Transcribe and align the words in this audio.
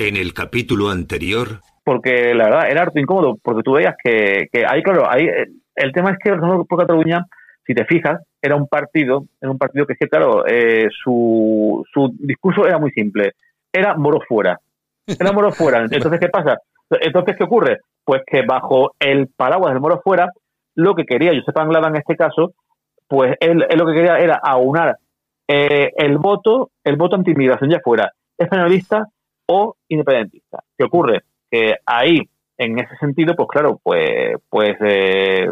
En 0.00 0.16
el 0.16 0.32
capítulo 0.32 0.88
anterior. 0.88 1.60
Porque 1.84 2.32
la 2.34 2.44
verdad 2.44 2.70
era 2.70 2.80
harto 2.80 2.98
incómodo, 2.98 3.36
porque 3.42 3.62
tú 3.62 3.72
veías 3.72 3.94
que, 4.02 4.48
que 4.50 4.64
ahí, 4.66 4.82
claro, 4.82 5.06
ahí 5.06 5.28
el 5.74 5.92
tema 5.92 6.12
es 6.12 6.16
que 6.18 6.34
por 6.66 6.78
Cataluña, 6.78 7.26
si 7.66 7.74
te 7.74 7.84
fijas, 7.84 8.18
era 8.40 8.56
un 8.56 8.66
partido, 8.66 9.26
era 9.38 9.50
un 9.50 9.58
partido 9.58 9.84
que, 9.84 9.92
es 10.00 10.08
claro, 10.08 10.46
eh, 10.46 10.88
su, 11.04 11.84
su 11.92 12.14
discurso 12.18 12.66
era 12.66 12.78
muy 12.78 12.92
simple. 12.92 13.32
Era 13.70 13.94
moro 13.94 14.20
fuera. 14.26 14.58
Era 15.06 15.32
moro 15.32 15.52
fuera. 15.52 15.80
Entonces, 15.90 16.18
¿qué 16.18 16.28
pasa? 16.28 16.56
Entonces, 16.88 17.36
¿qué 17.36 17.44
ocurre? 17.44 17.80
Pues 18.02 18.22
que 18.26 18.40
bajo 18.40 18.94
el 18.98 19.28
paraguas 19.28 19.74
del 19.74 19.82
moro 19.82 20.00
fuera, 20.02 20.30
lo 20.76 20.94
que 20.94 21.04
quería 21.04 21.38
Josep 21.38 21.58
Anglada 21.58 21.88
en 21.88 21.96
este 21.96 22.16
caso, 22.16 22.54
pues 23.06 23.36
él, 23.40 23.66
lo 23.76 23.84
que 23.84 23.92
quería 23.92 24.18
era 24.18 24.40
aunar 24.42 24.96
eh, 25.46 25.92
el 25.94 26.16
voto, 26.16 26.70
el 26.84 26.96
voto 26.96 27.16
anti-inmigración 27.16 27.68
ya 27.68 27.80
fuera 27.84 28.14
españolista 28.38 29.06
o 29.50 29.76
independentista. 29.88 30.62
¿Qué 30.78 30.84
ocurre? 30.84 31.22
Que 31.50 31.74
ahí, 31.84 32.20
en 32.56 32.78
ese 32.78 32.96
sentido, 33.00 33.34
pues 33.34 33.48
claro, 33.48 33.80
pues, 33.82 34.36
pues 34.48 34.76
eh, 34.80 35.48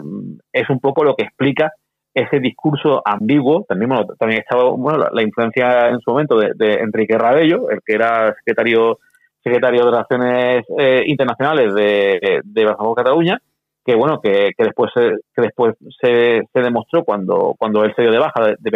es 0.53 0.71
un 0.71 0.79
poco 0.79 1.03
lo 1.03 1.17
que 1.17 1.25
explica 1.25 1.73
ese 2.15 2.39
discurso 2.39 3.03
ambiguo. 3.05 3.65
También, 3.69 3.89
bueno, 3.89 4.07
también 4.17 4.41
estaba 4.41 4.71
bueno, 4.71 5.09
la, 5.11 5.23
influencia 5.23 5.89
en 5.89 5.99
su 6.01 6.13
momento 6.13 6.39
de, 6.39 6.75
Enrique 6.75 7.19
Rabello, 7.19 7.71
el 7.71 7.81
que 7.85 7.95
era 7.95 8.35
secretario 8.35 8.99
secretario 9.43 9.85
de 9.85 9.91
Relaciones 9.91 10.65
eh, 10.79 11.03
Internacionales 11.07 11.75
de, 11.75 12.41
de 12.45 12.65
Bajo 12.65 12.95
Cataluña, 12.95 13.39
que 13.85 13.95
bueno, 13.97 14.21
que, 14.21 14.53
después, 14.59 14.91
que 14.95 15.43
después 15.43 15.75
se, 16.01 16.43
se, 16.53 16.61
demostró 16.61 17.05
cuando, 17.05 17.55
cuando 17.59 17.85
él 17.85 17.95
se 17.97 18.03
dio 18.03 18.11
de 18.11 18.19
baja 18.19 18.45
de, 18.45 18.57
de 18.59 18.71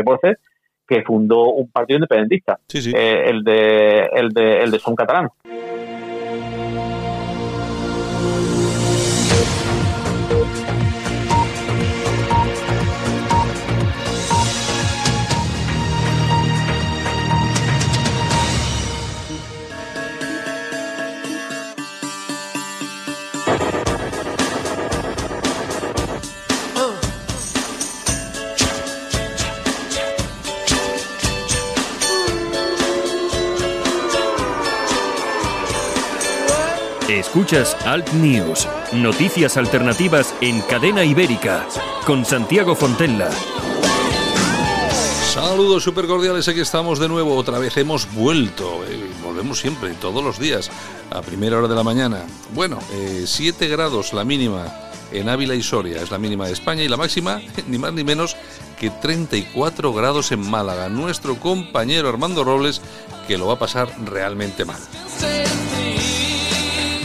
que 0.87 1.03
fundó 1.03 1.51
un 1.51 1.69
partido 1.71 1.99
independentista, 1.99 2.59
eh, 2.73 3.25
el 3.27 3.43
de 3.43 4.07
el 4.13 4.31
de 4.31 4.63
el 4.63 4.71
de 4.71 4.79
Son 4.79 4.95
Catalán. 4.95 5.29
Escuchas 37.53 37.87
Alt 37.87 38.11
News, 38.15 38.67
noticias 38.95 39.59
alternativas 39.59 40.35
en 40.41 40.63
cadena 40.63 41.05
ibérica, 41.05 41.67
con 42.07 42.25
Santiago 42.25 42.75
Fontella. 42.75 43.29
Saludos 45.35 45.83
super 45.83 46.07
cordiales, 46.07 46.49
aquí 46.49 46.61
estamos 46.61 46.99
de 46.99 47.09
nuevo, 47.09 47.37
otra 47.37 47.59
vez 47.59 47.77
hemos 47.77 48.11
vuelto, 48.15 48.83
eh, 48.87 49.07
volvemos 49.23 49.61
siempre, 49.61 49.93
todos 49.93 50.25
los 50.25 50.39
días, 50.39 50.71
a 51.11 51.21
primera 51.21 51.59
hora 51.59 51.69
de 51.69 51.75
la 51.75 51.83
mañana. 51.83 52.23
Bueno, 52.55 52.79
7 53.27 53.63
eh, 53.63 53.69
grados 53.69 54.15
la 54.15 54.25
mínima 54.25 54.73
en 55.13 55.29
Ávila 55.29 55.55
y 55.55 55.63
Soria, 55.63 56.01
es 56.01 56.11
la 56.11 56.19
mínima 56.19 56.47
de 56.47 56.55
España, 56.55 56.83
y 56.83 56.89
la 56.89 56.97
máxima, 56.97 57.39
ni 57.67 57.77
más 57.77 57.93
ni 57.93 58.03
menos 58.03 58.35
que 58.81 58.89
34 58.89 59.93
grados 59.93 60.33
en 60.33 60.41
Málaga. 60.41 60.89
Nuestro 60.89 61.37
compañero 61.37 62.09
Armando 62.09 62.45
Robles, 62.45 62.81
que 63.29 63.37
lo 63.37 63.47
va 63.47 63.55
a 63.55 63.59
pasar 63.59 63.95
realmente 64.07 64.65
mal. 64.65 64.81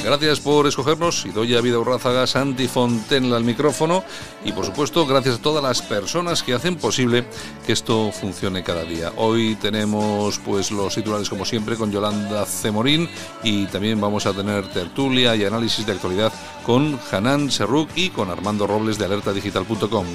Gracias 0.07 0.40
por 0.40 0.66
escogernos. 0.66 1.25
y 1.25 1.31
doy 1.31 1.53
a 1.53 1.59
Vida 1.59 1.79
Urrázaga, 1.79 2.25
Santi 2.28 2.69
Fontenla 2.69 3.35
al 3.35 3.44
micrófono. 3.44 4.06
Y 4.45 4.53
por 4.53 4.66
supuesto, 4.66 5.06
gracias 5.06 5.35
a 5.35 5.41
todas 5.41 5.62
las 5.62 5.81
personas 5.81 6.44
que 6.44 6.53
hacen 6.53 6.78
posible 6.78 7.25
que 7.66 7.73
esto 7.73 8.13
funcione 8.13 8.63
cada 8.63 8.85
día. 8.85 9.12
Hoy 9.17 9.56
tenemos 9.56 10.40
pues 10.40 10.72
los 10.72 10.96
titulares 10.96 11.29
como 11.29 11.44
siempre 11.44 11.75
con 11.75 11.91
Yolanda 11.91 12.46
Cemorín 12.46 13.09
y 13.44 13.66
también 13.66 14.00
vamos 14.00 14.25
a 14.25 14.31
tener 14.31 14.69
tertulia 14.69 15.35
y 15.35 15.44
análisis 15.44 15.85
de 15.85 15.91
actualidad 15.91 16.31
con 16.66 16.97
Hanan 17.12 17.51
Serruk 17.51 17.90
y 17.94 18.09
con 18.09 18.29
Armando 18.29 18.66
Robles 18.66 18.97
de 18.97 19.03
alertadigital.com. 19.03 20.06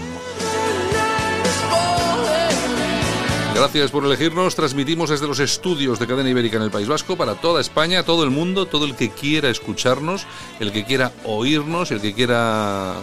Gracias 3.54 3.90
por 3.90 4.04
elegirnos. 4.04 4.54
Transmitimos 4.54 5.10
desde 5.10 5.26
los 5.26 5.38
estudios 5.38 5.98
de 5.98 6.06
Cadena 6.06 6.30
Ibérica 6.30 6.56
en 6.56 6.62
el 6.62 6.70
País 6.70 6.88
Vasco 6.88 7.16
para 7.16 7.34
toda 7.34 7.60
España, 7.60 8.02
todo 8.02 8.24
el 8.24 8.30
mundo, 8.30 8.66
todo 8.66 8.86
el 8.86 8.96
que 8.96 9.10
quiera 9.10 9.50
escucharnos, 9.50 10.26
el 10.58 10.72
que 10.72 10.84
quiera 10.84 11.12
oírnos, 11.24 11.90
el 11.90 12.00
que 12.00 12.14
quiera, 12.14 12.94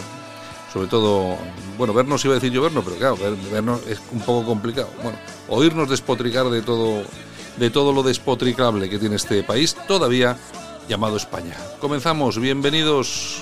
sobre 0.73 0.87
todo, 0.87 1.37
bueno, 1.77 1.93
vernos 1.93 2.25
iba 2.25 2.33
a 2.33 2.35
decir 2.35 2.51
yo 2.51 2.61
vernos, 2.61 2.83
pero 2.83 2.97
claro, 2.97 3.17
vernos 3.51 3.81
es 3.87 4.01
un 4.11 4.21
poco 4.21 4.45
complicado. 4.45 4.89
Bueno, 5.03 5.17
oírnos 5.47 5.89
despotricar 5.89 6.49
de 6.49 6.61
todo, 6.61 7.03
de 7.57 7.69
todo 7.69 7.93
lo 7.93 8.03
despotricable 8.03 8.89
que 8.89 8.99
tiene 8.99 9.15
este 9.15 9.43
país, 9.43 9.75
todavía 9.87 10.35
llamado 10.87 11.17
España. 11.17 11.55
Comenzamos, 11.79 12.39
bienvenidos. 12.39 13.41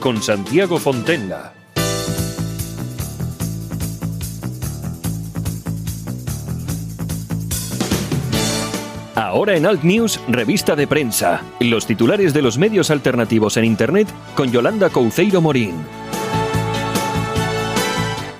con 0.00 0.22
Santiago 0.22 0.78
Fontenla. 0.78 1.52
Ahora 9.14 9.56
en 9.56 9.66
Alt 9.66 9.82
News, 9.82 10.20
revista 10.28 10.76
de 10.76 10.86
prensa. 10.86 11.42
Los 11.60 11.86
titulares 11.86 12.32
de 12.32 12.42
los 12.42 12.58
medios 12.58 12.90
alternativos 12.90 13.56
en 13.56 13.64
Internet 13.64 14.08
con 14.34 14.50
Yolanda 14.50 14.90
Couceiro 14.90 15.40
Morín. 15.40 15.74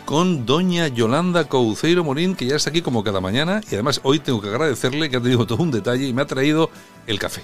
Con 0.04 0.46
doña 0.46 0.88
Yolanda 0.88 1.44
Couceiro 1.44 2.04
Morín, 2.04 2.34
que 2.34 2.46
ya 2.46 2.56
está 2.56 2.70
aquí 2.70 2.82
como 2.82 3.02
cada 3.02 3.20
mañana. 3.20 3.60
Y 3.70 3.74
además 3.74 4.00
hoy 4.04 4.20
tengo 4.20 4.40
que 4.40 4.48
agradecerle 4.48 5.10
que 5.10 5.16
ha 5.16 5.20
tenido 5.20 5.46
todo 5.46 5.62
un 5.62 5.70
detalle 5.70 6.06
y 6.06 6.12
me 6.12 6.22
ha 6.22 6.26
traído 6.26 6.70
el 7.06 7.18
café. 7.18 7.42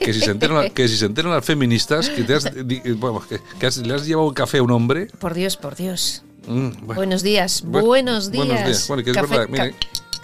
Que 0.00 0.12
si 0.12 0.20
se 0.20 0.30
enteran, 0.30 0.70
que 0.70 0.88
si 0.88 0.96
se 0.96 1.06
enteran 1.06 1.32
las 1.32 1.44
feministas 1.44 2.08
que, 2.08 2.22
te 2.22 2.34
has, 2.34 2.44
que, 2.44 3.82
le 3.82 3.94
has 3.94 4.06
llevado 4.06 4.28
un 4.28 4.34
café 4.34 4.58
a 4.58 4.62
un 4.62 4.70
hombre. 4.70 5.06
Por 5.18 5.34
Dios, 5.34 5.56
por 5.56 5.76
Dios. 5.76 6.22
Mm, 6.46 6.86
buenos 6.86 7.22
días, 7.22 7.62
buenos 7.64 8.30
días. 8.30 8.46
Buenos 8.46 8.66
días. 8.66 8.88
Bueno, 8.88 9.02
que 9.02 9.10
es 9.10 9.16
verdad, 9.16 9.48
mire, 9.48 9.74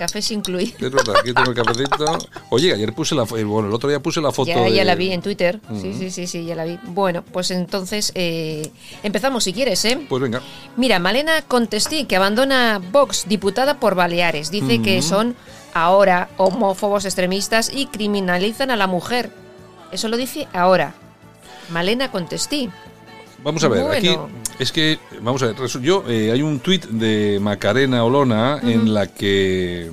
Cafés 0.00 0.31
incluidos. 0.31 0.81
Es 0.81 0.90
verdad, 0.90 1.17
aquí 1.19 1.35
tengo 1.35 1.50
el 1.50 1.55
cafecito. 1.55 2.19
Oye, 2.49 2.73
ayer 2.73 2.94
puse 2.94 3.14
la 3.14 3.25
eh, 3.25 3.44
bueno, 3.44 3.69
el 3.69 3.75
otro 3.75 3.90
día 3.90 4.00
puse 4.00 4.23
la 4.23 4.32
foto. 4.32 4.50
Ya, 4.50 4.67
ya 4.70 4.82
la 4.82 4.94
vi 4.94 5.12
en 5.12 5.20
Twitter. 5.20 5.61
Sí, 5.79 5.88
mm. 5.88 5.99
sí, 5.99 6.11
sí, 6.11 6.26
sí, 6.26 6.44
ya 6.46 6.55
la 6.55 6.64
vi. 6.64 6.79
Bueno, 6.85 7.23
pues 7.23 7.50
entonces 7.50 8.11
eh, 8.14 8.70
empezamos 9.02 9.44
si 9.44 9.52
quieres, 9.52 9.85
¿eh? 9.85 10.00
Pues 10.08 10.23
venga. 10.23 10.40
Mira, 10.79 10.99
Malena 11.00 11.43
Contestí, 11.43 12.06
que 12.06 12.17
abandona 12.17 12.81
Vox, 12.90 13.26
diputada 13.29 13.79
por 13.79 13.94
Baleares, 13.94 14.50
dice 14.50 14.81
que 14.81 15.00
mm. 15.00 15.02
son 15.02 15.37
ahora 15.75 16.28
homófobos 16.37 17.05
extremistas 17.05 17.70
y 17.72 17.87
criminalizan 17.87 18.70
a 18.70 18.76
la 18.76 18.87
mujer. 18.87 19.31
Eso 19.93 20.08
lo 20.08 20.17
dice 20.17 20.49
ahora. 20.52 20.94
Malena 21.70 22.11
Contestí. 22.11 22.70
Vamos 23.43 23.64
a 23.64 23.69
ver, 23.69 23.90
aquí 23.90 24.17
es 24.58 24.72
que, 24.72 24.99
vamos 25.22 25.43
a 25.43 25.46
ver, 25.46 25.56
yo, 25.81 26.05
eh, 26.06 26.31
hay 26.31 26.43
un 26.43 26.61
tuit 26.61 26.84
de 26.84 27.38
Macarena 27.40 28.05
Olona 28.05 28.61
en 28.62 28.93
la 28.93 29.06
que 29.06 29.90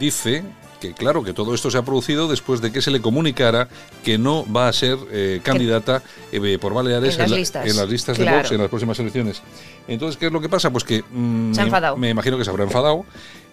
dice 0.00 0.42
que 0.88 0.94
claro, 0.94 1.22
que 1.22 1.32
todo 1.32 1.54
esto 1.54 1.70
se 1.70 1.78
ha 1.78 1.82
producido 1.82 2.28
después 2.28 2.60
de 2.60 2.70
que 2.72 2.80
se 2.82 2.90
le 2.90 3.00
comunicara 3.00 3.68
que 4.04 4.18
no 4.18 4.44
va 4.52 4.68
a 4.68 4.72
ser 4.72 4.96
eh, 5.12 5.40
candidata 5.42 6.02
eh, 6.32 6.58
por 6.60 6.74
Baleares 6.74 7.14
En 7.14 7.20
las 7.22 7.30
la- 7.30 7.36
listas. 7.36 7.66
en 7.70 7.76
las 7.76 7.88
listas 7.88 8.18
de. 8.18 8.24
Vox 8.30 8.50
en 8.52 8.58
las 8.58 8.68
próximas 8.68 8.98
elecciones. 8.98 9.42
Entonces, 9.88 10.16
¿qué 10.16 10.26
es 10.26 10.32
lo 10.32 10.40
que 10.40 10.48
pasa? 10.48 10.70
Pues 10.70 10.84
que 10.84 11.02
mm, 11.10 11.54
Se 11.54 11.60
ha 11.60 11.64
me- 11.64 11.68
enfadado. 11.68 11.96
me 11.96 12.10
imagino 12.10 12.36
que 12.38 12.44
se 12.44 12.50
habrá 12.50 12.64
enfadado 12.64 13.04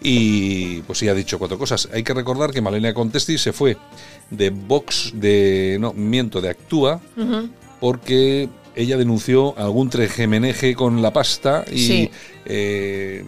y 0.02 0.82
pues 0.82 1.00
sí 1.00 1.08
ha 1.08 1.14
dicho 1.14 1.38
cuatro 1.40 1.58
cosas. 1.58 1.88
Hay 1.94 2.04
que 2.04 2.14
recordar 2.14 2.52
que 2.52 2.62
Malenia 2.62 2.94
Contesti 2.94 3.38
se 3.38 3.54
fue 3.54 3.78
de 4.30 4.50
Vox, 4.50 5.12
de 5.14 5.78
no, 5.80 5.94
miento, 5.94 6.42
de 6.42 6.50
Actúa, 6.50 7.00
porque 7.80 8.50
ella 8.76 8.98
denunció 8.98 9.58
algún 9.58 9.90
trejemeneje 9.90 10.74
con 10.76 11.02
la 11.02 11.14
pasta 11.14 11.64
y, 11.72 11.78
Sí. 11.80 12.12
eh, 12.46 13.24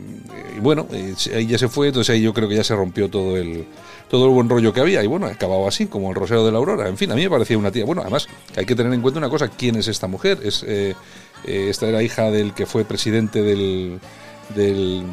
y 0.57 0.59
bueno, 0.59 0.87
eh, 0.91 1.13
ahí 1.35 1.45
ya 1.47 1.57
se 1.57 1.67
fue, 1.67 1.87
entonces 1.87 2.13
ahí 2.15 2.21
yo 2.21 2.33
creo 2.33 2.49
que 2.49 2.55
ya 2.55 2.63
se 2.63 2.75
rompió 2.75 3.09
todo 3.09 3.37
el 3.37 3.65
todo 4.09 4.25
el 4.25 4.31
buen 4.31 4.49
rollo 4.49 4.71
que 4.73 4.81
había 4.81 5.03
y 5.03 5.07
bueno, 5.07 5.25
ha 5.27 5.31
acabado 5.31 5.67
así, 5.67 5.87
como 5.87 6.09
el 6.09 6.15
Rosero 6.15 6.45
de 6.45 6.51
la 6.51 6.57
Aurora. 6.57 6.87
En 6.87 6.97
fin, 6.97 7.11
a 7.11 7.15
mí 7.15 7.23
me 7.23 7.29
parecía 7.29 7.57
una 7.57 7.71
tía. 7.71 7.85
Bueno, 7.85 8.01
además 8.01 8.27
hay 8.55 8.65
que 8.65 8.75
tener 8.75 8.93
en 8.93 9.01
cuenta 9.01 9.19
una 9.19 9.29
cosa, 9.29 9.47
¿quién 9.49 9.75
es 9.75 9.87
esta 9.87 10.07
mujer? 10.07 10.39
Es 10.43 10.63
eh, 10.67 10.95
eh, 11.45 11.67
esta 11.69 11.87
era 11.87 12.01
hija 12.03 12.31
del 12.31 12.53
que 12.53 12.65
fue 12.65 12.85
presidente 12.85 13.41
del 13.41 13.99
del 14.55 15.03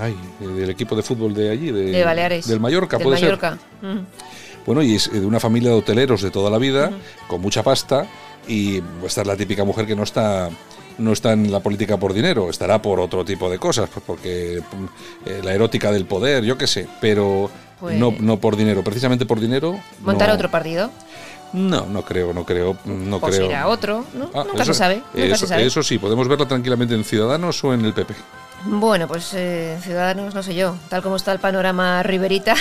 ay, 0.00 0.14
eh, 0.40 0.46
del 0.46 0.70
equipo 0.70 0.94
de 0.94 1.02
fútbol 1.02 1.34
de 1.34 1.50
allí, 1.50 1.70
de, 1.70 1.84
De 1.92 2.04
Baleares. 2.04 2.46
del 2.46 2.60
Mallorca, 2.60 2.98
Del 2.98 3.04
puede 3.04 3.18
ser. 3.18 3.28
Mallorca. 3.28 3.58
Ujú. 3.82 4.00
Bueno, 4.66 4.82
y 4.82 4.94
es 4.94 5.10
de 5.10 5.24
una 5.24 5.40
familia 5.40 5.70
de 5.70 5.76
hoteleros 5.76 6.22
de 6.22 6.30
toda 6.30 6.50
la 6.50 6.58
vida, 6.58 6.92
con 7.26 7.40
mucha 7.40 7.62
pasta, 7.62 8.06
y 8.46 8.82
esta 9.04 9.22
es 9.22 9.26
la 9.26 9.36
típica 9.36 9.64
mujer 9.64 9.86
que 9.86 9.96
no 9.96 10.02
está 10.02 10.50
no 10.98 11.12
está 11.12 11.32
en 11.32 11.50
la 11.50 11.60
política 11.60 11.96
por 11.96 12.12
dinero, 12.12 12.50
estará 12.50 12.82
por 12.82 13.00
otro 13.00 13.24
tipo 13.24 13.50
de 13.50 13.58
cosas, 13.58 13.88
pues 13.92 14.04
porque 14.06 14.60
mm, 14.60 14.84
eh, 15.28 15.40
la 15.42 15.54
erótica 15.54 15.90
del 15.90 16.04
poder, 16.04 16.44
yo 16.44 16.58
qué 16.58 16.66
sé, 16.66 16.86
pero 17.00 17.50
Pues- 17.80 17.98
no, 17.98 18.14
no 18.20 18.36
por 18.38 18.56
dinero, 18.56 18.84
precisamente 18.84 19.26
por 19.26 19.40
dinero. 19.40 19.78
¿Montar 20.02 20.28
no, 20.28 20.34
otro 20.34 20.50
partido? 20.50 20.90
No, 21.52 21.86
no 21.86 22.02
creo, 22.02 22.32
no 22.32 22.44
creo, 22.44 22.76
no 22.84 23.18
Pues 23.18 23.36
creo. 23.36 23.68
otro, 23.68 24.04
¿no? 24.14 24.30
Ah, 24.34 24.44
Nunca 24.46 24.62
eso- 24.62 24.72
se 24.74 24.78
sabe. 24.78 24.96
Nunca 25.14 25.26
eso, 25.26 25.36
se 25.38 25.46
sabe. 25.48 25.66
eso 25.66 25.82
sí, 25.82 25.98
podemos 25.98 26.28
verla 26.28 26.46
tranquilamente 26.46 26.94
en 26.94 27.02
Ciudadanos 27.04 27.62
o 27.64 27.74
en 27.74 27.84
el 27.84 27.92
PP. 27.92 28.14
Bueno, 28.64 29.08
pues 29.08 29.32
eh, 29.34 29.78
Ciudadanos, 29.82 30.34
no 30.34 30.42
sé 30.42 30.54
yo, 30.54 30.76
tal 30.88 31.02
como 31.02 31.16
está 31.16 31.32
el 31.32 31.38
panorama 31.38 32.02
riberita, 32.02 32.54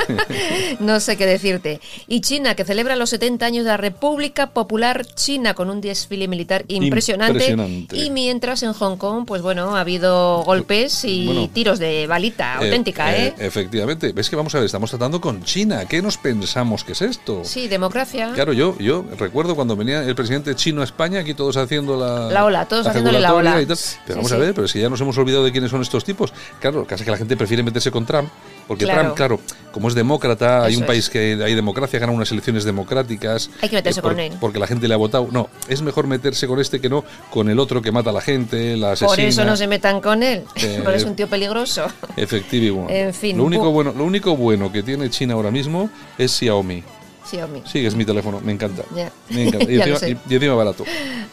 no 0.80 1.00
sé 1.00 1.16
qué 1.16 1.26
decirte. 1.26 1.80
Y 2.06 2.20
China, 2.20 2.54
que 2.54 2.64
celebra 2.64 2.96
los 2.96 3.10
70 3.10 3.46
años 3.46 3.64
de 3.64 3.70
la 3.70 3.76
República 3.76 4.48
Popular 4.48 5.06
China 5.06 5.54
con 5.54 5.70
un 5.70 5.80
desfile 5.80 6.28
militar 6.28 6.64
impresionante. 6.68 7.32
Impresionante. 7.50 7.96
Y 7.96 8.10
mientras 8.10 8.62
en 8.62 8.72
Hong 8.72 8.96
Kong, 8.96 9.24
pues 9.26 9.42
bueno, 9.42 9.76
ha 9.76 9.80
habido 9.80 10.42
golpes 10.42 11.04
y 11.04 11.26
Bueno. 11.26 11.48
tiros 11.52 11.78
de 11.78 12.06
balita 12.06 12.54
Eh, 12.60 12.64
auténtica, 12.66 13.16
¿eh? 13.16 13.34
Efectivamente. 13.38 14.12
¿Ves 14.12 14.28
que 14.28 14.36
vamos 14.36 14.54
a 14.54 14.58
ver? 14.58 14.66
Estamos 14.66 14.90
tratando 14.90 15.20
con 15.20 15.42
China. 15.44 15.84
¿Qué 15.88 16.02
nos 16.02 16.16
pensamos 16.18 16.84
que 16.84 16.92
es 16.92 17.02
esto? 17.02 17.42
Sí, 17.44 17.68
democracia. 17.68 18.30
Claro, 18.34 18.52
yo, 18.52 18.76
yo 18.78 19.04
recuerdo 19.18 19.54
cuando 19.56 19.76
venía 19.76 20.02
el 20.04 20.14
presidente 20.14 20.54
chino 20.54 20.80
a 20.82 20.84
España, 20.84 21.20
aquí 21.20 21.34
todos 21.34 21.56
haciendo 21.56 21.96
la, 21.98 22.30
La 22.32 22.44
ola, 22.44 22.66
todos 22.66 22.86
haciéndole 22.86 23.20
la 23.20 23.34
ola. 23.34 23.60
y 23.62 23.66
tal. 23.66 23.76
Pero 23.76 23.76
Sí, 23.78 24.12
vamos 24.14 24.28
sí. 24.28 24.34
a 24.34 24.38
ver, 24.38 24.54
pero 24.54 24.68
si 24.68 24.80
ya 24.80 24.88
nos 24.88 25.00
hemos 25.00 25.16
olvidado 25.18 25.29
de 25.30 25.52
quiénes 25.52 25.70
son 25.70 25.80
estos 25.82 26.04
tipos. 26.04 26.32
Claro, 26.60 26.84
casi 26.86 27.04
que 27.04 27.10
la 27.10 27.16
gente 27.16 27.36
prefiere 27.36 27.62
meterse 27.62 27.90
con 27.90 28.04
Trump, 28.06 28.28
porque 28.68 28.84
Claro. 28.84 29.00
Trump, 29.02 29.16
claro, 29.16 29.40
como 29.72 29.88
es 29.88 29.94
demócrata, 29.94 30.64
hay 30.64 30.72
Eso 30.72 30.78
un 30.80 30.84
es. 30.84 30.88
país 30.88 31.08
que 31.10 31.38
hay 31.42 31.54
democracia, 31.54 31.98
gana 31.98 32.12
unas 32.12 32.30
elecciones 32.32 32.64
democráticas. 32.64 33.50
Hay 33.62 33.68
que 33.68 33.76
meterse 33.76 34.02
por- 34.02 34.12
con 34.12 34.20
él. 34.20 34.32
Porque 34.40 34.58
la 34.58 34.66
gente 34.66 34.88
le 34.88 34.94
ha 34.94 34.96
votado. 34.96 35.28
No, 35.30 35.48
es 35.68 35.82
mejor 35.82 36.06
meterse 36.06 36.46
con 36.46 36.58
este 36.60 36.80
que 36.80 36.88
no 36.88 37.04
con 37.30 37.48
el 37.48 37.58
otro 37.58 37.80
que 37.82 37.92
mata 37.92 38.10
a 38.10 38.12
la 38.12 38.20
gente, 38.20 38.76
la 38.76 38.92
asesina. 38.92 39.08
Por 39.08 39.20
eso 39.20 39.44
no 39.44 39.56
se 39.56 39.66
metan 39.66 40.00
con 40.00 40.22
él, 40.22 40.44
Eh, 40.56 40.80
porque 40.84 40.98
es 40.98 41.04
un 41.04 41.14
tío 41.16 41.28
peligroso. 41.28 41.86
Efectivo. 42.16 42.86
En 42.90 43.14
fin, 43.14 43.36
Lo 43.36 43.44
único, 43.44 43.70
bu- 43.70 43.72
bueno, 43.72 43.94
lo 43.96 44.04
único 44.04 44.36
bueno 44.36 44.70
que 44.72 44.82
tiene 44.82 45.08
China 45.10 45.34
ahora 45.34 45.50
mismo 45.50 45.90
es 46.18 46.30
Xiaomi. 46.32 46.82
Xiaomi. 47.30 47.62
Sí, 47.64 47.84
es 47.86 47.94
mi 47.94 48.04
teléfono, 48.04 48.40
me 48.40 48.52
encanta. 48.52 48.82
Ya. 48.94 49.10
Me 49.30 49.44
encanta. 49.48 49.70
Y, 49.70 49.76
Ya 49.76 49.84
encima, 49.84 50.08
y- 50.28 50.32
y 50.32 50.34
encima 50.34 50.54
barato. 50.54 50.84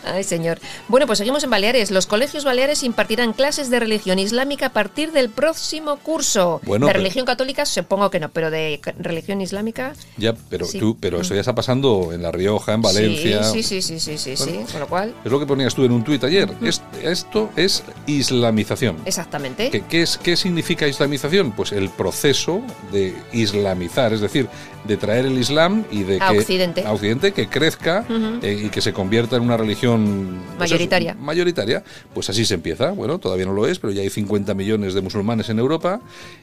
Ay, 0.06 0.24
señor. 0.24 0.60
Bueno, 0.88 1.06
pues 1.08 1.18
seguimos 1.20 1.44
en 1.44 1.50
Baleares. 1.50 1.92
Los 1.92 2.06
colegios 2.06 2.44
baleares 2.46 2.84
impartirán 2.84 3.34
clases 3.34 3.70
de 3.70 3.80
religión 3.80 4.20
islámica 4.20 4.68
a 4.68 4.74
partir 4.74 5.12
del 5.12 5.30
próximo 5.30 5.98
curso. 5.98 6.62
Bueno, 6.66 6.86
de 6.86 6.92
pero- 6.94 7.00
religión 7.04 7.26
católica 7.26 7.66
supongo 7.66 8.10
que 8.10 8.20
no, 8.20 8.30
pero 8.30 8.52
de 8.52 8.80
religión 9.00 9.42
islámica 9.42 9.94
Ya, 10.18 10.34
pero 10.50 10.66
Sí. 10.66 10.80
tú, 10.80 10.98
pero 11.00 11.22
eso 11.22 11.34
ya 11.34 11.42
está 11.42 11.56
pasando 11.56 12.12
en 12.14 12.22
La 12.22 12.32
Rioja, 12.32 12.74
en 12.74 12.82
Valencia. 12.82 13.44
Sí, 13.44 13.64
sí, 13.64 13.82
sí, 13.82 14.00
sí, 14.00 14.18
sí, 14.18 14.38
sí, 14.38 14.44
Bueno. 14.52 14.66
sí. 14.68 14.72
Con 14.72 14.80
lo 14.82 14.88
cual, 14.88 15.14
Es 15.26 15.32
lo 15.32 15.40
que 15.40 15.46
ponías 15.46 15.74
tú 15.76 15.84
en 15.84 15.92
un 15.92 16.04
tuit 16.04 16.24
ayer. 16.24 16.50
Es- 16.62 16.82
esto 17.04 17.50
es 17.56 17.84
islamización. 18.06 18.98
exactamente. 19.06 19.70
¿Qué, 19.70 19.82
qué 19.82 20.02
es, 20.04 20.18
¿Qué 20.18 20.36
significa 20.36 20.88
islamización? 20.88 21.52
Pues 21.52 21.72
el 21.72 21.90
proceso 21.90 22.62
de 22.92 23.16
islamizar, 23.34 24.14
es 24.14 24.22
decir, 24.22 24.48
de 24.84 24.98
traer 24.98 25.26
el 25.26 25.38
islam 25.38 25.86
y 25.92 26.04
de 26.04 26.18
A 26.22 26.32
que 26.32 26.40
Occidente. 26.40 26.86
a 26.86 26.92
Occidente 26.94 27.32
que 27.34 27.48
crezca 27.48 28.06
eh, 28.42 28.64
y 28.66 28.70
que 28.70 28.82
se 28.82 28.94
convierta 28.94 29.36
en 29.36 29.44
una 29.44 29.58
religión 29.58 30.42
pues 30.58 30.72
Mayoritaria. 30.72 31.16
mayoritaria. 31.16 31.84
Pues 32.14 32.30
así 32.30 32.46
se 32.46 32.54
empieza. 32.54 32.92
Bueno, 32.92 33.20
todavía 33.20 33.46
no 33.46 33.54
lo 33.54 33.68
es, 33.68 33.80
pero 33.80 33.94
ya 33.94 34.02
hay 34.02 34.10
50 34.10 34.54
millones 34.54 34.94
de 34.94 35.02
musulmanes 35.02 35.50
en 35.50 35.60
Europa 35.60 36.00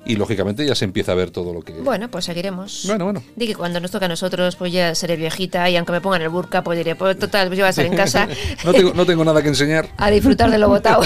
y 0.06 0.16
lógicamente 0.16 0.66
ya 0.66 0.74
se 0.74 0.84
empieza 0.84 1.12
a 1.12 1.14
ver 1.14 1.30
todo 1.30 1.52
lo 1.52 1.62
que. 1.62 1.72
Bueno, 1.72 2.08
pues 2.10 2.24
seguiremos. 2.24 2.84
bueno. 2.86 3.04
bueno. 3.04 3.22
Di 3.36 3.46
que 3.46 3.54
cuando 3.54 3.80
nos 3.80 3.90
toca 3.90 4.06
a 4.06 4.08
nosotros, 4.08 4.56
pues 4.56 4.72
ya 4.72 4.94
seré 4.94 5.16
viejita 5.16 5.68
y 5.70 5.76
aunque 5.76 5.92
me 5.92 6.00
pongan 6.00 6.22
el 6.22 6.28
burka, 6.28 6.62
pues 6.62 6.78
diré, 6.78 6.94
pues 6.96 7.18
total, 7.18 7.48
pues 7.48 7.58
yo 7.58 7.64
voy 7.64 7.68
a 7.68 7.70
estar 7.70 7.86
en 7.86 7.96
casa. 7.96 8.28
No 8.64 8.72
tengo, 8.72 8.94
no 8.94 9.04
tengo 9.04 9.24
nada 9.24 9.42
que 9.42 9.48
enseñar. 9.48 9.88
A 9.98 10.10
disfrutar 10.10 10.50
de 10.50 10.58
lo 10.58 10.68
votado. 10.68 11.02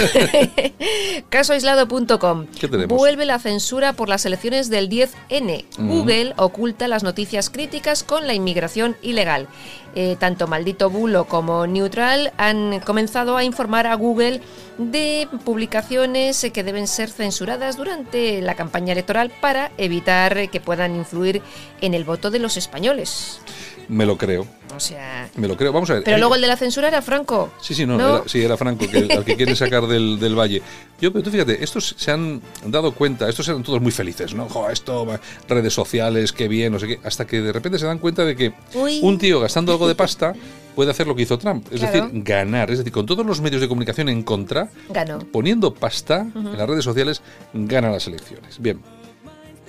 Casoaislado.com. 1.29 2.46
¿Qué 2.58 2.69
tenemos? 2.69 2.96
Vuelve 2.96 3.25
la 3.25 3.38
censura 3.38 3.93
por 3.94 4.08
las 4.08 4.25
elecciones 4.26 4.70
del 4.70 4.88
10N. 4.88 5.64
Google 5.79 6.35
oculta 6.37 6.88
las 6.88 7.02
noticias 7.02 7.50
críticas 7.50 8.02
con 8.05 8.26
la 8.28 8.34
inmigración 8.34 8.96
ilegal. 9.02 9.48
Eh, 9.96 10.16
tanto 10.20 10.46
Maldito 10.46 10.90
Bulo 10.90 11.25
como 11.25 11.66
Neutral 11.66 12.32
han 12.36 12.78
comenzado 12.80 13.36
a 13.36 13.42
informar 13.42 13.88
a 13.88 13.94
Google 13.94 14.40
de 14.76 15.26
publicaciones 15.44 16.46
que 16.52 16.62
deben 16.62 16.86
ser 16.86 17.10
censuradas 17.10 17.76
durante 17.76 18.40
la 18.40 18.54
campaña 18.54 18.92
electoral 18.92 19.32
para 19.40 19.72
evitar 19.76 20.50
que 20.50 20.60
puedan 20.60 20.94
influir 20.94 21.42
en 21.80 21.94
el 21.94 22.04
voto 22.04 22.30
de 22.30 22.38
los 22.38 22.56
españoles. 22.56 23.40
Me 23.88 24.05
lo 24.05 24.17
creo. 24.19 24.46
O 24.76 24.81
sea... 24.81 25.29
Me 25.37 25.49
lo 25.49 25.56
creo. 25.56 25.73
Vamos 25.73 25.88
a 25.90 25.94
ver. 25.94 26.02
Pero 26.05 26.17
Eh, 26.17 26.20
luego 26.20 26.35
el 26.35 26.40
de 26.43 26.46
la 26.46 26.56
censura 26.56 26.88
era 26.88 27.00
Franco. 27.00 27.50
Sí, 27.61 27.75
sí, 27.75 27.87
no, 27.87 27.96
¿No? 27.96 28.17
Era, 28.19 28.29
sí, 28.29 28.43
era 28.43 28.56
Franco, 28.56 28.87
que, 28.87 28.99
al 29.12 29.25
que 29.25 29.35
quieren 29.37 29.56
sacar 29.56 29.87
del, 29.87 30.19
del 30.20 30.38
valle. 30.38 30.61
Yo, 31.00 31.11
pero 31.12 31.23
tú 31.25 31.31
fíjate, 31.31 31.64
estos 31.64 31.94
se 31.96 32.11
han 32.11 32.43
dado 32.67 32.93
cuenta, 32.93 33.29
estos 33.29 33.49
eran 33.49 33.62
todos 33.62 33.81
muy 33.81 33.90
felices, 33.93 34.35
¿no? 34.35 34.49
Jo, 34.49 34.69
esto, 34.70 35.06
redes 35.49 35.73
sociales, 35.73 36.32
qué 36.32 36.49
bien, 36.49 36.73
no 36.73 36.79
sé 36.79 36.87
qué, 36.88 37.00
hasta 37.02 37.26
que 37.26 37.40
de 37.40 37.52
repente 37.52 37.79
se 37.79 37.87
dan 37.87 37.99
cuenta 37.99 38.25
de 38.25 38.37
que 38.37 38.52
Uy. 38.75 39.00
un 39.02 39.17
tío 39.19 39.40
gastando 39.40 39.73
algo 39.73 39.88
de 39.88 39.94
pasta 39.94 40.35
puede 40.75 40.90
hacer 40.90 41.06
lo 41.06 41.17
que 41.17 41.23
hizo 41.23 41.38
Trump, 41.38 41.67
es 41.73 41.81
Claro. 41.81 42.07
decir, 42.07 42.23
ganar, 42.23 42.71
es 42.71 42.78
decir, 42.78 42.92
con 42.92 43.07
todos 43.07 43.25
los 43.25 43.40
medios 43.40 43.61
de 43.62 43.68
comunicación 43.68 44.09
en 44.11 44.23
contra, 44.23 44.68
Ganó. 44.90 45.18
poniendo 45.21 45.73
pasta 45.75 46.26
en 46.35 46.57
las 46.59 46.68
redes 46.68 46.85
sociales, 46.85 47.23
gana 47.54 47.90
las 47.90 48.07
elecciones. 48.07 48.61
Bien. 48.61 48.80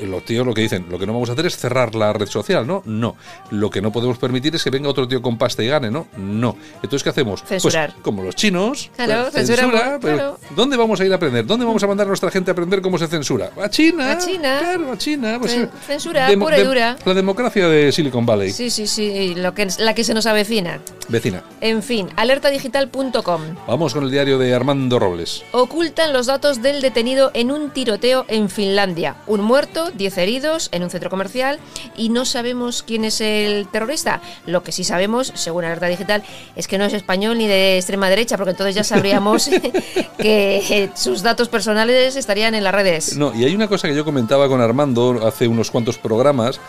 Los 0.05 0.25
tíos 0.25 0.45
lo 0.45 0.53
que 0.53 0.61
dicen, 0.61 0.85
lo 0.89 0.97
que 0.97 1.05
no 1.05 1.13
vamos 1.13 1.29
a 1.29 1.33
hacer 1.33 1.45
es 1.45 1.57
cerrar 1.57 1.95
la 1.95 2.13
red 2.13 2.27
social, 2.27 2.65
¿no? 2.65 2.83
No. 2.85 3.15
Lo 3.51 3.69
que 3.69 3.81
no 3.81 3.91
podemos 3.91 4.17
permitir 4.17 4.55
es 4.55 4.63
que 4.63 4.69
venga 4.69 4.89
otro 4.89 5.07
tío 5.07 5.21
con 5.21 5.37
pasta 5.37 5.63
y 5.63 5.67
gane, 5.67 5.91
¿no? 5.91 6.07
No. 6.17 6.55
Entonces, 6.75 7.03
¿qué 7.03 7.09
hacemos? 7.09 7.43
Censurar. 7.43 7.91
Pues, 7.91 8.03
como 8.03 8.23
los 8.23 8.35
chinos. 8.35 8.89
Claro, 8.95 9.29
pues, 9.31 9.47
censura, 9.47 9.97
pero 10.01 10.15
claro. 10.15 10.39
¿Dónde 10.55 10.77
vamos 10.77 10.99
a 10.99 11.05
ir 11.05 11.11
a 11.11 11.15
aprender? 11.15 11.45
¿Dónde 11.45 11.65
vamos 11.65 11.83
a 11.83 11.87
mandar 11.87 12.05
a 12.05 12.09
nuestra 12.09 12.31
gente 12.31 12.51
a 12.51 12.53
aprender 12.53 12.81
cómo 12.81 12.97
se 12.97 13.07
censura? 13.07 13.51
A 13.61 13.69
China. 13.69 14.11
A 14.11 14.17
China. 14.17 14.59
Claro, 14.59 14.91
a 14.91 14.97
China. 14.97 15.37
Pues, 15.39 15.53
eh, 15.53 15.69
censura 15.85 16.29
pura 16.39 16.59
y 16.59 16.63
dura. 16.63 16.97
La 17.05 17.13
democracia 17.13 17.67
de 17.67 17.91
Silicon 17.91 18.25
Valley. 18.25 18.51
Sí, 18.51 18.69
sí, 18.69 18.87
sí, 18.87 19.35
lo 19.35 19.53
que, 19.53 19.67
la 19.79 19.93
que 19.93 20.03
se 20.03 20.13
nos 20.13 20.25
avecina. 20.25 20.79
Vecina. 21.07 21.43
En 21.61 21.81
fin, 21.83 22.07
alertadigital.com. 22.15 23.41
Vamos 23.67 23.93
con 23.93 24.03
el 24.03 24.11
diario 24.11 24.37
de 24.37 24.53
Armando 24.53 24.99
Robles. 24.99 25.43
Ocultan 25.51 26.13
los 26.13 26.27
datos 26.27 26.61
del 26.61 26.81
detenido 26.81 27.31
en 27.33 27.51
un 27.51 27.71
tiroteo 27.71 28.25
en 28.27 28.49
Finlandia. 28.49 29.15
Un 29.27 29.41
muerto, 29.41 29.88
10 29.91 30.17
heridos 30.17 30.69
en 30.71 30.83
un 30.83 30.89
centro 30.89 31.09
comercial 31.09 31.59
y 31.95 32.09
no 32.09 32.25
sabemos 32.25 32.83
quién 32.83 33.05
es 33.05 33.21
el 33.21 33.67
terrorista. 33.71 34.21
Lo 34.45 34.63
que 34.63 34.71
sí 34.71 34.83
sabemos, 34.83 35.31
según 35.35 35.65
Alerta 35.65 35.87
Digital, 35.87 36.23
es 36.55 36.67
que 36.67 36.77
no 36.77 36.85
es 36.85 36.93
español 36.93 37.37
ni 37.37 37.47
de 37.47 37.77
extrema 37.77 38.09
derecha, 38.09 38.37
porque 38.37 38.51
entonces 38.51 38.75
ya 38.75 38.83
sabríamos 38.83 39.49
que 40.17 40.57
eh, 40.57 40.89
sus 40.95 41.21
datos 41.21 41.49
personales 41.49 42.15
estarían 42.15 42.55
en 42.55 42.63
las 42.63 42.73
redes. 42.73 43.17
No, 43.17 43.33
y 43.35 43.45
hay 43.45 43.55
una 43.55 43.67
cosa 43.67 43.87
que 43.87 43.95
yo 43.95 44.05
comentaba 44.05 44.47
con 44.47 44.61
Armando 44.61 45.25
hace 45.25 45.47
unos 45.47 45.71
cuantos 45.71 45.97
programas, 45.97 46.59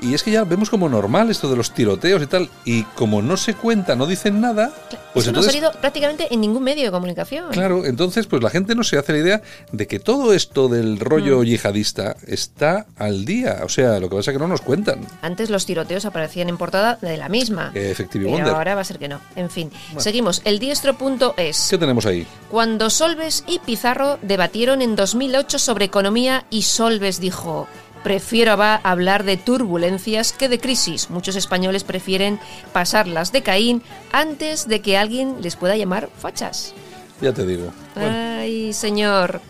y 0.00 0.14
es 0.14 0.22
que 0.22 0.30
ya 0.30 0.44
vemos 0.44 0.70
como 0.70 0.88
normal 0.88 1.30
esto 1.30 1.48
de 1.50 1.56
los 1.56 1.72
tiroteos 1.72 2.22
y 2.22 2.26
tal, 2.26 2.48
y 2.64 2.82
como 2.82 3.22
no 3.22 3.36
se 3.36 3.54
cuenta, 3.54 3.96
no 3.96 4.06
dicen 4.06 4.40
nada, 4.40 4.70
pues 5.14 5.24
Eso 5.26 5.32
no 5.32 5.38
ha 5.38 5.40
entonces... 5.40 5.52
salido 5.52 5.72
prácticamente 5.80 6.28
en 6.32 6.40
ningún 6.40 6.62
medio 6.62 6.84
de 6.84 6.90
comunicación. 6.90 7.50
Claro, 7.50 7.84
entonces 7.84 8.26
pues 8.26 8.42
la 8.42 8.50
gente 8.50 8.74
no 8.74 8.84
se 8.84 8.98
hace 8.98 9.12
la 9.12 9.18
idea 9.18 9.42
de 9.72 9.86
que 9.86 9.98
todo 9.98 10.32
esto 10.32 10.68
del 10.68 10.94
Mm. 10.96 10.98
rollo 11.00 11.42
yihadista 11.42 12.16
está 12.26 12.86
al 12.96 13.24
día. 13.24 13.60
O 13.64 13.68
sea, 13.68 13.98
lo 14.00 14.08
que 14.08 14.16
pasa 14.16 14.30
es 14.30 14.36
que 14.36 14.40
no 14.40 14.48
nos 14.48 14.60
cuentan. 14.60 15.00
Antes 15.22 15.50
los 15.50 15.66
tiroteos 15.66 16.04
aparecían 16.04 16.48
en 16.48 16.56
portada 16.56 16.98
de 17.00 17.16
la 17.16 17.28
misma. 17.28 17.72
Que 17.72 17.90
Effective 17.90 18.30
Pero 18.34 18.56
ahora 18.56 18.74
va 18.74 18.80
a 18.82 18.84
ser 18.84 18.98
que 18.98 19.08
no. 19.08 19.20
En 19.36 19.50
fin, 19.50 19.70
seguimos. 19.98 20.42
El 20.44 20.58
diestro.es. 20.58 21.66
¿Qué 21.70 21.78
tenemos 21.78 22.06
ahí? 22.06 22.26
Cuando 22.50 22.90
Solves 22.90 23.44
y 23.46 23.58
Pizarro 23.60 24.18
debatieron 24.22 24.82
en 24.82 24.96
2008 24.96 25.58
sobre 25.58 25.84
economía 25.86 26.44
y 26.50 26.62
Solves 26.62 27.20
dijo, 27.20 27.66
prefiero 28.02 28.52
hablar 28.62 29.24
de 29.24 29.36
turbulencias 29.36 30.32
que 30.32 30.48
de 30.48 30.58
crisis. 30.58 31.10
Muchos 31.10 31.36
españoles 31.36 31.84
prefieren 31.84 32.38
pasarlas 32.72 33.32
de 33.32 33.42
Caín 33.42 33.82
antes 34.12 34.68
de 34.68 34.80
que 34.80 34.96
alguien 34.96 35.36
les 35.40 35.56
pueda 35.56 35.76
llamar 35.76 36.08
fachas. 36.18 36.74
Ya 37.20 37.32
te 37.32 37.44
digo. 37.46 37.72
Bueno, 37.94 38.16
Ay, 38.40 38.72
señor. 38.72 39.40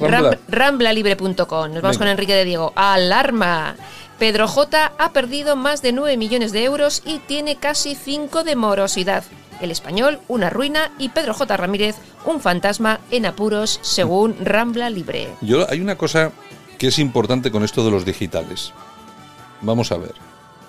Rambla. 0.00 0.32
Ram- 0.32 0.38
Ramblalibre.com. 0.48 1.36
Nos 1.72 1.82
vamos 1.82 1.82
Venga. 1.82 1.98
con 1.98 2.08
Enrique 2.08 2.34
de 2.34 2.44
Diego. 2.44 2.72
Alarma. 2.74 3.76
Pedro 4.18 4.46
J 4.48 4.92
ha 4.98 5.12
perdido 5.12 5.56
más 5.56 5.82
de 5.82 5.92
9 5.92 6.16
millones 6.16 6.52
de 6.52 6.64
euros 6.64 7.02
y 7.04 7.18
tiene 7.20 7.56
casi 7.56 7.94
5 7.94 8.44
de 8.44 8.56
morosidad. 8.56 9.24
El 9.60 9.70
español, 9.70 10.18
una 10.26 10.50
ruina, 10.50 10.90
y 10.98 11.10
Pedro 11.10 11.34
J. 11.34 11.56
Ramírez, 11.56 11.94
un 12.24 12.40
fantasma 12.40 12.98
en 13.12 13.26
apuros, 13.26 13.78
según 13.82 14.36
Rambla 14.44 14.90
Libre. 14.90 15.28
yo 15.40 15.68
hay 15.70 15.80
una 15.80 15.96
cosa 15.96 16.32
que 16.78 16.88
es 16.88 16.98
importante 16.98 17.50
con 17.50 17.62
esto 17.64 17.84
de 17.84 17.90
los 17.90 18.04
digitales. 18.04 18.72
Vamos 19.60 19.92
a 19.92 19.96
ver. 19.98 20.14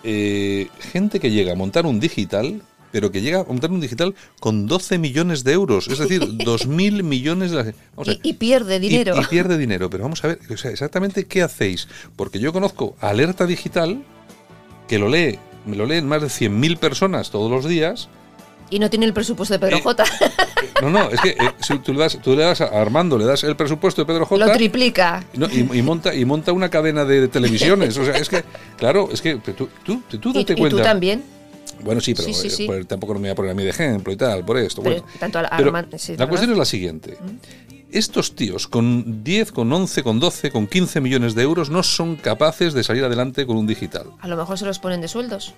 Eh, 0.03 0.67
gente 0.79 1.19
que 1.19 1.31
llega 1.31 1.53
a 1.53 1.55
montar 1.55 1.85
un 1.85 1.99
digital, 1.99 2.61
pero 2.91 3.11
que 3.11 3.21
llega 3.21 3.39
a 3.39 3.43
montar 3.45 3.71
un 3.71 3.79
digital 3.81 4.13
con 4.39 4.67
12 4.67 4.97
millones 4.99 5.43
de 5.43 5.53
euros, 5.53 5.87
es 5.87 5.97
decir, 5.97 6.21
2.000 6.37 7.03
millones 7.03 7.51
de... 7.51 7.57
la- 7.57 7.73
vamos 7.95 8.09
a 8.09 8.19
Y, 8.21 8.33
pierde 8.33 8.79
dinero. 8.79 9.15
Y, 9.17 9.23
y 9.23 9.25
pierde 9.27 9.57
dinero. 9.57 9.89
Pero 9.89 10.03
vamos 10.03 10.23
a 10.23 10.27
ver, 10.27 10.39
o 10.51 10.57
sea, 10.57 10.71
exactamente 10.71 11.25
qué 11.25 11.41
hacéis. 11.41 11.87
Porque 12.15 12.39
yo 12.39 12.53
conozco 12.53 12.95
Alerta 12.99 13.45
Digital, 13.47 14.03
que 14.87 14.99
lo 14.99 15.09
lee, 15.09 15.39
me 15.65 15.75
lo 15.75 15.85
leen 15.85 16.07
más 16.07 16.21
de 16.21 16.27
100.000 16.27 16.77
personas 16.77 17.31
todos 17.31 17.49
los 17.49 17.65
días. 17.67 18.09
Y 18.69 18.79
no 18.79 18.89
tiene 18.89 19.05
el 19.05 19.13
presupuesto 19.13 19.53
de 19.53 19.59
Pedro 19.59 19.77
Eh, 19.77 19.81
J. 19.83 20.03
No, 20.81 20.89
no, 20.89 21.09
es 21.09 21.19
que 21.21 21.29
eh, 21.29 21.35
si 21.61 21.77
tú, 21.79 21.93
le 21.93 21.99
das, 21.99 22.17
tú 22.23 22.35
le 22.35 22.43
das 22.43 22.61
a 22.61 22.65
Armando, 22.65 23.17
le 23.17 23.25
das 23.25 23.43
el 23.43 23.55
presupuesto 23.55 24.01
de 24.01 24.05
Pedro 24.07 24.25
J. 24.25 24.45
Lo 24.45 24.51
triplica. 24.51 25.23
no, 25.33 25.47
y, 25.47 25.59
y 25.77 25.81
monta 25.81 26.13
y 26.15 26.25
monta 26.25 26.51
una 26.51 26.69
cadena 26.69 27.05
de 27.05 27.27
televisiones. 27.27 27.97
O 27.97 28.05
sea, 28.05 28.15
es 28.15 28.29
que, 28.29 28.43
claro, 28.77 29.09
es 29.11 29.21
que 29.21 29.35
tú, 29.37 29.69
tú, 29.83 30.01
tú 30.19 30.29
Y, 30.31 30.33
date 30.39 30.53
y 30.53 30.55
cuenta. 30.55 30.77
tú 30.77 30.83
también. 30.83 31.23
Bueno, 31.83 31.99
sí, 32.01 32.13
pero 32.13 32.27
Sí, 32.29 32.33
sí, 32.33 32.47
eh, 32.47 32.49
sí. 32.49 32.65
pues 32.65 32.87
tampoco 32.87 33.13
me 33.15 33.19
voy 33.21 33.29
a 33.29 33.35
poner 33.35 33.51
a 33.51 33.53
mí 33.53 33.63
de 33.63 33.69
ejemplo 33.69 34.11
y 34.13 34.15
tal, 34.15 34.43
por 34.45 34.57
esto. 34.57 34.81
Pero 34.81 35.01
bueno. 35.01 35.09
tanto 35.19 35.39
a- 35.39 35.49
Pero 35.57 35.67
Armando- 35.69 35.97
la 35.97 36.07
¿verdad? 36.07 36.29
cuestión 36.29 36.51
es 36.53 36.57
la 36.57 36.65
siguiente. 36.65 37.17
Estos 37.91 38.35
tíos 38.35 38.67
con 38.67 39.23
10, 39.23 39.51
con 39.51 39.71
11, 39.71 40.01
con 40.01 40.19
12, 40.19 40.49
con 40.51 40.65
15 40.67 40.99
millones 41.01 41.35
de 41.35 41.43
euros 41.43 41.69
no 41.69 41.83
son 41.83 42.15
capaces 42.15 42.73
de 42.73 42.83
salir 42.83 43.03
adelante 43.03 43.45
con 43.45 43.55
un 43.57 43.67
digital. 43.67 44.07
A 44.19 44.27
lo 44.27 44.35
mejor 44.37 44.57
se 44.57 44.65
los 44.65 44.79
ponen 44.79 44.99
de 45.01 45.07
sueldos. 45.07 45.53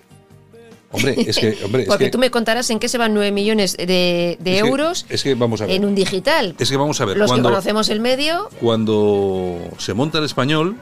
Hombre, 0.91 1.15
es 1.17 1.37
que... 1.37 1.57
Hombre, 1.65 1.81
es 1.83 1.87
Porque 1.87 2.05
que- 2.05 2.11
tú 2.11 2.17
me 2.17 2.31
contarás 2.31 2.69
en 2.69 2.79
qué 2.79 2.87
se 2.87 2.97
van 2.97 3.13
9 3.13 3.31
millones 3.31 3.75
de, 3.75 4.37
de 4.39 4.55
es 4.57 4.61
que- 4.63 4.67
euros 4.69 5.05
es 5.09 5.23
que 5.23 5.35
vamos 5.35 5.61
a 5.61 5.65
ver. 5.65 5.75
en 5.75 5.85
un 5.85 5.95
digital. 5.95 6.55
Es 6.57 6.69
que 6.69 6.77
vamos 6.77 7.01
a 7.01 7.05
ver. 7.05 7.17
Los 7.17 7.29
cuando, 7.29 7.49
que 7.49 7.53
conocemos 7.53 7.89
el 7.89 7.99
medio, 7.99 8.49
cuando 8.61 9.59
se 9.77 9.93
monta 9.93 10.19
el 10.19 10.25
español, 10.25 10.75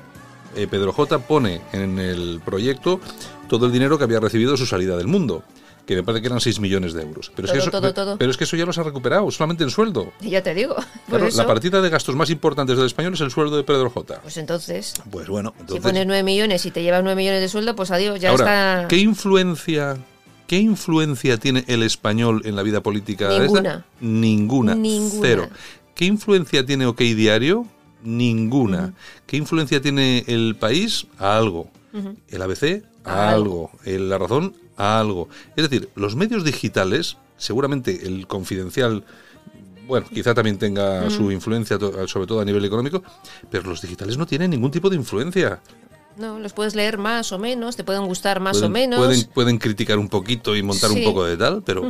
eh, 0.55 0.67
Pedro 0.69 0.93
J 0.93 1.19
pone 1.19 1.61
en 1.71 1.97
el 1.99 2.41
proyecto 2.45 2.99
todo 3.47 3.65
el 3.65 3.71
dinero 3.71 3.97
que 3.97 4.03
había 4.03 4.19
recibido 4.19 4.51
de 4.51 4.57
su 4.57 4.65
salida 4.65 4.97
del 4.97 5.07
mundo, 5.07 5.43
que 5.85 5.95
me 5.97 6.03
parece 6.03 6.21
que 6.21 6.27
eran 6.27 6.39
6 6.39 6.59
millones 6.59 6.93
de 6.93 7.01
euros. 7.01 7.31
Pero, 7.35 7.47
Todo, 7.47 7.57
es 7.57 7.63
que 7.63 7.69
eso, 7.69 7.71
todo, 7.71 7.93
todo. 7.93 8.17
pero 8.17 8.31
es 8.31 8.37
que 8.37 8.45
eso 8.45 8.55
ya 8.55 8.65
los 8.65 8.77
ha 8.77 8.83
recuperado, 8.83 9.29
solamente 9.31 9.63
en 9.63 9.69
sueldo. 9.69 10.13
ya 10.21 10.41
te 10.41 10.53
digo. 10.53 10.75
Claro, 11.09 11.27
la 11.35 11.45
partida 11.45 11.81
de 11.81 11.89
gastos 11.89 12.15
más 12.15 12.29
importantes 12.29 12.77
del 12.77 12.85
español 12.87 13.13
es 13.13 13.21
el 13.21 13.29
sueldo 13.31 13.55
de 13.57 13.63
Pedro 13.63 13.89
J. 13.89 14.21
pues 14.21 14.37
entonces, 14.37 14.93
Pues 15.11 15.27
bueno, 15.27 15.53
si 15.55 15.61
entonces... 15.61 15.83
pones 15.83 16.07
9 16.07 16.23
millones 16.23 16.65
y 16.65 16.71
te 16.71 16.81
llevas 16.81 17.03
9 17.03 17.15
millones 17.15 17.41
de 17.41 17.49
sueldo, 17.49 17.75
pues 17.75 17.91
adiós, 17.91 18.19
ya 18.19 18.29
Ahora, 18.31 18.75
está. 18.81 18.87
¿qué 18.87 18.97
influencia... 18.97 19.97
¿Qué 20.47 20.57
influencia 20.59 21.37
tiene 21.37 21.63
el 21.67 21.83
español 21.83 22.41
en 22.45 22.55
la 22.55 22.63
vida 22.63 22.81
política? 22.81 23.27
de 23.29 23.45
esta? 23.45 23.61
Ninguna. 23.61 23.85
Ninguna. 24.01 24.75
Ninguna. 24.75 25.21
Cero. 25.27 25.49
¿Qué 25.95 26.05
influencia 26.05 26.65
tiene 26.65 26.85
OK 26.85 26.99
Diario? 26.99 27.65
Ninguna. 28.03 28.93
¿Qué 29.25 29.37
influencia 29.37 29.81
tiene 29.81 30.23
el 30.27 30.55
país? 30.59 31.07
A 31.17 31.37
algo. 31.37 31.69
El 32.27 32.41
ABC? 32.41 32.83
A 33.03 33.29
algo. 33.29 33.71
El 33.85 34.09
La 34.09 34.17
Razón? 34.17 34.55
A 34.77 34.99
algo. 34.99 35.29
Es 35.55 35.69
decir, 35.69 35.89
los 35.95 36.15
medios 36.15 36.43
digitales, 36.43 37.17
seguramente 37.37 38.07
el 38.07 38.27
confidencial, 38.27 39.03
bueno, 39.87 40.07
quizá 40.11 40.33
también 40.33 40.57
tenga 40.57 41.09
su 41.09 41.31
influencia, 41.31 41.77
sobre 42.07 42.27
todo 42.27 42.39
a 42.39 42.45
nivel 42.45 42.63
económico, 42.65 43.03
pero 43.49 43.69
los 43.69 43.81
digitales 43.81 44.17
no 44.17 44.25
tienen 44.25 44.51
ningún 44.51 44.71
tipo 44.71 44.89
de 44.89 44.95
influencia. 44.95 45.61
No, 46.17 46.39
los 46.39 46.53
puedes 46.53 46.75
leer 46.75 46.97
más 46.97 47.31
o 47.31 47.39
menos, 47.39 47.75
te 47.75 47.83
pueden 47.83 48.05
gustar 48.05 48.39
más 48.39 48.57
pueden, 48.57 48.65
o 48.71 48.73
menos. 48.73 48.99
Pueden, 48.99 49.23
pueden 49.33 49.57
criticar 49.57 49.97
un 49.97 50.09
poquito 50.09 50.55
y 50.55 50.61
montar 50.63 50.91
Sí. 50.91 50.99
un 50.99 51.03
poco 51.05 51.25
de 51.25 51.37
tal, 51.37 51.63
pero 51.63 51.83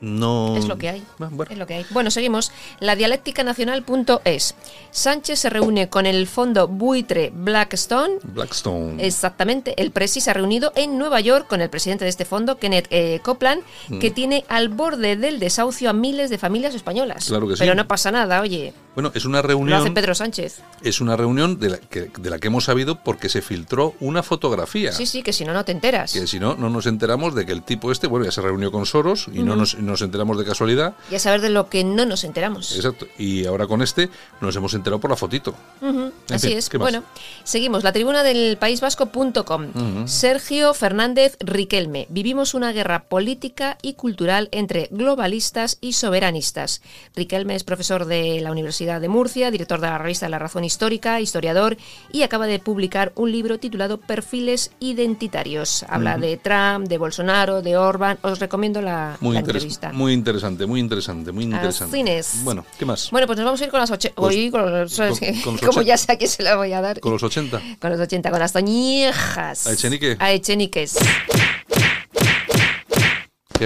no... 0.00 0.56
Es 0.56 0.66
lo 0.68 0.78
que 0.78 0.88
hay. 0.88 1.02
Ah, 1.20 1.28
bueno. 1.30 1.50
Es 1.52 1.58
lo 1.58 1.66
que 1.66 1.74
hay. 1.74 1.86
Bueno, 1.90 2.10
seguimos. 2.10 2.52
La 2.80 2.96
dialéctica 2.96 3.42
nacional.es. 3.44 4.54
Sánchez 4.90 5.38
se 5.40 5.50
reúne 5.50 5.88
con 5.88 6.06
el 6.06 6.26
fondo 6.26 6.68
buitre 6.68 7.30
Blackstone. 7.34 8.14
Blackstone. 8.22 9.04
Exactamente, 9.04 9.74
el 9.80 9.90
Presi 9.90 10.20
se 10.20 10.30
ha 10.30 10.34
reunido 10.34 10.72
en 10.74 10.98
Nueva 10.98 11.20
York 11.20 11.46
con 11.48 11.60
el 11.60 11.70
presidente 11.70 12.04
de 12.04 12.10
este 12.10 12.24
fondo, 12.24 12.58
Kenneth 12.58 12.86
eh, 12.90 13.20
Copeland, 13.22 13.62
Mm. 13.88 13.98
que 13.98 14.10
tiene 14.10 14.44
al 14.48 14.68
borde 14.68 15.16
del 15.16 15.38
desahucio 15.40 15.90
a 15.90 15.92
miles 15.92 16.30
de 16.30 16.38
familias 16.38 16.74
españolas. 16.74 17.26
Claro 17.26 17.48
que 17.48 17.54
sí. 17.56 17.60
Pero 17.60 17.74
no 17.74 17.86
pasa 17.88 18.10
nada, 18.10 18.40
oye, 18.40 18.72
Bueno, 18.94 19.10
es 19.14 19.24
una 19.24 19.40
lo 19.40 19.48
reunión... 19.48 19.80
hace 19.80 19.90
Pedro 19.90 20.14
Sánchez. 20.14 20.60
Es 20.82 21.00
una 21.00 21.16
reunión 21.16 21.58
de 21.58 21.70
la, 21.70 21.78
que, 21.78 22.10
de 22.18 22.30
la 22.30 22.38
que 22.38 22.48
hemos 22.48 22.64
sabido 22.64 23.02
porque 23.02 23.28
se 23.28 23.40
filtró 23.40 23.94
una 24.00 24.22
fotografía. 24.22 24.92
Sí, 24.92 25.06
sí, 25.06 25.22
que 25.22 25.32
si 25.32 25.44
no, 25.44 25.52
no 25.54 25.64
te 25.64 25.72
enteras. 25.72 26.12
Que 26.12 26.26
si 26.26 26.38
no, 26.38 26.56
no 26.56 26.68
nos 26.68 26.86
enteramos 26.86 27.34
de 27.34 27.46
que 27.46 27.52
el 27.52 27.62
tipo 27.62 27.90
este, 27.90 28.06
bueno, 28.06 28.26
ya 28.26 28.32
se 28.32 28.42
reunió 28.42 28.70
con 28.70 28.84
Soros 28.84 29.28
y 29.32 29.42
no 29.42 29.56
nos, 29.56 29.76
nos 29.78 30.02
enteramos 30.02 30.36
de 30.38 30.44
casualidad. 30.44 30.94
Y 31.10 31.14
a 31.14 31.18
saber 31.18 31.40
de 31.40 31.48
lo 31.50 31.68
que 31.70 31.84
no 31.84 32.04
nos 32.04 32.24
enteramos. 32.24 32.76
Exacto. 32.76 33.06
Y 33.18 33.46
ahora 33.46 33.66
con 33.66 33.80
este 33.80 34.10
nos 34.40 34.54
hemos 34.56 34.74
enterado 34.74 35.00
por 35.00 35.10
la 35.10 35.16
fotito. 35.16 35.54
Ujú, 35.80 36.12
En 36.28 36.34
Así 36.34 36.48
fin, 36.48 36.58
es. 36.58 36.70
Bueno, 36.78 37.02
seguimos. 37.44 37.84
La 37.84 37.92
tribuna 37.92 38.22
del 38.22 38.56
País 38.58 38.80
Vasco.com. 38.80 40.06
Sergio 40.06 40.74
Fernández 40.74 41.36
Riquelme. 41.40 42.06
Vivimos 42.10 42.54
una 42.54 42.72
guerra 42.72 43.04
política 43.04 43.78
y 43.80 43.94
cultural 43.94 44.48
entre 44.52 44.88
globalistas 44.90 45.78
y 45.80 45.94
soberanistas. 45.94 46.82
Riquelme 47.16 47.54
es 47.54 47.64
profesor 47.64 48.04
de 48.04 48.40
la 48.40 48.50
Universidad 48.50 48.81
de 48.82 49.08
Murcia, 49.08 49.50
director 49.50 49.80
de 49.80 49.86
la 49.86 49.98
revista 49.98 50.28
La 50.28 50.38
Razón 50.38 50.64
Histórica, 50.64 51.20
historiador 51.20 51.76
y 52.10 52.22
acaba 52.22 52.46
de 52.46 52.58
publicar 52.58 53.12
un 53.14 53.30
libro 53.30 53.58
titulado 53.58 53.98
Perfiles 53.98 54.72
Identitarios. 54.80 55.84
Habla 55.88 56.16
de 56.18 56.36
Trump, 56.36 56.88
de 56.88 56.98
Bolsonaro, 56.98 57.62
de 57.62 57.76
Orban. 57.76 58.18
Os 58.22 58.40
recomiendo 58.40 58.82
la, 58.82 59.16
Muy, 59.20 59.34
la 59.34 59.40
entrevista. 59.40 59.92
muy 59.92 60.12
interesante, 60.12 60.66
muy 60.66 60.80
interesante, 60.80 61.30
muy 61.32 61.44
interesante. 61.44 61.96
Cines. 61.96 62.40
Bueno, 62.42 62.64
¿qué 62.78 62.84
más? 62.84 63.10
Bueno, 63.10 63.26
pues 63.26 63.36
nos 63.38 63.44
vamos 63.44 63.60
a 63.60 63.64
ir 63.64 63.70
con 63.70 63.80
las 63.80 63.90
ocho. 63.90 64.08
Con 64.14 64.26
los- 64.26 64.34
Hoy 64.34 64.50
con 64.50 64.70
los- 64.72 64.96
con- 64.96 65.08
con 65.44 65.52
los 65.54 65.60
como 65.62 65.82
ya 65.82 65.96
sé 65.96 66.12
a 66.12 66.16
quién 66.18 66.28
se 66.30 66.42
la 66.42 66.56
voy 66.56 66.72
a 66.72 66.80
dar. 66.80 66.98
Con 67.00 67.12
los 67.12 67.22
80. 67.22 67.60
Con 67.80 67.90
los 67.90 68.00
80, 68.00 68.30
con 68.30 68.40
las 68.40 68.52
toñejas. 68.52 69.66
¿A 69.66 69.72
Echenique? 69.72 70.16
A 70.18 70.32
Echeniques. 70.32 70.96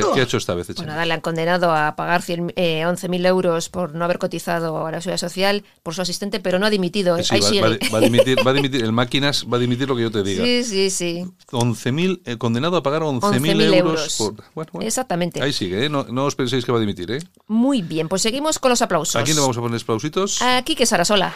¿Qué, 0.00 0.06
qué 0.14 0.20
ha 0.20 0.22
hecho 0.24 0.36
esta 0.36 0.54
vez 0.54 0.66
Bueno, 0.74 0.92
nada, 0.92 1.04
le 1.06 1.14
han 1.14 1.20
condenado 1.20 1.70
a 1.74 1.96
pagar 1.96 2.22
100, 2.22 2.52
eh, 2.56 2.82
11.000 2.86 3.26
euros 3.26 3.68
por 3.68 3.94
no 3.94 4.04
haber 4.04 4.18
cotizado 4.18 4.86
a 4.86 4.90
la 4.90 5.00
seguridad 5.00 5.18
social 5.18 5.64
por 5.82 5.94
su 5.94 6.02
asistente, 6.02 6.40
pero 6.40 6.58
no 6.58 6.66
ha 6.66 6.70
dimitido. 6.70 7.16
Sí, 7.22 7.34
Ahí 7.34 7.40
va, 7.40 7.48
sigue. 7.48 7.60
va 7.60 7.66
a- 7.68 7.92
va 7.92 7.98
a 7.98 8.00
dimitir, 8.00 8.46
va 8.46 8.50
a 8.50 8.54
dimitir, 8.54 8.82
el 8.84 8.92
máquinas 8.92 9.46
va 9.52 9.56
a 9.56 9.60
dimitir 9.60 9.88
lo 9.88 9.96
que 9.96 10.02
yo 10.02 10.10
te 10.10 10.22
diga. 10.22 10.44
Sí, 10.44 10.64
sí, 10.64 10.90
sí. 10.90 11.26
11.000, 11.52 12.22
eh, 12.24 12.36
condenado 12.38 12.76
a 12.76 12.82
pagar 12.82 13.02
11.000 13.02 13.20
11.000 13.54 13.60
euros. 13.74 13.74
euros. 13.74 14.14
por- 14.18 14.34
bueno, 14.54 14.70
bueno. 14.72 14.86
Exactamente. 14.86 15.42
Ahí 15.42 15.52
sigue, 15.52 15.86
¿eh? 15.86 15.88
no, 15.88 16.04
no 16.08 16.24
os 16.24 16.34
penséis 16.36 16.64
que 16.64 16.72
va 16.72 16.78
a 16.78 16.80
dimitir. 16.80 17.10
¿eh? 17.10 17.18
Muy 17.48 17.82
bien, 17.82 18.08
pues 18.08 18.22
seguimos 18.22 18.58
con 18.58 18.70
los 18.70 18.82
aplausos. 18.82 19.16
¿A 19.16 19.24
quién 19.24 19.36
le 19.36 19.40
vamos 19.40 19.56
a 19.56 19.60
poner 19.60 19.80
aplausitos? 19.80 20.40
Aquí 20.42 20.74
que 20.74 20.86
Sarasola. 20.86 21.34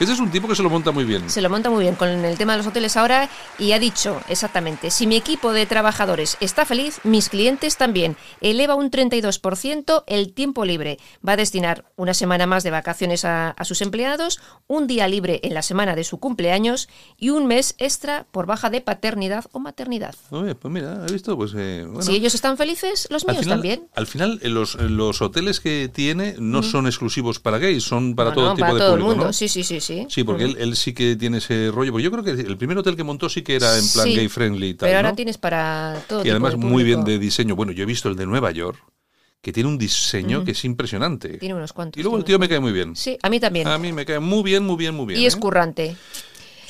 Este 0.00 0.14
es 0.14 0.18
un 0.18 0.30
tipo 0.30 0.48
que 0.48 0.56
se 0.56 0.62
lo 0.62 0.70
monta 0.70 0.92
muy 0.92 1.04
bien. 1.04 1.28
Se 1.28 1.42
lo 1.42 1.50
monta 1.50 1.68
muy 1.68 1.82
bien 1.84 1.94
con 1.94 2.08
el 2.08 2.38
tema 2.38 2.52
de 2.52 2.58
los 2.58 2.66
hoteles 2.66 2.96
ahora 2.96 3.28
y 3.58 3.72
ha 3.72 3.78
dicho 3.78 4.18
exactamente, 4.28 4.90
si 4.90 5.06
mi 5.06 5.14
equipo 5.14 5.52
de 5.52 5.66
trabajadores 5.66 6.38
está 6.40 6.64
feliz, 6.64 7.00
mis 7.04 7.28
clientes 7.28 7.76
también. 7.76 8.16
Eleva 8.40 8.74
un 8.76 8.90
32% 8.90 10.04
el 10.06 10.32
tiempo 10.32 10.64
libre. 10.64 10.98
Va 11.26 11.32
a 11.34 11.36
destinar 11.36 11.84
una 11.96 12.14
semana 12.14 12.46
más 12.46 12.62
de 12.64 12.70
vacaciones 12.70 13.26
a, 13.26 13.50
a 13.50 13.64
sus 13.66 13.82
empleados, 13.82 14.40
un 14.66 14.86
día 14.86 15.06
libre 15.06 15.40
en 15.42 15.52
la 15.52 15.60
semana 15.60 15.94
de 15.94 16.04
su 16.04 16.18
cumpleaños 16.18 16.88
y 17.18 17.28
un 17.30 17.46
mes 17.46 17.74
extra 17.76 18.26
por 18.30 18.46
baja 18.46 18.70
de 18.70 18.80
paternidad 18.80 19.44
o 19.52 19.58
maternidad. 19.58 20.14
Oye, 20.30 20.54
pues 20.54 20.72
mira, 20.72 21.04
¿has 21.04 21.12
visto? 21.12 21.36
Pues, 21.36 21.52
eh, 21.54 21.84
bueno. 21.86 22.00
Si 22.02 22.14
ellos 22.14 22.34
están 22.34 22.56
felices, 22.56 23.06
los 23.10 23.24
al 23.24 23.34
míos 23.34 23.42
final, 23.44 23.58
también. 23.58 23.88
al 23.94 24.06
final, 24.06 24.38
eh, 24.42 24.48
los, 24.48 24.76
eh, 24.76 24.88
los 24.88 25.20
hoteles 25.20 25.60
que 25.60 25.90
tiene 25.92 26.36
no 26.38 26.62
son 26.62 26.86
exclusivos 26.86 27.38
para 27.38 27.58
gays, 27.58 27.84
son 27.84 28.14
para 28.14 28.30
No, 28.30 28.34
todo 28.34 28.44
no, 28.46 28.54
tipo 28.54 28.60
para 28.62 28.72
de 28.74 28.78
todo 28.80 28.90
público, 28.92 29.10
el 29.10 29.16
mundo. 29.16 29.26
¿no? 29.26 29.32
Sí, 29.34 29.48
sí, 29.48 29.62
sí, 29.62 29.80
sí. 29.80 29.89
Sí, 30.08 30.24
porque 30.24 30.44
él, 30.44 30.56
él 30.58 30.76
sí 30.76 30.92
que 30.92 31.16
tiene 31.16 31.38
ese 31.38 31.70
rollo. 31.70 31.92
Porque 31.92 32.04
yo 32.04 32.10
creo 32.10 32.24
que 32.24 32.30
el 32.30 32.56
primer 32.56 32.78
hotel 32.78 32.96
que 32.96 33.04
montó 33.04 33.28
sí 33.28 33.42
que 33.42 33.56
era 33.56 33.76
en 33.78 33.88
plan 33.88 34.06
Sí, 34.06 34.14
gay 34.14 34.28
friendly 34.28 34.68
y 34.68 34.74
tal. 34.74 34.88
Pero 34.88 34.98
ahora 34.98 35.10
¿no? 35.10 35.16
tienes 35.16 35.38
para 35.38 36.02
todo 36.08 36.20
Y 36.20 36.24
tipo 36.24 36.32
además 36.32 36.52
de 36.52 36.58
muy 36.58 36.82
bien 36.84 37.04
de 37.04 37.18
diseño. 37.18 37.56
Bueno, 37.56 37.72
yo 37.72 37.82
he 37.82 37.86
visto 37.86 38.08
el 38.08 38.16
de 38.16 38.26
Nueva 38.26 38.50
York, 38.50 38.78
que 39.40 39.52
tiene 39.52 39.68
un 39.68 39.78
diseño 39.78 40.44
que 40.44 40.52
es 40.52 40.64
impresionante. 40.64 41.38
Tiene 41.38 41.54
unos 41.54 41.72
cuantos. 41.72 41.98
y 41.98 42.02
luego 42.02 42.18
el 42.18 42.24
tío 42.24 42.38
me 42.38 42.48
cae 42.48 42.60
muy 42.60 42.72
bien. 42.72 42.94
Sí, 42.96 43.16
a 43.22 43.30
mí 43.30 43.40
también. 43.40 43.66
A 43.68 43.78
mí 43.78 43.92
me 43.92 44.04
cae 44.04 44.18
muy 44.20 44.42
bien, 44.42 44.64
muy 44.64 44.76
bien, 44.76 44.94
muy 44.94 45.06
bien. 45.06 45.20
y 45.20 45.26
es 45.26 45.34
¿eh? 45.36 45.40
currante. 45.40 45.96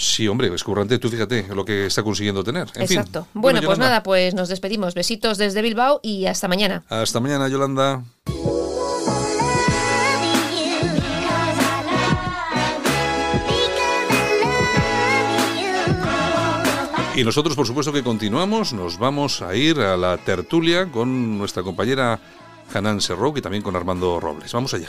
Sí, 0.00 0.26
hombre, 0.28 0.50
es 0.54 0.64
currante. 0.64 0.98
Tú 0.98 1.10
fíjate 1.10 1.46
lo 1.54 1.62
que 1.62 1.84
está 1.84 2.02
consiguiendo 2.02 2.42
tener. 2.42 2.68
En 2.74 2.88
fin. 2.88 2.98
Exacto. 2.98 3.26
Bueno, 3.34 3.60
pues 3.62 3.78
nada, 3.78 4.02
pues 4.02 4.32
nos 4.32 4.48
despedimos. 4.48 4.94
Besitos 4.94 5.36
desde 5.36 5.60
Bilbao 5.60 6.00
y 6.02 6.24
hasta 6.24 6.48
mañana. 6.48 6.84
Hasta 6.88 7.20
mañana, 7.20 7.48
Yolanda. 7.48 8.02
Y 17.20 17.24
nosotros, 17.24 17.54
por 17.54 17.66
supuesto, 17.66 17.92
que 17.92 18.02
continuamos. 18.02 18.72
Nos 18.72 18.98
vamos 18.98 19.42
a 19.42 19.54
ir 19.54 19.78
a 19.78 19.94
la 19.98 20.16
tertulia 20.16 20.90
con 20.90 21.36
nuestra 21.36 21.62
compañera 21.62 22.18
Hanan 22.72 23.02
Serrouk 23.02 23.36
y 23.36 23.42
también 23.42 23.62
con 23.62 23.76
Armando 23.76 24.18
Robles. 24.18 24.50
Vamos 24.54 24.72
allá. 24.72 24.88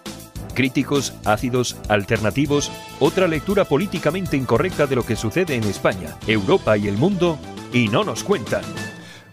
Críticos, 0.53 1.13
ácidos, 1.25 1.77
alternativos, 1.87 2.71
otra 2.99 3.27
lectura 3.27 3.65
políticamente 3.65 4.37
incorrecta 4.37 4.87
de 4.87 4.95
lo 4.95 5.03
que 5.03 5.15
sucede 5.15 5.55
en 5.55 5.63
España, 5.63 6.17
Europa 6.27 6.77
y 6.77 6.87
el 6.87 6.97
mundo, 6.97 7.37
y 7.73 7.87
no 7.87 8.03
nos 8.03 8.23
cuentan. 8.23 8.63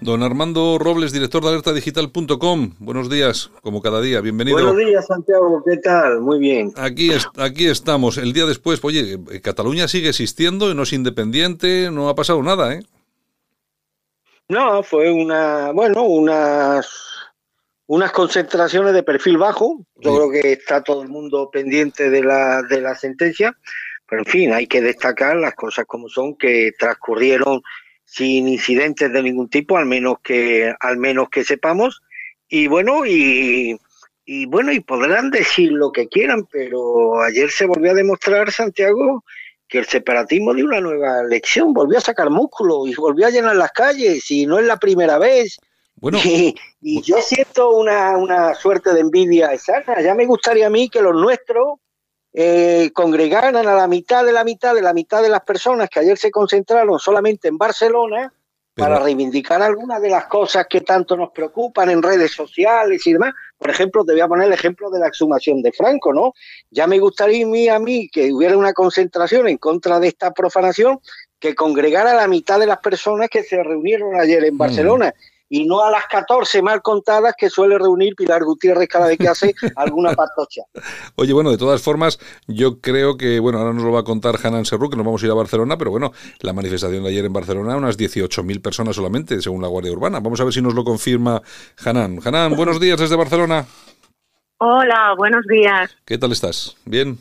Don 0.01 0.23
Armando 0.23 0.79
Robles, 0.79 1.13
director 1.13 1.43
de 1.43 1.49
alertadigital.com. 1.49 2.75
Buenos 2.79 3.11
días, 3.11 3.51
como 3.63 3.83
cada 3.83 4.01
día, 4.01 4.21
bienvenido. 4.21 4.57
Buenos 4.57 4.77
días, 4.77 5.07
Santiago, 5.07 5.61
¿qué 5.67 5.77
tal? 5.79 6.21
Muy 6.21 6.39
bien. 6.39 6.73
Aquí, 6.77 7.11
aquí 7.37 7.67
estamos. 7.67 8.17
El 8.17 8.33
día 8.33 8.47
después, 8.47 8.79
oye, 8.85 9.19
Cataluña 9.43 9.89
sigue 9.89 10.11
existiendo, 10.11 10.73
no 10.75 10.85
es 10.85 10.93
independiente, 10.93 11.91
no 11.91 12.09
ha 12.09 12.15
pasado 12.15 12.43
nada, 12.45 12.75
¿eh? 12.75 12.85
No, 14.49 14.83
fue 14.83 15.11
una, 15.11 15.73
bueno, 15.73 16.05
unas 16.05 16.87
unas 17.89 18.13
concentraciones 18.13 18.93
de 18.93 19.03
perfil 19.03 19.39
bajo. 19.39 19.85
Yo 19.97 20.15
creo 20.15 20.31
que 20.31 20.53
está 20.53 20.83
todo 20.85 21.03
el 21.03 21.09
mundo 21.09 21.51
pendiente 21.51 22.11
de 22.11 22.23
la, 22.23 22.63
de 22.63 22.81
la 22.83 22.95
sentencia, 22.95 23.57
pero 24.07 24.23
en 24.23 24.27
fin, 24.27 24.53
hay 24.53 24.67
que 24.67 24.83
destacar 24.83 25.37
las 25.37 25.55
cosas 25.55 25.87
como 25.87 26.09
son 26.09 26.37
que 26.37 26.73
transcurrieron 26.79 27.63
sin 28.05 28.47
incidentes 28.47 29.11
de 29.11 29.23
ningún 29.23 29.49
tipo, 29.49 29.77
al 29.77 29.87
menos 29.87 30.17
que, 30.23 30.73
al 30.81 30.99
menos 30.99 31.31
que 31.31 31.45
sepamos. 31.45 32.03
Y 32.47 32.67
bueno, 32.67 33.07
y, 33.07 33.79
y 34.27 34.47
bueno, 34.47 34.71
y 34.71 34.81
podrán 34.81 35.31
decir 35.31 35.73
lo 35.73 35.91
que 35.91 36.09
quieran, 36.09 36.47
pero 36.51 37.23
ayer 37.23 37.51
se 37.51 37.65
volvió 37.65 37.93
a 37.93 37.95
demostrar, 37.95 38.53
Santiago, 38.53 39.25
que 39.67 39.79
el 39.79 39.87
separatismo 39.87 40.53
dio 40.53 40.67
una 40.67 40.81
nueva 40.81 41.23
lección, 41.23 41.73
volvió 41.73 41.97
a 41.97 42.03
sacar 42.03 42.29
músculo 42.29 42.87
y 42.87 42.95
volvió 42.95 43.27
a 43.27 43.31
llenar 43.31 43.57
las 43.57 43.73
calles, 43.73 44.31
y 44.31 44.45
no 44.45 44.59
es 44.59 44.67
la 44.67 44.79
primera 44.79 45.19
vez, 45.19 45.59
bueno, 46.01 46.19
y, 46.25 46.55
yo 47.03 47.21
siento 47.21 47.71
una, 47.71 48.17
una, 48.17 48.55
suerte 48.55 48.93
de 48.93 49.01
envidia 49.01 49.57
sana. 49.59 50.01
Ya 50.01 50.15
me 50.15 50.27
gustaría 50.27 50.67
a 50.67 50.71
mí 50.71 50.89
que 50.89 51.03
los 51.03 51.15
nuestros 51.15 51.79
eh, 52.33 52.91
congregaran 52.93 53.57
a 53.57 53.63
la 53.63 53.89
mitad 53.89 54.25
de 54.25 54.33
la 54.33 54.45
mitad 54.45 54.75
de 54.75 54.83
la 54.83 54.93
mitad 54.93 55.23
de 55.23 55.29
las 55.29 55.43
personas 55.43 55.89
que 55.89 56.01
ayer 56.01 56.17
se 56.17 56.31
concentraron 56.31 56.99
solamente 56.99 57.49
en 57.49 57.59
Barcelona 57.59 58.33
para 58.79 59.01
reivindicar 59.01 59.61
algunas 59.61 60.01
de 60.01 60.09
las 60.09 60.27
cosas 60.27 60.67
que 60.71 60.83
tanto 60.83 61.17
nos 61.17 61.33
preocupan 61.33 61.91
en 61.91 62.01
redes 62.01 62.31
sociales 62.31 63.05
y 63.09 63.13
demás. 63.13 63.35
Por 63.59 63.71
ejemplo, 63.71 64.05
te 64.05 64.13
voy 64.13 64.21
a 64.21 64.29
poner 64.29 64.47
el 64.47 64.53
ejemplo 64.53 64.89
de 64.89 65.01
la 65.01 65.09
exhumación 65.09 65.63
de 65.63 65.73
Franco, 65.73 66.13
¿no? 66.15 66.33
Ya 66.71 66.87
me 66.87 67.01
gustaría 67.01 67.45
a 67.45 67.49
mí, 67.49 67.69
a 67.69 67.79
mí 67.81 68.09
que 68.09 68.33
hubiera 68.33 68.57
una 68.57 68.73
concentración 68.73 69.49
en 69.49 69.59
contra 69.59 69.99
de 69.99 70.07
esta 70.07 70.33
profanación 70.33 71.01
que 71.41 71.57
congregara 71.57 72.13
a 72.13 72.15
la 72.15 72.29
mitad 72.29 72.61
de 72.61 72.67
las 72.67 72.79
personas 72.79 73.29
que 73.29 73.43
se 73.43 73.61
reunieron 73.63 74.15
ayer 74.15 74.45
en 74.45 74.55
mm. 74.55 74.59
Y 75.49 75.67
no 75.67 75.83
a 75.83 75.91
las 75.91 76.07
14 76.07 76.61
mal 76.63 76.83
contadas 76.83 77.35
que 77.37 77.49
suele 77.49 77.79
reunir 77.79 78.15
Pilar 78.15 78.45
Gutiérrez 78.45 78.89
cada 78.89 79.09
vez 79.09 79.19
que 79.19 79.29
hace 79.29 79.55
alguna 79.77 80.13
patocha. 80.13 80.63
Oye, 81.17 81.33
bueno, 81.33 81.51
de 81.51 81.59
todas 81.59 81.83
formas, 81.83 82.19
yo 82.47 82.81
creo 82.81 83.17
que, 83.17 83.41
bueno, 83.41 83.59
ahora 83.59 83.73
nos 83.73 83.85
lo 83.85 83.93
va 83.93 84.01
a 84.01 84.05
contar 84.05 84.37
Hanan 84.43 84.65
Serru, 84.65 84.91
que 84.91 84.97
nos 84.97 85.07
vamos 85.07 85.23
a 85.23 85.27
ir 85.27 85.33
a 85.33 85.35
Barcelona, 85.35 85.79
pero 85.79 85.91
bueno, 85.91 86.13
la 86.41 86.53
manifestación 86.53 87.03
de 87.03 87.09
ayer 87.09 87.25
en 87.25 87.33
Barcelona, 87.33 87.77
unas 87.77 87.99
18.000 87.99 88.63
personas 88.63 88.97
solamente, 88.97 89.41
según 89.41 89.63
la 89.63 89.69
Guardia 89.69 89.93
Urbana. 89.93 90.21
Vamos 90.21 90.41
a 90.41 90.45
ver 90.45 90.53
si 90.53 90.61
nos 90.61 90.75
lo 90.75 90.85
confirma 90.85 91.41
Hanan. 91.85 92.21
Hanan, 92.25 92.55
buenos 92.55 92.81
días 92.81 92.99
desde 92.99 93.17
Barcelona. 93.17 93.65
Hola, 94.59 95.15
buenos 95.17 95.47
días. 95.47 95.97
¿Qué 96.05 96.19
tal 96.19 96.33
estás? 96.33 96.77
¿Bien? 96.85 97.17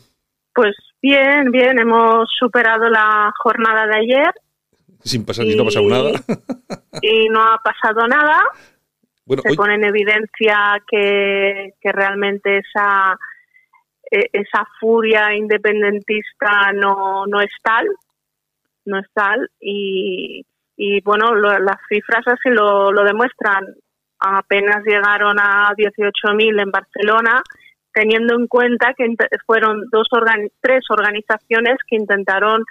Pues 0.54 0.74
bien, 1.00 1.52
bien, 1.52 1.78
hemos 1.78 2.28
superado 2.38 2.90
la 2.90 3.32
jornada 3.38 3.86
de 3.86 3.96
ayer 3.96 4.34
sin 5.04 5.24
pasar 5.24 5.46
y, 5.46 5.56
no 5.56 5.62
ha 5.62 5.66
pasado 5.66 5.88
nada. 5.88 6.10
Y 7.00 7.28
no 7.28 7.42
ha 7.42 7.58
pasado 7.58 8.06
nada. 8.08 8.42
Se 9.26 9.54
pone 9.54 9.74
en 9.74 9.84
evidencia 9.84 10.82
que, 10.90 11.74
realmente 11.82 12.58
esa, 12.58 13.18
e, 14.10 14.30
esa 14.32 14.66
furia 14.80 15.34
independentista 15.34 16.72
no, 16.72 17.26
no 17.26 17.40
es 17.40 17.52
tal, 17.62 17.86
no 18.86 18.98
es 18.98 19.06
tal. 19.12 19.50
Y, 19.60 20.44
y 20.76 21.00
bueno, 21.02 21.34
las 21.34 21.78
cifras 21.88 22.26
así 22.26 22.48
lo, 22.48 22.90
lo 22.90 23.04
demuestran. 23.04 23.66
Apenas 24.20 24.82
llegaron 24.84 25.38
a 25.38 25.72
18.000 25.76 26.62
en 26.62 26.70
Barcelona, 26.70 27.42
teniendo 27.92 28.34
en 28.34 28.46
cuenta 28.46 28.94
que 28.94 29.14
fueron 29.46 29.84
dos 29.90 30.08
tres 30.60 30.84
organizaciones 30.88 31.76
que 31.86 31.96
intentaron 31.96 32.64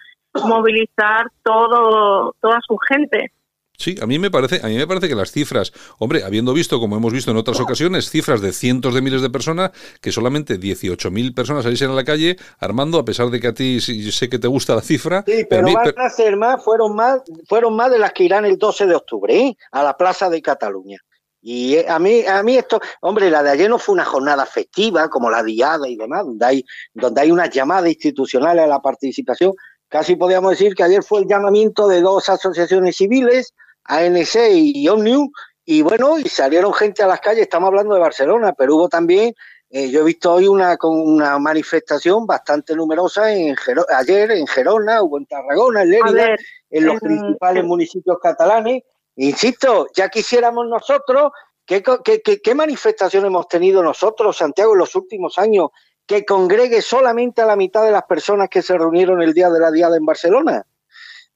movilizar 0.46 1.28
todo, 1.44 2.36
toda 2.42 2.60
su 2.68 2.78
gente. 2.78 3.32
Sí, 3.78 3.96
a 4.02 4.08
mí 4.08 4.18
me 4.18 4.32
parece, 4.32 4.60
a 4.64 4.70
mí 4.70 4.76
me 4.76 4.88
parece 4.88 5.08
que 5.08 5.14
las 5.14 5.32
cifras, 5.32 5.72
hombre, 6.00 6.24
habiendo 6.24 6.52
visto, 6.52 6.80
como 6.80 6.98
hemos 6.98 7.14
visto 7.14 7.30
en 7.30 7.38
otras 7.38 7.60
ocasiones, 7.60 8.10
cifras 8.10 8.42
de 8.42 8.52
cientos 8.52 8.96
de 8.96 9.04
miles 9.04 9.22
de 9.22 9.30
personas, 9.30 9.70
que 10.02 10.12
solamente 10.12 10.60
18.000 10.60 11.36
personas 11.36 11.64
saliesen 11.64 11.92
a 11.92 11.94
la 11.94 12.04
calle, 12.04 12.38
Armando, 12.58 12.98
a 12.98 13.06
pesar 13.06 13.30
de 13.30 13.40
que 13.40 13.48
a 13.48 13.54
ti 13.54 13.80
sé 13.80 14.30
que 14.30 14.40
te 14.40 14.48
gusta 14.48 14.74
la 14.74 14.82
cifra. 14.82 15.24
Sí, 15.28 15.46
pero, 15.48 15.72
van 15.72 15.94
a 15.96 16.10
ser 16.10 16.38
más, 16.38 16.64
fueron 16.64 16.96
más, 16.96 17.22
fueron 17.48 17.76
más 17.76 17.92
de 17.92 18.00
las 18.00 18.14
que 18.14 18.24
irán 18.24 18.46
el 18.46 18.58
12 18.58 18.88
de 18.88 18.96
octubre, 18.96 19.38
¿eh? 19.38 19.58
a 19.72 19.84
la 19.84 19.96
Plaza 19.96 20.28
de 20.28 20.42
Cataluña. 20.42 20.98
Y 21.40 21.76
eh, 21.76 21.86
a 21.88 22.00
mí, 22.00 22.26
a 22.26 22.42
mí 22.42 22.58
esto, 22.58 22.82
hombre, 23.02 23.30
la 23.30 23.44
de 23.44 23.52
ayer 23.52 23.70
no 23.70 23.78
fue 23.78 23.94
una 23.94 24.06
jornada 24.06 24.48
festiva 24.48 25.08
como 25.08 25.30
la 25.30 25.44
diada 25.44 25.88
y 25.88 25.96
demás, 25.96 26.26
donde 26.26 26.46
hay, 26.46 26.66
donde 26.96 27.22
hay 27.22 27.30
unas 27.30 27.52
llamadas 27.52 27.90
institucionales 27.90 28.64
a 28.64 28.68
la 28.68 28.82
participación, 28.82 29.54
Casi 29.90 30.16
podríamos 30.16 30.52
decir 30.52 30.76
que 30.76 30.84
ayer 30.84 31.04
fue 31.04 31.22
el 31.22 31.28
llamamiento 31.28 31.88
de 31.88 32.02
dos 32.02 32.28
asociaciones 32.30 32.98
civiles, 32.98 33.54
ANC 33.86 34.36
y 34.52 34.88
OMNIU, 34.90 35.32
y 35.70 35.82
bueno, 35.82 36.18
y 36.18 36.24
salieron 36.30 36.74
gente 36.74 37.04
a 37.04 37.08
las 37.08 37.20
calles, 37.20 37.44
estamos 37.44 37.68
hablando 37.68 37.94
de 37.94 38.00
Barcelona, 38.00 38.54
pero 38.54 38.76
hubo 38.76 38.88
también, 38.88 39.34
eh, 39.70 39.90
yo 39.90 40.00
he 40.00 40.04
visto 40.06 40.34
hoy 40.34 40.48
una, 40.48 40.78
una 40.82 41.40
manifestación 41.40 42.26
bastante 42.26 42.74
numerosa 42.74 43.34
en 43.34 43.54
ayer 43.94 44.32
en 44.32 44.48
Gerona, 44.48 45.02
hubo 45.02 45.18
en 45.18 45.26
Tarragona, 45.26 45.84
en 45.84 45.90
Lérida, 45.90 46.36
en 46.70 46.86
los 46.86 47.02
principales 47.02 47.66
municipios 47.66 48.18
catalanes. 48.22 48.84
Insisto, 49.18 49.88
ya 49.94 50.08
quisiéramos 50.08 50.68
nosotros, 50.68 51.32
¿qué, 51.66 51.84
qué, 51.84 52.22
qué, 52.22 52.40
qué 52.42 52.56
manifestación 52.56 53.26
hemos 53.26 53.50
tenido 53.50 53.84
nosotros, 53.84 54.38
Santiago, 54.38 54.72
en 54.72 54.80
los 54.80 54.96
últimos 54.96 55.38
años 55.38 55.72
que 56.08 56.26
congregue 56.26 56.82
solamente 56.82 57.42
a 57.42 57.46
la 57.46 57.58
mitad 57.58 57.84
de 57.84 57.92
las 57.92 58.04
personas 58.04 58.48
que 58.50 58.62
se 58.62 58.78
reunieron 58.78 59.22
el 59.22 59.34
día 59.34 59.50
de 59.50 59.60
la 59.60 59.70
diada 59.70 59.98
en 59.98 60.06
Barcelona. 60.06 60.66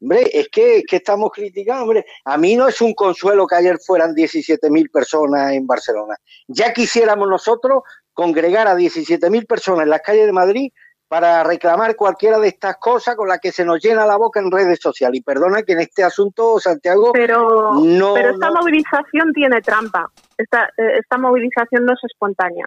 Hombre, 0.01 0.27
es 0.33 0.47
que, 0.49 0.83
estamos 0.89 1.29
criticando, 1.31 1.83
hombre, 1.83 2.05
a 2.25 2.37
mí 2.37 2.55
no 2.55 2.67
es 2.67 2.81
un 2.81 2.93
consuelo 2.93 3.45
que 3.45 3.55
ayer 3.55 3.77
fueran 3.85 4.15
17.000 4.15 4.89
personas 4.89 5.51
en 5.51 5.67
Barcelona. 5.67 6.15
Ya 6.47 6.73
quisiéramos 6.73 7.29
nosotros 7.29 7.83
congregar 8.13 8.67
a 8.67 8.75
17.000 8.75 9.45
personas 9.45 9.83
en 9.83 9.89
las 9.91 10.01
calles 10.01 10.25
de 10.25 10.31
Madrid 10.31 10.71
para 11.07 11.43
reclamar 11.43 11.95
cualquiera 11.95 12.39
de 12.39 12.47
estas 12.47 12.77
cosas 12.77 13.15
con 13.15 13.27
las 13.27 13.39
que 13.39 13.51
se 13.51 13.65
nos 13.65 13.83
llena 13.83 14.07
la 14.07 14.15
boca 14.15 14.39
en 14.39 14.49
redes 14.49 14.79
sociales. 14.81 15.19
Y 15.19 15.23
perdona 15.23 15.61
que 15.61 15.73
en 15.73 15.81
este 15.81 16.03
asunto, 16.03 16.57
Santiago, 16.59 17.11
pero, 17.11 17.73
no, 17.75 18.13
pero 18.13 18.31
esta 18.31 18.49
movilización 18.49 19.33
tiene 19.33 19.61
trampa. 19.61 20.07
Esta, 20.37 20.63
eh, 20.77 20.99
esta 20.99 21.17
movilización 21.17 21.85
no 21.85 21.93
es 21.93 21.99
espontánea. 22.05 22.65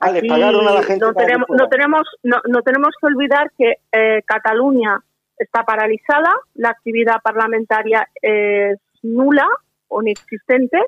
Ah, 0.00 0.12
pagaron 0.26 0.66
a 0.66 0.72
la 0.72 0.82
gente. 0.82 1.04
No 1.04 1.12
tenemos, 1.12 1.46
no 1.50 1.68
tenemos, 1.68 2.02
no, 2.22 2.62
tenemos 2.62 2.94
que 2.98 3.06
olvidar 3.06 3.52
que 3.56 3.74
eh, 3.92 4.22
Cataluña 4.24 4.98
está 5.36 5.62
paralizada, 5.64 6.32
la 6.54 6.70
actividad 6.70 7.20
parlamentaria 7.22 8.08
es 8.22 8.78
nula 9.02 9.46
o 9.88 10.02
inexistente 10.02 10.78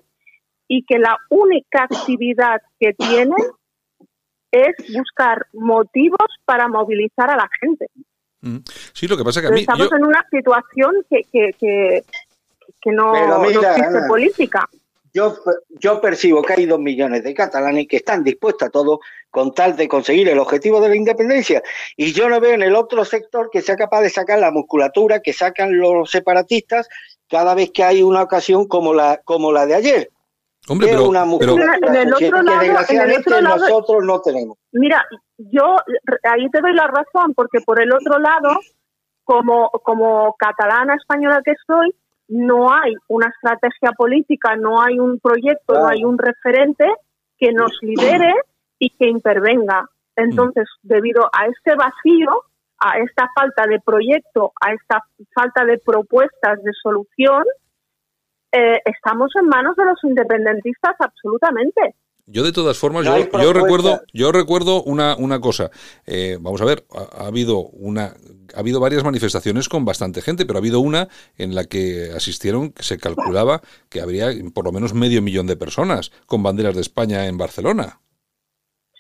y 0.67 0.85
que 0.85 0.99
la 0.99 1.17
única 1.29 1.85
actividad 1.85 2.63
que 2.81 2.95
tienen 2.95 3.35
es 4.51 4.75
buscar 4.95 5.47
motivos 5.53 6.29
para 6.45 6.69
movilizar 6.69 7.31
a 7.31 7.37
la 7.37 7.49
gente. 7.61 7.89
Sí, 8.93 9.09
lo 9.09 9.17
que 9.17 9.25
pasa 9.25 9.41
que 9.41 9.49
a 9.49 9.51
mí... 9.51 9.61
Estamos 9.61 9.93
en 9.93 10.05
una 10.05 10.27
situación 10.31 11.05
que, 11.09 11.23
que, 11.31 12.05
que 12.81 12.91
no, 12.91 13.45
existe 13.45 14.01
política. 14.09 14.69
Yo, 15.15 15.37
yo 15.69 16.01
percibo 16.01 16.43
que 16.43 16.55
hay 16.55 16.67
dos 16.67 16.81
millones 16.81 17.23
de 17.23 17.35
catalanes 17.35 17.87
que 17.87 17.97
están 17.97 18.25
dispuestos 18.25 18.69
a 18.69 18.71
todo 18.71 19.01
con 19.31 19.53
tal 19.53 19.77
de 19.77 19.87
conseguir 19.87 20.29
el 20.29 20.39
objetivo 20.39 20.81
de 20.81 20.89
la 20.89 20.97
independencia. 20.97 21.63
Y 21.97 22.13
yo 22.13 22.29
no 22.29 22.41
veo 22.41 22.53
en 22.53 22.63
el 22.63 22.75
otro 22.75 23.05
sector 23.05 23.51
que 23.51 23.61
sea 23.61 23.77
capaz 23.77 24.01
de 24.01 24.11
sacar 24.11 24.39
la 24.39 24.51
musculatura 24.51 25.21
que 25.21 25.33
sacan 25.33 25.79
los 25.79 26.11
separatistas 26.11 26.89
cada 27.29 27.55
vez 27.55 27.71
que 27.73 27.85
hay 27.85 28.03
una 28.03 28.23
ocasión 28.23 28.67
como 28.69 28.95
la, 28.95 29.21
como 29.25 29.53
la 29.53 29.67
de 29.67 29.75
ayer. 29.75 30.11
Hombre, 30.69 30.89
pero, 30.91 31.09
una 31.09 31.25
en 31.25 31.95
el 31.97 32.15
otro 32.15 32.43
lado, 32.43 32.61
desgraciadamente 32.61 33.43
nosotros 33.43 34.05
no 34.05 34.21
tenemos. 34.21 34.59
Mira, 34.71 35.05
yo 35.37 35.77
ahí 36.23 36.49
te 36.51 36.61
doy 36.61 36.73
la 36.73 36.87
razón, 36.87 37.35
porque 37.35 37.61
por 37.61 37.83
el 37.83 37.93
otro 37.93 38.19
lado, 38.21 38.61
como, 39.25 39.71
como 39.83 40.37
catalana 40.39 40.95
española 40.95 41.43
que 41.45 41.55
soy, 41.67 41.93
no 42.33 42.73
hay 42.73 42.95
una 43.09 43.29
estrategia 43.29 43.93
política, 43.93 44.57
no 44.57 44.81
hay 44.81 44.99
un 44.99 45.21
proyecto, 45.21 45.75
no 45.75 45.87
hay 45.87 46.03
un 46.05 46.17
referente 46.17 46.87
que 47.37 47.53
nos 47.53 47.77
lidere 47.83 48.33
y 48.79 48.89
que 48.91 49.07
intervenga. 49.07 49.85
Entonces, 50.17 50.67
debido 50.83 51.29
a 51.33 51.47
este 51.47 51.75
vacío, 51.75 52.45
a 52.79 52.99
esta 52.99 53.29
falta 53.35 53.67
de 53.67 53.81
proyecto, 53.81 54.53
a 54.61 54.73
esta 54.73 55.05
falta 55.35 55.65
de 55.67 55.79
propuestas 55.79 56.63
de 56.63 56.73
solución, 56.83 57.45
eh, 58.51 58.81
estamos 58.85 59.31
en 59.37 59.49
manos 59.49 59.77
de 59.77 59.85
los 59.85 60.03
independentistas 60.03 60.97
absolutamente. 60.99 61.95
Yo 62.27 62.45
de 62.45 62.53
todas 62.53 62.79
formas, 62.79 63.05
yo, 63.05 63.53
recuerdo, 63.53 64.01
yo 64.13 64.31
recuerdo 64.31 64.83
una, 64.85 65.17
una 65.17 65.41
cosa. 65.41 65.71
Eh, 66.07 66.39
vamos 66.41 66.61
a 66.61 66.65
ver, 66.65 66.87
ha, 66.91 67.27
habido 67.27 67.59
una, 67.59 68.15
ha 68.55 68.61
habido 68.61 68.79
varias 68.79 69.03
manifestaciones 69.03 69.69
con 69.69 69.85
bastante 69.85 70.23
gente, 70.23 70.47
pero 70.47 70.59
ha 70.59 70.61
habido 70.61 70.79
una 70.79 71.09
en 71.37 71.57
la 71.57 71.65
que 71.65 72.11
asistieron, 72.15 72.71
que 72.71 72.85
se 72.85 72.97
calculaba 72.97 73.61
que 73.89 74.01
habría 74.01 74.31
por 74.55 74.65
lo 74.65 74.73
menos 74.73 74.95
medio 74.95 75.21
millón 75.21 75.49
de 75.49 75.57
personas 75.57 76.13
con 76.27 76.45
banderas 76.45 76.77
de 76.77 76.83
España 76.83 77.27
en 77.27 77.39
Barcelona. 77.39 78.01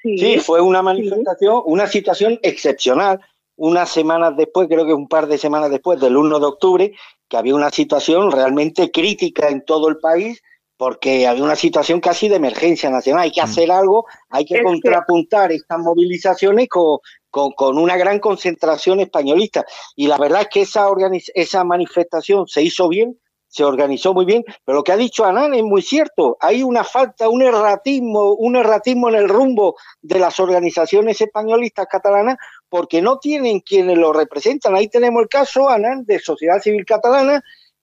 Sí, 0.02 0.38
fue 0.40 0.60
una 0.60 0.82
manifestación, 0.82 1.62
una 1.64 1.86
situación 1.86 2.40
excepcional. 2.42 3.20
Unas 3.54 3.90
semanas 3.90 4.36
después, 4.36 4.66
creo 4.66 4.84
que 4.84 4.94
un 4.94 5.06
par 5.06 5.28
de 5.28 5.38
semanas 5.38 5.70
después 5.70 6.00
del 6.00 6.16
1 6.16 6.40
de 6.40 6.46
octubre, 6.46 6.92
que 7.28 7.36
había 7.36 7.54
una 7.54 7.70
situación 7.70 8.32
realmente 8.32 8.90
crítica 8.90 9.48
en 9.48 9.64
todo 9.64 9.88
el 9.88 9.98
país 9.98 10.42
porque 10.82 11.28
había 11.28 11.44
una 11.44 11.54
situación 11.54 12.00
casi 12.00 12.28
de 12.28 12.34
emergencia 12.34 12.90
nacional. 12.90 13.22
Hay 13.22 13.30
que 13.30 13.40
mm. 13.40 13.44
hacer 13.44 13.70
algo, 13.70 14.04
hay 14.28 14.44
que 14.44 14.60
contrapuntar 14.64 15.52
estas 15.52 15.78
movilizaciones 15.78 16.66
con, 16.68 16.98
con, 17.30 17.78
una 17.78 17.96
gran 17.96 18.18
concentración 18.18 18.98
españolista. 18.98 19.64
Y 19.94 20.08
la 20.08 20.18
verdad 20.18 20.40
es 20.40 20.48
que 20.48 20.62
esa, 20.62 20.88
esa 21.34 21.62
manifestación 21.62 22.48
se 22.48 22.62
hizo 22.64 22.88
bien, 22.88 23.16
se 23.46 23.62
organizó 23.62 24.12
muy 24.12 24.24
bien, 24.24 24.42
pero 24.64 24.78
lo 24.78 24.82
que 24.82 24.90
ha 24.90 24.96
dicho 24.96 25.24
Anán 25.24 25.54
es 25.54 25.62
muy 25.62 25.82
cierto. 25.82 26.36
Hay 26.40 26.64
una 26.64 26.82
falta, 26.82 27.28
un 27.28 27.42
erratismo, 27.42 28.32
un 28.32 28.56
erratismo 28.56 29.08
en 29.08 29.14
el 29.14 29.28
rumbo 29.28 29.76
de 30.00 30.18
las 30.18 30.40
organizaciones 30.40 31.20
españolistas 31.20 31.86
catalanas 31.88 32.38
porque 32.68 33.00
no 33.00 33.20
tienen 33.20 33.60
quienes 33.60 33.98
lo 33.98 34.12
representan. 34.12 34.74
Ahí 34.74 34.88
tenemos 34.88 35.22
el 35.22 35.28
caso, 35.28 35.70
Anán, 35.70 36.04
de 36.06 36.18
Sociedad 36.18 36.60
Civil 36.60 36.84
Catalana, 36.84 37.40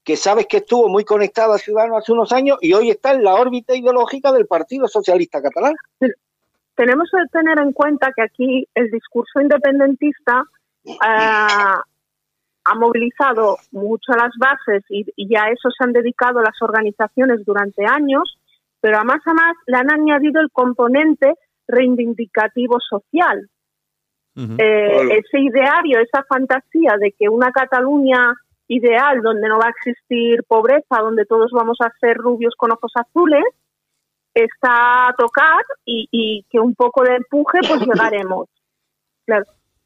que 0.09 0.17
sabes 0.17 0.47
que 0.47 0.57
estuvo 0.57 0.89
muy 0.89 1.05
conectado 1.05 1.53
a 1.53 1.59
Ciudadanos 1.59 1.99
hace 1.99 2.11
unos 2.11 2.31
años 2.31 2.57
y 2.61 2.73
hoy 2.73 2.89
está 2.89 3.13
en 3.13 3.23
la 3.23 3.35
órbita 3.35 3.75
ideológica 3.75 4.31
del 4.31 4.47
Partido 4.47 4.87
Socialista 4.87 5.39
Catalán. 5.39 5.75
Tenemos 6.73 7.11
que 7.11 7.19
tener 7.31 7.59
en 7.59 7.71
cuenta 7.73 8.11
que 8.15 8.23
aquí 8.23 8.67
el 8.73 8.89
discurso 8.89 9.39
independentista 9.39 10.45
eh, 10.83 10.95
ha 10.99 11.83
movilizado 12.75 13.57
mucho 13.71 14.13
las 14.13 14.31
bases 14.39 14.83
y, 14.89 15.05
ya 15.31 15.43
a 15.43 15.51
eso 15.51 15.69
se 15.69 15.83
han 15.83 15.93
dedicado 15.93 16.41
las 16.41 16.59
organizaciones 16.59 17.45
durante 17.45 17.85
años, 17.85 18.39
pero 18.81 18.97
a 18.97 19.03
más 19.03 19.21
a 19.27 19.33
más 19.35 19.55
le 19.67 19.77
han 19.77 19.91
añadido 19.91 20.41
el 20.41 20.49
componente 20.51 21.35
reivindicativo 21.67 22.79
social. 22.79 23.47
Eh, 24.35 25.19
ese 25.19 25.39
ideario, 25.39 25.99
esa 25.99 26.23
fantasía 26.23 26.95
de 26.99 27.11
que 27.11 27.29
una 27.29 27.51
Cataluña 27.51 28.33
ideal 28.69 29.21
donde 29.21 29.49
no 29.49 29.57
va 29.57 29.65
a 29.65 29.71
existir 29.71 30.43
pobreza, 30.47 31.01
donde 31.01 31.25
todos 31.25 31.51
vamos 31.51 31.77
a 31.81 31.91
ser 31.99 32.15
rubios 32.17 32.53
con 32.55 32.71
ojos 32.71 32.91
azules, 32.95 33.43
está 34.33 35.09
a 35.09 35.13
tocar 35.17 35.63
y, 35.83 36.45
que 36.49 36.59
un 36.59 36.75
poco 36.75 37.03
de 37.03 37.15
empuje 37.15 37.59
pues 37.67 37.81
llegaremos. 37.85 38.47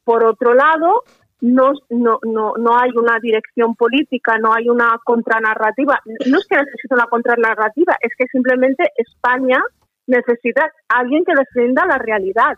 Por 0.04 0.24
otro 0.24 0.54
lado, 0.54 1.02
no, 1.40 1.72
no, 1.88 2.18
no, 2.22 2.52
no 2.58 2.78
hay 2.78 2.90
una 2.94 3.18
dirección 3.20 3.74
política, 3.74 4.38
no 4.38 4.52
hay 4.52 4.68
una 4.68 4.98
contranarrativa. 5.02 6.00
No 6.26 6.38
es 6.38 6.46
que 6.46 6.56
necesite 6.56 6.94
una 6.94 7.06
contranarrativa, 7.06 7.96
es 8.00 8.12
que 8.16 8.26
simplemente 8.26 8.84
España 8.96 9.62
necesita 10.06 10.70
a 10.88 10.98
alguien 10.98 11.24
que 11.24 11.34
defienda 11.34 11.86
la 11.86 11.96
realidad. 11.96 12.56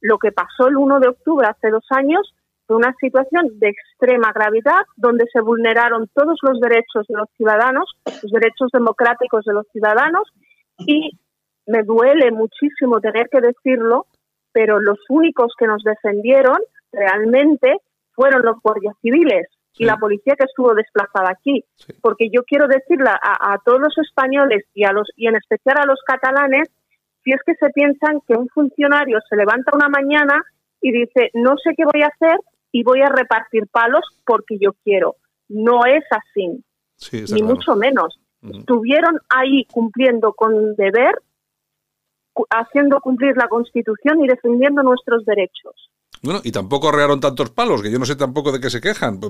Lo 0.00 0.18
que 0.18 0.32
pasó 0.32 0.66
el 0.66 0.76
1 0.76 0.98
de 0.98 1.08
octubre 1.08 1.46
hace 1.46 1.70
dos 1.70 1.86
años 1.90 2.34
una 2.68 2.94
situación 2.98 3.58
de 3.58 3.68
extrema 3.68 4.32
gravedad 4.32 4.82
donde 4.96 5.26
se 5.32 5.40
vulneraron 5.40 6.08
todos 6.14 6.38
los 6.42 6.60
derechos 6.60 7.06
de 7.08 7.16
los 7.16 7.28
ciudadanos, 7.36 7.90
los 8.04 8.32
derechos 8.32 8.70
democráticos 8.72 9.44
de 9.44 9.52
los 9.52 9.66
ciudadanos 9.72 10.22
y 10.78 11.18
me 11.66 11.82
duele 11.82 12.30
muchísimo 12.30 13.00
tener 13.00 13.28
que 13.28 13.40
decirlo, 13.40 14.06
pero 14.52 14.80
los 14.80 14.98
únicos 15.08 15.52
que 15.58 15.66
nos 15.66 15.82
defendieron 15.82 16.58
realmente 16.92 17.76
fueron 18.12 18.42
los 18.42 18.60
guardias 18.62 18.94
civiles 19.02 19.46
y 19.76 19.84
la 19.84 19.96
policía 19.96 20.36
que 20.38 20.44
estuvo 20.44 20.74
desplazada 20.74 21.30
aquí. 21.30 21.64
Porque 22.00 22.28
yo 22.32 22.44
quiero 22.44 22.68
decirle 22.68 23.10
a, 23.10 23.52
a, 23.52 23.58
todos 23.64 23.80
los 23.80 23.98
españoles 23.98 24.64
y, 24.72 24.84
a 24.84 24.92
los, 24.92 25.08
y 25.16 25.26
en 25.26 25.36
especial 25.36 25.78
a 25.78 25.86
los 25.86 26.00
catalanes, 26.06 26.68
si 27.24 27.32
es 27.32 27.40
que 27.44 27.54
se 27.54 27.70
piensan 27.70 28.20
que 28.28 28.34
un 28.34 28.48
funcionario 28.48 29.18
se 29.28 29.36
levanta 29.36 29.72
una 29.74 29.88
mañana 29.88 30.40
y 30.80 30.92
dice, 30.92 31.30
no 31.34 31.56
sé 31.56 31.70
qué 31.76 31.84
voy 31.84 32.02
a 32.02 32.08
hacer, 32.08 32.38
y 32.74 32.82
voy 32.82 33.02
a 33.02 33.08
repartir 33.08 33.68
palos 33.68 34.02
porque 34.26 34.58
yo 34.60 34.72
quiero. 34.82 35.14
No 35.48 35.86
es 35.86 36.02
así, 36.10 36.60
ni 37.32 37.42
mucho 37.44 37.76
menos. 37.76 38.18
Estuvieron 38.42 39.20
ahí 39.28 39.64
cumpliendo 39.70 40.32
con 40.32 40.74
deber, 40.74 41.14
haciendo 42.50 43.00
cumplir 43.00 43.36
la 43.36 43.46
Constitución 43.46 44.24
y 44.24 44.26
defendiendo 44.26 44.82
nuestros 44.82 45.24
derechos. 45.24 45.88
Bueno, 46.20 46.40
y 46.42 46.50
tampoco 46.50 46.88
arrearon 46.88 47.20
tantos 47.20 47.50
palos, 47.50 47.80
que 47.80 47.92
yo 47.92 47.98
no 48.00 48.06
sé 48.06 48.16
tampoco 48.16 48.50
de 48.50 48.60
qué 48.60 48.70
se 48.70 48.80
quejan. 48.80 49.20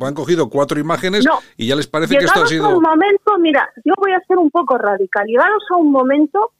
Han 0.00 0.14
cogido 0.14 0.48
cuatro 0.48 0.78
imágenes 0.78 1.26
y 1.56 1.66
ya 1.66 1.74
les 1.74 1.88
parece 1.88 2.16
que 2.16 2.24
esto 2.26 2.44
ha 2.44 2.46
sido. 2.46 2.66
a 2.66 2.76
un 2.76 2.82
momento, 2.82 3.36
mira, 3.40 3.68
yo 3.84 3.94
voy 3.98 4.12
a 4.12 4.20
ser 4.28 4.38
un 4.38 4.50
poco 4.50 4.78
radical. 4.78 5.26
Llegados 5.26 5.64
a 5.72 5.76
un 5.76 5.90
momento, 5.90 6.52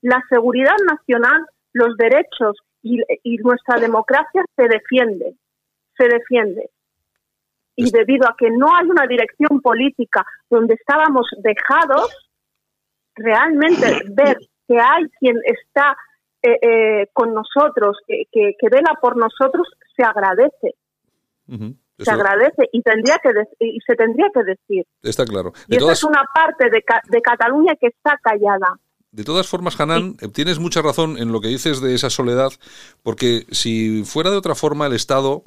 la 0.00 0.24
seguridad 0.30 0.76
nacional, 0.88 1.44
los 1.74 1.94
derechos 1.98 2.56
y, 2.82 3.00
y 3.22 3.36
nuestra 3.36 3.78
democracia 3.78 4.42
se 4.56 4.66
defiende 4.66 5.36
se 6.00 6.08
defiende. 6.08 6.70
Y 7.76 7.90
debido 7.90 8.26
a 8.26 8.34
que 8.36 8.50
no 8.50 8.74
hay 8.74 8.86
una 8.86 9.06
dirección 9.06 9.60
política 9.60 10.24
donde 10.48 10.74
estábamos 10.74 11.26
dejados, 11.42 12.10
realmente 13.14 14.00
ver 14.10 14.38
que 14.66 14.78
hay 14.78 15.04
quien 15.18 15.36
está 15.44 15.96
eh, 16.42 16.58
eh, 16.62 17.06
con 17.12 17.34
nosotros, 17.34 17.98
que, 18.06 18.24
que, 18.32 18.68
vela 18.70 18.98
por 19.00 19.16
nosotros, 19.16 19.68
se 19.96 20.02
agradece. 20.02 20.74
Se 21.98 22.10
agradece 22.10 22.68
y 22.72 22.80
tendría 22.80 23.18
que 23.18 23.30
y 23.58 23.78
se 23.86 23.94
tendría 23.94 24.30
que 24.32 24.42
decir. 24.44 24.86
Está 25.02 25.24
claro. 25.26 25.52
y 25.68 25.76
esa 25.76 25.92
es 25.92 26.04
una 26.04 26.24
parte 26.34 26.70
de, 26.70 26.82
de 27.08 27.22
Cataluña 27.22 27.74
que 27.78 27.88
está 27.88 28.18
callada. 28.22 28.78
De 29.12 29.24
todas 29.24 29.48
formas, 29.48 29.78
Hanan, 29.78 30.16
eh, 30.20 30.28
tienes 30.28 30.60
mucha 30.60 30.82
razón 30.82 31.18
en 31.18 31.32
lo 31.32 31.40
que 31.40 31.48
dices 31.48 31.80
de 31.80 31.94
esa 31.94 32.10
soledad, 32.10 32.52
porque 33.02 33.44
si 33.50 34.04
fuera 34.04 34.30
de 34.30 34.36
otra 34.36 34.54
forma 34.54 34.86
el 34.86 34.92
Estado 34.92 35.42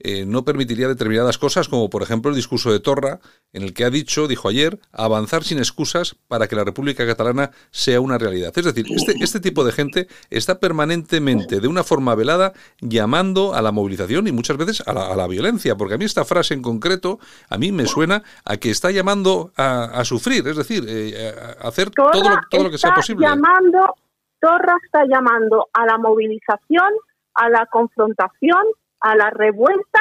eh, 0.00 0.24
no 0.26 0.44
permitiría 0.44 0.86
determinadas 0.86 1.38
cosas, 1.38 1.68
como 1.68 1.90
por 1.90 2.02
ejemplo 2.02 2.30
el 2.30 2.36
discurso 2.36 2.70
de 2.70 2.78
Torra, 2.78 3.18
en 3.52 3.62
el 3.62 3.74
que 3.74 3.84
ha 3.84 3.90
dicho, 3.90 4.28
dijo 4.28 4.48
ayer, 4.48 4.78
avanzar 4.92 5.42
sin 5.42 5.58
excusas 5.58 6.14
para 6.28 6.46
que 6.46 6.54
la 6.54 6.62
República 6.62 7.04
Catalana 7.04 7.50
sea 7.72 8.00
una 8.00 8.16
realidad. 8.16 8.52
Es 8.54 8.64
decir, 8.64 8.86
este, 8.90 9.14
este 9.20 9.40
tipo 9.40 9.64
de 9.64 9.72
gente 9.72 10.06
está 10.30 10.60
permanentemente, 10.60 11.60
de 11.60 11.66
una 11.66 11.82
forma 11.82 12.14
velada, 12.14 12.52
llamando 12.80 13.54
a 13.54 13.62
la 13.62 13.72
movilización 13.72 14.28
y 14.28 14.32
muchas 14.32 14.56
veces 14.56 14.82
a 14.86 14.92
la, 14.92 15.26
violencia, 15.26 15.76
porque 15.76 15.94
a 15.94 15.98
mí 15.98 16.04
esta 16.04 16.24
frase 16.24 16.54
en 16.54 16.62
concreto, 16.62 17.18
a 17.50 17.58
mí 17.58 17.72
me 17.72 17.86
suena 17.86 18.22
a 18.44 18.56
que 18.56 18.70
está 18.70 18.90
llamando 18.92 19.52
a, 19.56 20.04
sufrir, 20.04 20.46
es 20.46 20.56
decir, 20.56 20.84
eh, 20.88 21.34
a 21.60 21.68
hacer 21.68 21.90
todo 21.90 22.12
lo, 22.12 22.36
todo 22.48 22.62
lo 22.62 22.70
que 22.70 22.78
sea 22.78 22.94
posible. 22.94 23.26
Llamando, 23.26 23.94
Torra 24.40 24.76
está 24.84 25.04
llamando 25.06 25.68
a 25.72 25.84
la 25.84 25.98
movilización, 25.98 26.88
a 27.34 27.48
la 27.50 27.66
confrontación 27.66 28.62
a 29.00 29.16
la 29.16 29.30
revuelta, 29.30 30.00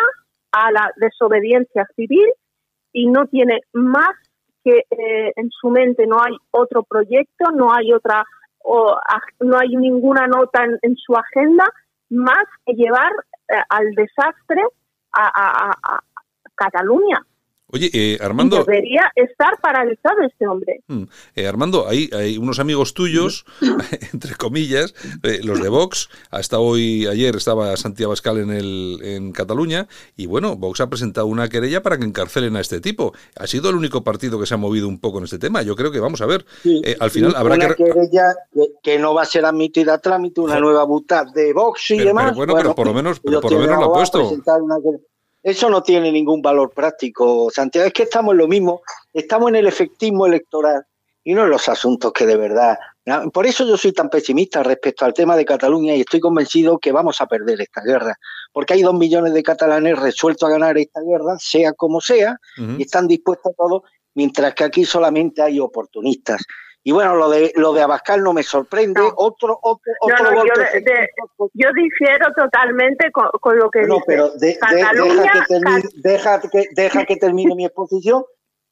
a 0.52 0.72
la 0.72 0.92
desobediencia 0.98 1.88
civil 1.96 2.28
y 2.92 3.08
no 3.08 3.28
tiene 3.28 3.62
más 3.74 4.12
que 4.64 4.80
eh, 4.90 5.32
en 5.36 5.50
su 5.50 5.70
mente, 5.70 6.06
no 6.08 6.18
hay 6.22 6.36
otro 6.52 6.84
proyecto, 6.84 7.52
no 7.54 7.74
hay 7.74 7.94
otra, 7.94 8.26
o, 8.64 8.98
no 9.40 9.58
hay 9.58 9.70
ninguna 9.76 10.28
nota 10.28 10.66
en, 10.82 10.96
su 10.96 11.16
agenda 11.16 11.66
más 12.10 12.44
que 12.66 12.74
llevar 12.74 13.12
eh, 13.50 13.56
al 13.70 13.92
desastre 13.96 14.62
a, 15.14 15.76
Cataluña. 16.56 17.20
Oye, 17.70 17.90
eh, 17.94 18.18
Armando. 18.22 18.64
debería 18.64 19.12
estar 19.14 19.60
paralizado 19.62 20.22
este 20.26 20.48
hombre. 20.48 20.80
Mm, 20.88 21.04
eh, 21.36 21.48
Armando, 21.48 21.86
hay, 21.86 22.10
hay 22.14 22.38
unos 22.38 22.60
amigos 22.60 22.94
tuyos, 22.94 23.46
entre 24.14 24.36
comillas, 24.36 24.96
eh, 25.24 25.42
los 25.44 25.62
de 25.62 25.68
Vox. 25.68 26.10
Hasta 26.32 26.60
hoy, 26.60 27.08
ayer 27.08 27.36
estaba 27.36 27.76
Santiago 27.76 28.12
Abascal 28.12 28.38
en, 28.38 28.52
el, 28.52 29.00
en 29.04 29.34
Cataluña. 29.34 29.90
Y 30.16 30.28
bueno, 30.28 30.56
Vox 30.56 30.80
ha 30.80 30.90
presentado 30.90 31.28
una 31.28 31.50
querella 31.50 31.84
para 31.84 31.98
que 31.98 32.06
encarcelen 32.06 32.56
a 32.56 32.62
este 32.62 32.80
tipo. 32.80 33.12
Ha 33.36 33.48
sido 33.48 33.70
el 33.70 33.76
único 33.76 34.02
partido 34.02 34.40
que 34.40 34.46
se 34.46 34.54
ha 34.54 34.58
movido 34.58 34.88
un 34.88 35.02
poco 35.02 35.18
en 35.18 35.26
este 35.26 35.38
tema. 35.38 35.62
Yo 35.62 35.76
creo 35.76 35.92
que 35.92 36.00
vamos 36.00 36.22
a 36.22 36.26
ver. 36.26 36.46
al 37.02 37.12
final 37.12 37.36
habrá 37.36 37.56
una 37.56 37.74
querella 37.74 38.34
que, 38.82 38.98
no 38.98 39.14
va 39.14 39.24
a 39.24 39.26
ser 39.26 39.44
admitida 39.44 39.96
a 39.96 39.98
trámite, 39.98 40.40
una 40.40 40.58
nueva 40.62 40.86
butad 40.86 41.26
de 41.34 41.52
Vox 41.52 41.92
y 41.92 41.98
demás. 41.98 42.34
bueno, 42.34 42.56
pero 42.56 42.74
por 42.74 42.88
lo 42.88 42.94
menos, 42.94 43.20
por 43.20 43.34
lo, 43.34 43.60
menos 43.60 43.78
lo 43.78 43.86
ha 43.88 43.94
puesto. 43.94 44.32
Eso 45.48 45.70
no 45.70 45.82
tiene 45.82 46.12
ningún 46.12 46.42
valor 46.42 46.72
práctico, 46.72 47.50
Santiago. 47.50 47.88
Es 47.88 47.94
que 47.94 48.04
estamos 48.04 48.34
en 48.34 48.40
lo 48.40 48.50
mismo, 48.50 48.82
estamos 49.14 49.48
en 49.48 49.56
el 49.56 49.66
efectismo 49.66 50.26
electoral 50.26 50.86
y 51.24 51.34
no 51.34 51.46
en 51.46 51.52
los 51.52 51.70
asuntos 51.70 52.12
que 52.12 52.26
de 52.26 52.36
verdad. 52.36 52.78
Por 53.32 53.46
eso 53.46 53.66
yo 53.66 53.78
soy 53.78 53.94
tan 53.94 54.10
pesimista 54.10 54.62
respecto 54.62 55.06
al 55.06 55.14
tema 55.14 55.38
de 55.38 55.46
Cataluña 55.46 55.96
y 55.96 56.02
estoy 56.02 56.20
convencido 56.20 56.78
que 56.80 56.92
vamos 56.92 57.22
a 57.22 57.28
perder 57.28 57.62
esta 57.62 57.82
guerra, 57.82 58.20
porque 58.52 58.74
hay 58.74 58.82
dos 58.82 58.96
millones 58.96 59.34
de 59.34 59.42
catalanes 59.42 59.98
resueltos 59.98 60.50
a 60.50 60.52
ganar 60.52 60.78
esta 60.78 61.00
guerra, 61.00 61.38
sea 61.40 61.72
como 61.72 62.02
sea, 62.02 62.36
y 62.78 62.82
están 62.82 63.08
dispuestos 63.08 63.54
a 63.54 63.56
todo, 63.56 63.84
mientras 64.16 64.54
que 64.54 64.66
aquí 64.66 64.84
solamente 64.84 65.42
hay 65.42 65.62
oportunistas. 65.62 66.44
Y 66.88 66.94
bueno, 66.94 67.16
lo 67.16 67.30
de 67.30 67.52
lo 67.58 67.74
de 67.74 67.82
Abascal 67.82 68.24
no 68.24 68.32
me 68.32 68.44
sorprende. 68.44 69.02
Otro, 69.18 69.60
otro, 69.62 69.90
otro 70.00 70.34
golpe 70.34 70.86
yo, 71.54 71.68
difiero 71.76 72.28
totalmente 72.34 73.12
con, 73.12 73.58
lo 73.58 73.70
que 73.70 73.82
no, 73.82 73.98
pero 74.08 74.30
deja, 74.38 74.70
que 74.70 75.42
termine, 75.50 75.84
deja, 75.96 76.40
que, 76.40 76.64
deja 76.72 77.04
que 77.04 77.18
termine 77.18 77.56
mi 77.56 77.66
exposición. 77.66 78.24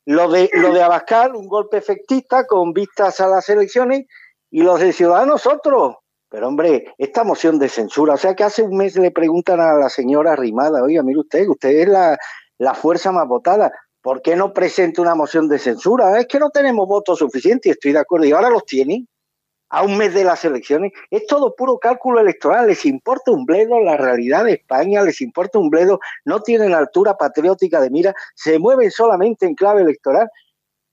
Lo 0.05 0.31
de 0.31 0.49
lo 0.53 0.71
de 0.71 0.81
Abascal, 0.81 1.35
un 1.35 1.49
golpe 1.49 1.75
efectista 1.75 2.47
con 2.47 2.71
vistas 2.71 3.19
a 3.19 3.27
las 3.27 3.49
elecciones 3.49 4.05
y 4.49 4.61
los 4.61 4.79
de 4.79 4.93
Ciudadanos 4.93 5.45
otro. 5.45 5.99
Pero 6.29 6.47
hombre, 6.47 6.93
esta 6.97 7.25
moción 7.25 7.59
de 7.59 7.67
censura, 7.67 8.13
o 8.13 8.17
sea 8.17 8.33
que 8.33 8.45
hace 8.45 8.63
un 8.63 8.77
mes 8.77 8.95
le 8.95 9.11
preguntan 9.11 9.59
a 9.59 9.73
la 9.73 9.89
señora 9.89 10.37
Rimada, 10.37 10.81
oiga, 10.81 11.03
mire 11.03 11.19
usted, 11.19 11.49
usted 11.49 11.69
es 11.81 11.89
la, 11.89 12.17
la 12.59 12.75
fuerza 12.75 13.11
más 13.11 13.27
votada. 13.27 13.73
¿Por 14.05 14.21
qué 14.21 14.35
no 14.35 14.53
presenta 14.53 15.01
una 15.01 15.15
moción 15.15 15.47
de 15.47 15.57
censura? 15.57 16.19
Es 16.19 16.27
que 16.27 16.37
no 16.37 16.51
tenemos 16.51 16.87
votos 16.87 17.17
suficientes, 17.17 17.71
estoy 17.71 17.91
de 17.91 17.97
acuerdo. 17.97 18.27
Y 18.27 18.33
ahora 18.33 18.51
los 18.51 18.63
tienen 18.63 19.07
a 19.69 19.81
un 19.81 19.97
mes 19.97 20.13
de 20.13 20.23
las 20.23 20.45
elecciones. 20.45 20.91
Es 21.09 21.25
todo 21.25 21.55
puro 21.55 21.79
cálculo 21.79 22.19
electoral. 22.19 22.67
Les 22.67 22.85
importa 22.85 23.31
un 23.31 23.47
bledo 23.47 23.79
la 23.79 23.97
realidad 23.97 24.43
de 24.43 24.53
España, 24.53 25.01
les 25.01 25.21
importa 25.21 25.57
un 25.57 25.71
bledo. 25.71 25.99
No 26.23 26.39
tienen 26.41 26.75
altura 26.75 27.17
patriótica 27.17 27.81
de 27.81 27.89
mira, 27.89 28.13
se 28.35 28.59
mueven 28.59 28.91
solamente 28.91 29.47
en 29.47 29.55
clave 29.55 29.81
electoral. 29.81 30.29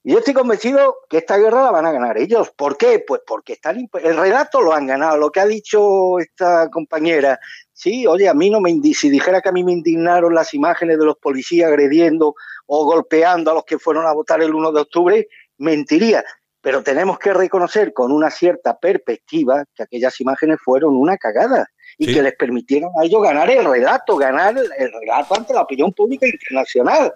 Y 0.03 0.12
yo 0.12 0.20
estoy 0.20 0.33
convencido 0.33 0.96
que 1.11 1.18
esta 1.18 1.37
guerra 1.37 1.64
la 1.64 1.70
van 1.70 1.85
a 1.85 1.92
ganar 1.92 2.16
ellos. 2.16 2.51
¿Por 2.57 2.79
qué? 2.79 3.05
Pues 3.07 3.20
porque 3.27 3.53
están 3.53 3.90
el 3.92 4.16
relato 4.16 4.62
lo 4.62 4.72
han 4.72 4.87
ganado. 4.87 5.18
Lo 5.18 5.31
que 5.31 5.40
ha 5.40 5.46
dicho 5.46 6.18
esta 6.18 6.70
compañera, 6.70 7.38
sí, 7.83 8.07
oye, 8.07 8.29
a 8.29 8.35
mí 8.35 8.49
no 8.49 8.61
me 8.61 8.73
si 8.95 9.11
dijera 9.11 9.40
que 9.40 9.49
a 9.49 9.53
mí 9.53 9.64
me 9.64 9.73
indignaron 9.73 10.35
las 10.35 10.55
imágenes 10.55 10.99
de 10.99 11.05
los 11.05 11.18
policías 11.18 11.68
agrediendo 11.68 12.37
o 12.66 12.85
golpeando 12.85 13.51
a 13.51 13.55
los 13.55 13.64
que 13.64 13.79
fueron 13.79 14.07
a 14.07 14.12
votar 14.12 14.40
el 14.40 14.55
1 14.55 14.71
de 14.71 14.81
octubre, 14.81 15.29
mentiría. 15.59 16.25
Pero 16.61 16.85
tenemos 16.85 17.18
que 17.18 17.35
reconocer 17.35 17.92
con 17.92 18.12
una 18.12 18.31
cierta 18.31 18.79
perspectiva 18.79 19.64
que 19.75 19.83
aquellas 19.83 20.21
imágenes 20.21 20.61
fueron 20.64 20.95
una 20.95 21.16
cagada 21.16 21.66
y 21.99 22.14
que 22.14 22.23
les 22.23 22.37
permitieron 22.37 22.92
a 23.01 23.05
ellos 23.05 23.21
ganar 23.21 23.51
el 23.51 23.64
relato, 23.64 24.16
ganar 24.16 24.57
el 24.57 24.92
relato 24.92 25.35
ante 25.35 25.53
la 25.53 25.62
opinión 25.62 25.92
pública 25.92 26.27
internacional. 26.27 27.12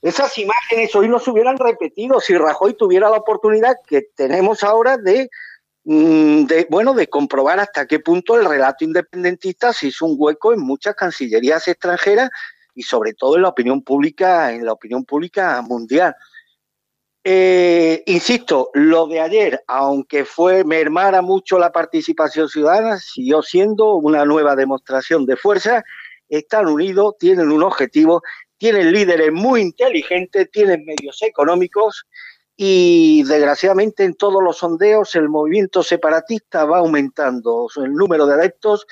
Esas 0.00 0.36
imágenes 0.38 0.94
hoy 0.96 1.08
no 1.08 1.18
se 1.18 1.30
hubieran 1.30 1.58
repetido 1.58 2.20
si 2.20 2.34
Rajoy 2.34 2.72
tuviera 2.72 3.10
la 3.10 3.18
oportunidad 3.18 3.76
que 3.86 4.06
tenemos 4.16 4.64
ahora 4.64 4.96
de, 4.96 5.28
de, 5.84 6.66
bueno, 6.70 6.94
de 6.94 7.08
comprobar 7.08 7.58
hasta 7.58 7.86
qué 7.86 8.00
punto 8.00 8.38
el 8.38 8.44
relato 8.44 8.84
independentista 8.84 9.72
se 9.72 9.88
hizo 9.88 10.06
un 10.06 10.16
hueco 10.18 10.52
en 10.52 10.60
muchas 10.60 10.94
cancillerías 10.94 11.66
extranjeras 11.68 12.30
y 12.74 12.82
sobre 12.82 13.14
todo 13.14 13.36
en 13.36 13.42
la 13.42 13.48
opinión 13.48 13.82
pública, 13.82 14.52
en 14.52 14.64
la 14.64 14.72
opinión 14.72 15.04
pública 15.04 15.60
mundial. 15.62 16.14
Eh, 17.22 18.02
insisto, 18.06 18.70
lo 18.72 19.06
de 19.06 19.20
ayer, 19.20 19.62
aunque 19.66 20.24
fue 20.24 20.64
mermara 20.64 21.20
mucho 21.20 21.58
la 21.58 21.70
participación 21.70 22.48
ciudadana, 22.48 22.98
siguió 22.98 23.42
siendo 23.42 23.94
una 23.96 24.24
nueva 24.24 24.56
demostración 24.56 25.26
de 25.26 25.36
fuerza. 25.36 25.84
Están 26.28 26.68
unidos, 26.68 27.16
tienen 27.18 27.50
un 27.50 27.62
objetivo, 27.62 28.22
tienen 28.56 28.92
líderes 28.92 29.32
muy 29.32 29.60
inteligentes, 29.60 30.50
tienen 30.50 30.84
medios 30.84 31.20
económicos 31.22 32.06
y 32.62 33.22
desgraciadamente 33.22 34.04
en 34.04 34.12
todos 34.12 34.42
los 34.42 34.58
sondeos 34.58 35.14
el 35.14 35.30
movimiento 35.30 35.82
separatista 35.82 36.66
va 36.66 36.80
aumentando 36.80 37.68
el 37.76 37.94
número 37.94 38.26
de 38.26 38.34
adeptos 38.34 38.86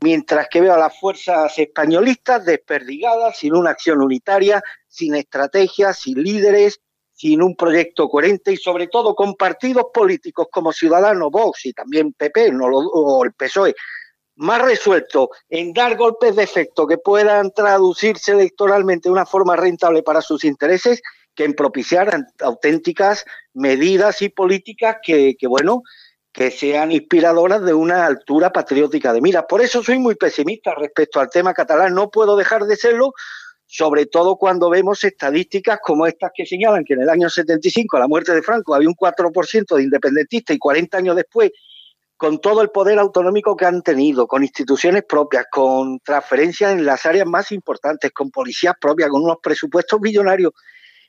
mientras 0.00 0.46
que 0.48 0.60
veo 0.60 0.72
a 0.72 0.78
las 0.78 0.96
fuerzas 1.00 1.58
españolistas 1.58 2.44
desperdigadas, 2.44 3.36
sin 3.36 3.56
una 3.56 3.70
acción 3.70 4.02
unitaria, 4.02 4.62
sin 4.86 5.16
estrategia, 5.16 5.92
sin 5.94 6.22
líderes, 6.22 6.78
sin 7.12 7.42
un 7.42 7.56
proyecto 7.56 8.08
coherente 8.08 8.52
y 8.52 8.56
sobre 8.56 8.86
todo 8.86 9.16
con 9.16 9.34
partidos 9.34 9.86
políticos 9.92 10.46
como 10.48 10.72
Ciudadanos, 10.72 11.32
Vox 11.32 11.66
y 11.66 11.72
también 11.72 12.12
PP 12.12 12.52
no 12.52 12.66
o 12.66 13.24
el 13.24 13.32
PSOE, 13.32 13.74
más 14.36 14.62
resuelto 14.62 15.30
en 15.48 15.72
dar 15.72 15.96
golpes 15.96 16.36
de 16.36 16.44
efecto 16.44 16.86
que 16.86 16.98
puedan 16.98 17.50
traducirse 17.50 18.30
electoralmente 18.30 19.08
de 19.08 19.12
una 19.12 19.26
forma 19.26 19.56
rentable 19.56 20.04
para 20.04 20.22
sus 20.22 20.44
intereses 20.44 21.02
que 21.38 21.44
en 21.44 21.54
propiciar 21.54 22.26
auténticas 22.40 23.24
medidas 23.54 24.22
y 24.22 24.28
políticas 24.28 24.96
que, 25.00 25.36
que 25.38 25.46
bueno, 25.46 25.84
que 26.32 26.50
sean 26.50 26.90
inspiradoras 26.90 27.62
de 27.62 27.74
una 27.74 28.06
altura 28.06 28.50
patriótica 28.52 29.12
de 29.12 29.20
mira. 29.20 29.46
Por 29.46 29.60
eso 29.60 29.80
soy 29.84 30.00
muy 30.00 30.16
pesimista 30.16 30.74
respecto 30.74 31.20
al 31.20 31.30
tema 31.30 31.54
catalán. 31.54 31.94
No 31.94 32.10
puedo 32.10 32.34
dejar 32.34 32.64
de 32.64 32.74
serlo, 32.74 33.12
sobre 33.66 34.06
todo 34.06 34.36
cuando 34.36 34.68
vemos 34.68 35.04
estadísticas 35.04 35.78
como 35.80 36.08
estas 36.08 36.32
que 36.34 36.44
señalan 36.44 36.84
que 36.84 36.94
en 36.94 37.02
el 37.02 37.08
año 37.08 37.30
75, 37.30 37.96
a 37.96 38.00
la 38.00 38.08
muerte 38.08 38.34
de 38.34 38.42
Franco, 38.42 38.74
había 38.74 38.88
un 38.88 38.96
4% 38.96 39.76
de 39.76 39.82
independentistas 39.84 40.56
y 40.56 40.58
40 40.58 40.98
años 40.98 41.14
después, 41.14 41.52
con 42.16 42.40
todo 42.40 42.62
el 42.62 42.70
poder 42.70 42.98
autonómico 42.98 43.54
que 43.54 43.64
han 43.64 43.82
tenido, 43.82 44.26
con 44.26 44.42
instituciones 44.42 45.04
propias, 45.08 45.46
con 45.48 46.00
transferencias 46.00 46.72
en 46.72 46.84
las 46.84 47.06
áreas 47.06 47.28
más 47.28 47.52
importantes, 47.52 48.10
con 48.10 48.32
policías 48.32 48.74
propias, 48.80 49.08
con 49.08 49.22
unos 49.22 49.36
presupuestos 49.40 50.00
millonarios 50.00 50.52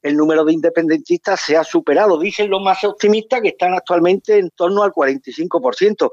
el 0.01 0.15
número 0.15 0.45
de 0.45 0.53
independentistas 0.53 1.41
se 1.41 1.57
ha 1.57 1.63
superado. 1.63 2.19
Dicen 2.19 2.49
los 2.49 2.61
más 2.61 2.83
optimistas 2.83 3.41
que 3.41 3.49
están 3.49 3.73
actualmente 3.73 4.37
en 4.37 4.49
torno 4.51 4.83
al 4.83 4.91
45%. 4.91 6.11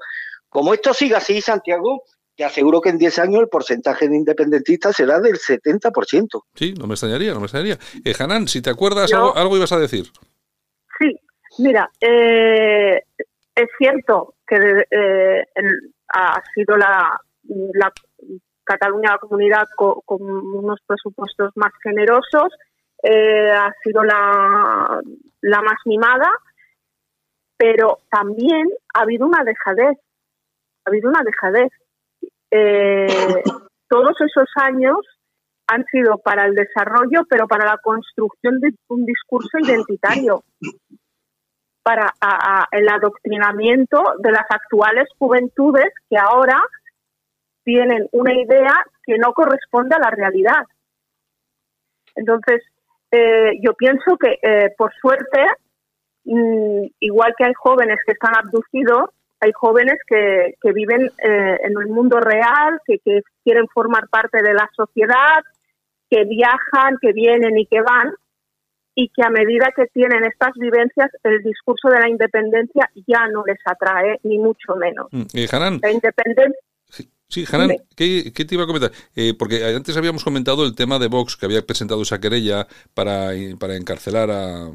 Como 0.48 0.74
esto 0.74 0.94
siga 0.94 1.18
así, 1.18 1.40
Santiago, 1.40 2.02
te 2.36 2.44
aseguro 2.44 2.80
que 2.80 2.90
en 2.90 2.98
10 2.98 3.18
años 3.20 3.40
el 3.42 3.48
porcentaje 3.48 4.08
de 4.08 4.16
independentistas 4.16 4.96
será 4.96 5.20
del 5.20 5.34
70%. 5.34 6.42
Sí, 6.54 6.74
no 6.74 6.86
me 6.86 6.94
extrañaría, 6.94 7.32
no 7.32 7.40
me 7.40 7.46
extrañaría. 7.46 7.78
Eh, 8.04 8.14
Hanan, 8.18 8.48
si 8.48 8.60
te 8.60 8.70
acuerdas, 8.70 9.12
algo, 9.12 9.56
ibas 9.56 9.72
a 9.72 9.78
decir. 9.78 10.06
Sí, 10.98 11.18
mira, 11.58 11.90
eh, 12.00 13.02
es 13.54 13.68
cierto 13.78 14.34
que 14.46 14.56
eh, 14.90 15.44
ha 16.08 16.42
sido 16.54 16.76
la, 16.76 17.20
la 17.74 17.92
Cataluña 18.66 19.12
la 19.12 19.18
comunidad 19.18 19.68
con, 19.76 20.20
unos 20.20 20.80
presupuestos 20.86 21.52
más 21.54 21.72
generosos 21.82 22.52
eh, 23.08 23.52
ha 23.52 23.72
sido 23.84 24.02
la, 24.02 25.00
la 25.42 25.62
más 25.62 25.76
mimada, 25.84 26.28
pero 27.56 28.00
también 28.10 28.68
ha 28.94 29.02
habido 29.02 29.26
una 29.26 29.44
dejadez, 29.44 29.96
ha 30.84 30.90
habido 30.90 31.10
una 31.10 31.22
dejadez. 31.22 31.70
Eh, 32.50 33.06
todos 33.88 34.16
esos 34.20 34.48
años 34.56 34.96
han 35.68 35.84
sido 35.84 36.18
para 36.18 36.46
el 36.46 36.54
desarrollo, 36.56 37.24
pero 37.30 37.46
para 37.46 37.64
la 37.66 37.78
construcción 37.78 38.58
de 38.58 38.74
un 38.88 39.06
discurso 39.06 39.56
identitario, 39.58 40.42
para 41.84 42.12
el 42.72 42.88
adoctrinamiento 42.88 44.02
de 44.18 44.32
las 44.32 44.50
actuales 44.50 45.08
juventudes 45.16 45.92
que 46.10 46.18
ahora 46.18 46.60
tienen 47.62 48.08
una 48.10 48.34
idea 48.34 48.84
que 49.04 49.16
no 49.18 49.32
corresponde 49.32 49.94
a 49.94 50.00
la 50.00 50.10
realidad. 50.10 50.64
Entonces, 52.16 52.62
eh, 53.10 53.52
yo 53.62 53.74
pienso 53.74 54.16
que, 54.16 54.38
eh, 54.42 54.74
por 54.76 54.92
suerte, 55.00 55.46
mm, 56.24 56.86
igual 57.00 57.34
que 57.36 57.44
hay 57.44 57.54
jóvenes 57.54 57.98
que 58.04 58.12
están 58.12 58.36
abducidos, 58.36 59.10
hay 59.40 59.52
jóvenes 59.52 59.98
que, 60.06 60.54
que 60.60 60.72
viven 60.72 61.10
eh, 61.22 61.58
en 61.62 61.72
el 61.78 61.88
mundo 61.88 62.20
real, 62.20 62.80
que, 62.84 62.98
que 63.04 63.20
quieren 63.44 63.66
formar 63.68 64.08
parte 64.08 64.42
de 64.42 64.54
la 64.54 64.68
sociedad, 64.74 65.42
que 66.10 66.24
viajan, 66.24 66.96
que 67.00 67.12
vienen 67.12 67.58
y 67.58 67.66
que 67.66 67.80
van, 67.80 68.14
y 68.94 69.08
que 69.10 69.22
a 69.22 69.30
medida 69.30 69.72
que 69.76 69.86
tienen 69.88 70.24
estas 70.24 70.54
vivencias, 70.54 71.10
el 71.22 71.42
discurso 71.42 71.88
de 71.90 72.00
la 72.00 72.08
independencia 72.08 72.90
ya 73.06 73.28
no 73.28 73.44
les 73.44 73.58
atrae, 73.64 74.18
ni 74.22 74.38
mucho 74.38 74.74
menos. 74.76 75.08
Mm, 75.12 75.26
la 75.82 75.92
independencia 75.92 76.65
Sí, 77.28 77.44
Hanan, 77.50 77.70
¿qué, 77.96 78.30
te 78.32 78.54
iba 78.54 78.64
a 78.64 78.66
comentar? 78.66 78.92
Eh, 79.16 79.34
porque 79.36 79.64
antes 79.64 79.96
habíamos 79.96 80.22
comentado 80.22 80.64
el 80.64 80.76
tema 80.76 80.98
de 80.98 81.08
Vox, 81.08 81.36
que 81.36 81.46
había 81.46 81.66
presentado 81.66 82.02
esa 82.02 82.20
querella 82.20 82.66
para, 82.94 83.30
para 83.58 83.76
encarcelar 83.76 84.30
a, 84.30 84.66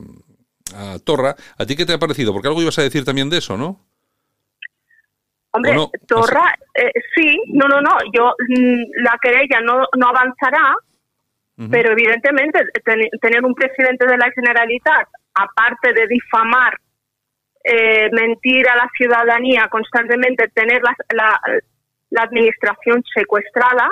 a 0.76 1.00
Torra. 1.04 1.36
¿A 1.58 1.66
ti 1.66 1.76
qué 1.76 1.86
te 1.86 1.94
ha 1.94 2.00
parecido? 2.00 2.34
Porque 2.34 2.48
algo 2.48 2.62
ibas 2.62 2.78
a 2.80 2.84
decir 2.84 3.06
también 3.06 3.30
de 3.30 3.38
eso, 3.38 3.58
¿no? 3.58 3.80
Hombre, 5.52 5.76
Torra, 6.08 6.56
eh, 6.74 6.92
sí, 7.14 7.42
no, 7.48 7.68
no, 7.68 7.82
no, 7.82 7.98
yo, 8.14 8.34
mm, 8.48 9.04
la 9.04 9.18
querella 9.22 9.60
no, 9.62 9.86
no 9.98 10.08
avanzará, 10.08 10.76
pero 11.70 11.92
evidentemente 11.92 12.60
tener 13.22 13.46
un 13.46 13.54
presidente 13.54 14.08
de 14.08 14.18
la 14.18 14.32
Generalitat, 14.32 15.08
aparte 15.36 15.94
de 15.94 16.08
difamar, 16.08 16.76
eh, 17.64 18.10
mentir 18.14 18.68
a 18.68 18.78
la 18.78 18.90
ciudadanía 18.98 19.68
constantemente, 19.70 20.48
tener 20.56 20.82
la, 20.82 20.96
la, 21.14 21.42
la 22.12 22.24
administración 22.24 23.04
secuestrada, 23.13 23.89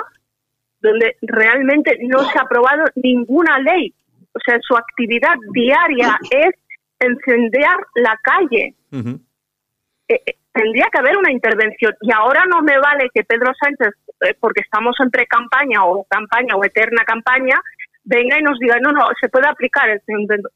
donde 0.80 1.16
realmente 1.22 1.98
no 2.02 2.20
se 2.30 2.38
ha 2.38 2.42
aprobado 2.42 2.84
ninguna 2.94 3.58
ley. 3.58 3.92
O 4.32 4.38
sea, 4.44 4.58
su 4.66 4.76
actividad 4.76 5.34
diaria 5.52 6.18
es 6.30 6.54
encender 6.98 7.76
la 7.96 8.18
calle. 8.22 8.74
Eh, 8.92 10.22
eh, 10.26 10.34
tendría 10.52 10.86
que 10.92 10.98
haber 10.98 11.16
una 11.16 11.32
intervención. 11.32 11.94
Y 12.00 12.12
ahora 12.12 12.44
no 12.48 12.62
me 12.62 12.78
vale 12.78 13.08
que 13.12 13.24
Pedro 13.24 13.52
Sánchez, 13.60 13.94
eh, 14.20 14.34
porque 14.38 14.60
estamos 14.60 14.96
en 15.00 15.10
pre-campaña 15.10 15.84
o 15.84 16.04
campaña 16.04 16.56
o 16.56 16.64
eterna 16.64 17.02
campaña, 17.04 17.60
venga 18.04 18.38
y 18.38 18.42
nos 18.42 18.58
diga, 18.58 18.76
no, 18.80 18.92
no, 18.92 19.06
se 19.20 19.28
puede 19.28 19.48
aplicar 19.48 19.88
el 19.88 20.00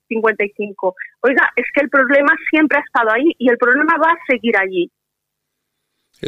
55. 0.09 0.95
Oiga, 1.21 1.53
es 1.57 1.67
que 1.75 1.83
el 1.83 1.91
problema 1.91 2.35
siempre 2.51 2.79
ha 2.79 2.83
estado 2.83 3.11
ahí 3.13 3.35
y 3.39 3.49
el 3.49 3.59
problema 3.59 3.97
va 3.97 4.11
a 4.11 4.27
seguir 4.27 4.57
allí. 4.59 4.91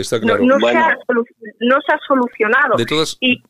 Está 0.00 0.20
claro. 0.20 0.44
No, 0.44 0.58
se, 0.58 0.76
ha, 0.76 0.96
no 1.60 1.76
se, 1.80 1.92
ha, 1.92 1.98
solucionado. 2.06 2.76
De 2.76 2.84
todas... 2.84 3.16
y, 3.20 3.42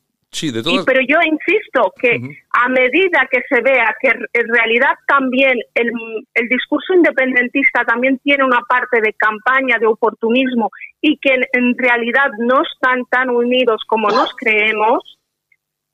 pero 0.85 1.01
yo 1.07 1.17
insisto 1.23 1.93
que 1.99 2.19
a 2.51 2.69
medida 2.69 3.27
que 3.31 3.41
se 3.49 3.61
vea 3.61 3.95
que 3.99 4.09
en 4.09 4.47
realidad 4.53 4.93
también 5.07 5.57
el, 5.73 5.89
el, 6.33 6.49
discurso 6.49 6.93
independentista 6.93 7.83
también 7.85 8.19
tiene 8.19 8.43
una 8.43 8.59
parte 8.67 9.01
de 9.01 9.13
campaña, 9.13 9.77
de 9.79 9.87
oportunismo 9.87 10.69
y 11.01 11.17
que 11.17 11.33
en, 11.53 11.77
realidad 11.77 12.29
no 12.39 12.61
están 12.61 13.05
tan 13.09 13.29
unidos 13.29 13.81
como 13.87 14.09
nos 14.09 14.35
creemos, 14.35 15.17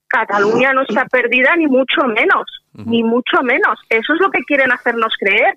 Cataluña 0.08 0.74
no 0.74 0.82
está 0.82 1.06
perdida 1.06 1.56
ni 1.56 1.68
mucho 1.68 2.04
menos, 2.04 2.46
ni 2.74 3.04
mucho 3.04 3.42
menos. 3.44 3.80
Eso 3.90 4.14
es 4.14 4.20
lo 4.20 4.30
que 4.30 4.44
quieren 4.44 4.72
hacernos 4.72 5.14
creer. 5.20 5.56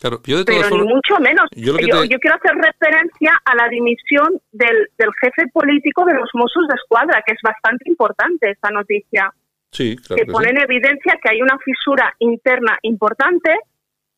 Pero 0.00 0.70
ni 0.70 0.84
mucho 0.84 1.16
menos. 1.20 1.48
Yo, 1.56 1.74
quiero 1.74 2.36
hacer 2.36 2.54
referencia 2.54 3.40
a 3.44 3.54
la 3.56 3.68
dimisión 3.68 4.40
del, 4.52 4.88
jefe 5.20 5.48
político 5.52 6.04
de 6.04 6.14
los 6.14 6.28
Mossos 6.34 6.66
de 6.68 6.74
Escuadra, 6.74 7.22
que 7.26 7.34
es 7.34 7.40
bastante 7.42 7.88
importante 7.88 8.50
esta 8.50 8.70
noticia. 8.70 9.32
Sí, 9.70 9.96
que, 9.96 10.24
pone 10.26 10.50
en 10.50 10.60
evidencia 10.60 11.18
que 11.22 11.30
hay 11.30 11.42
una 11.42 11.58
fisura 11.58 12.14
interna 12.20 12.78
importante, 12.82 13.54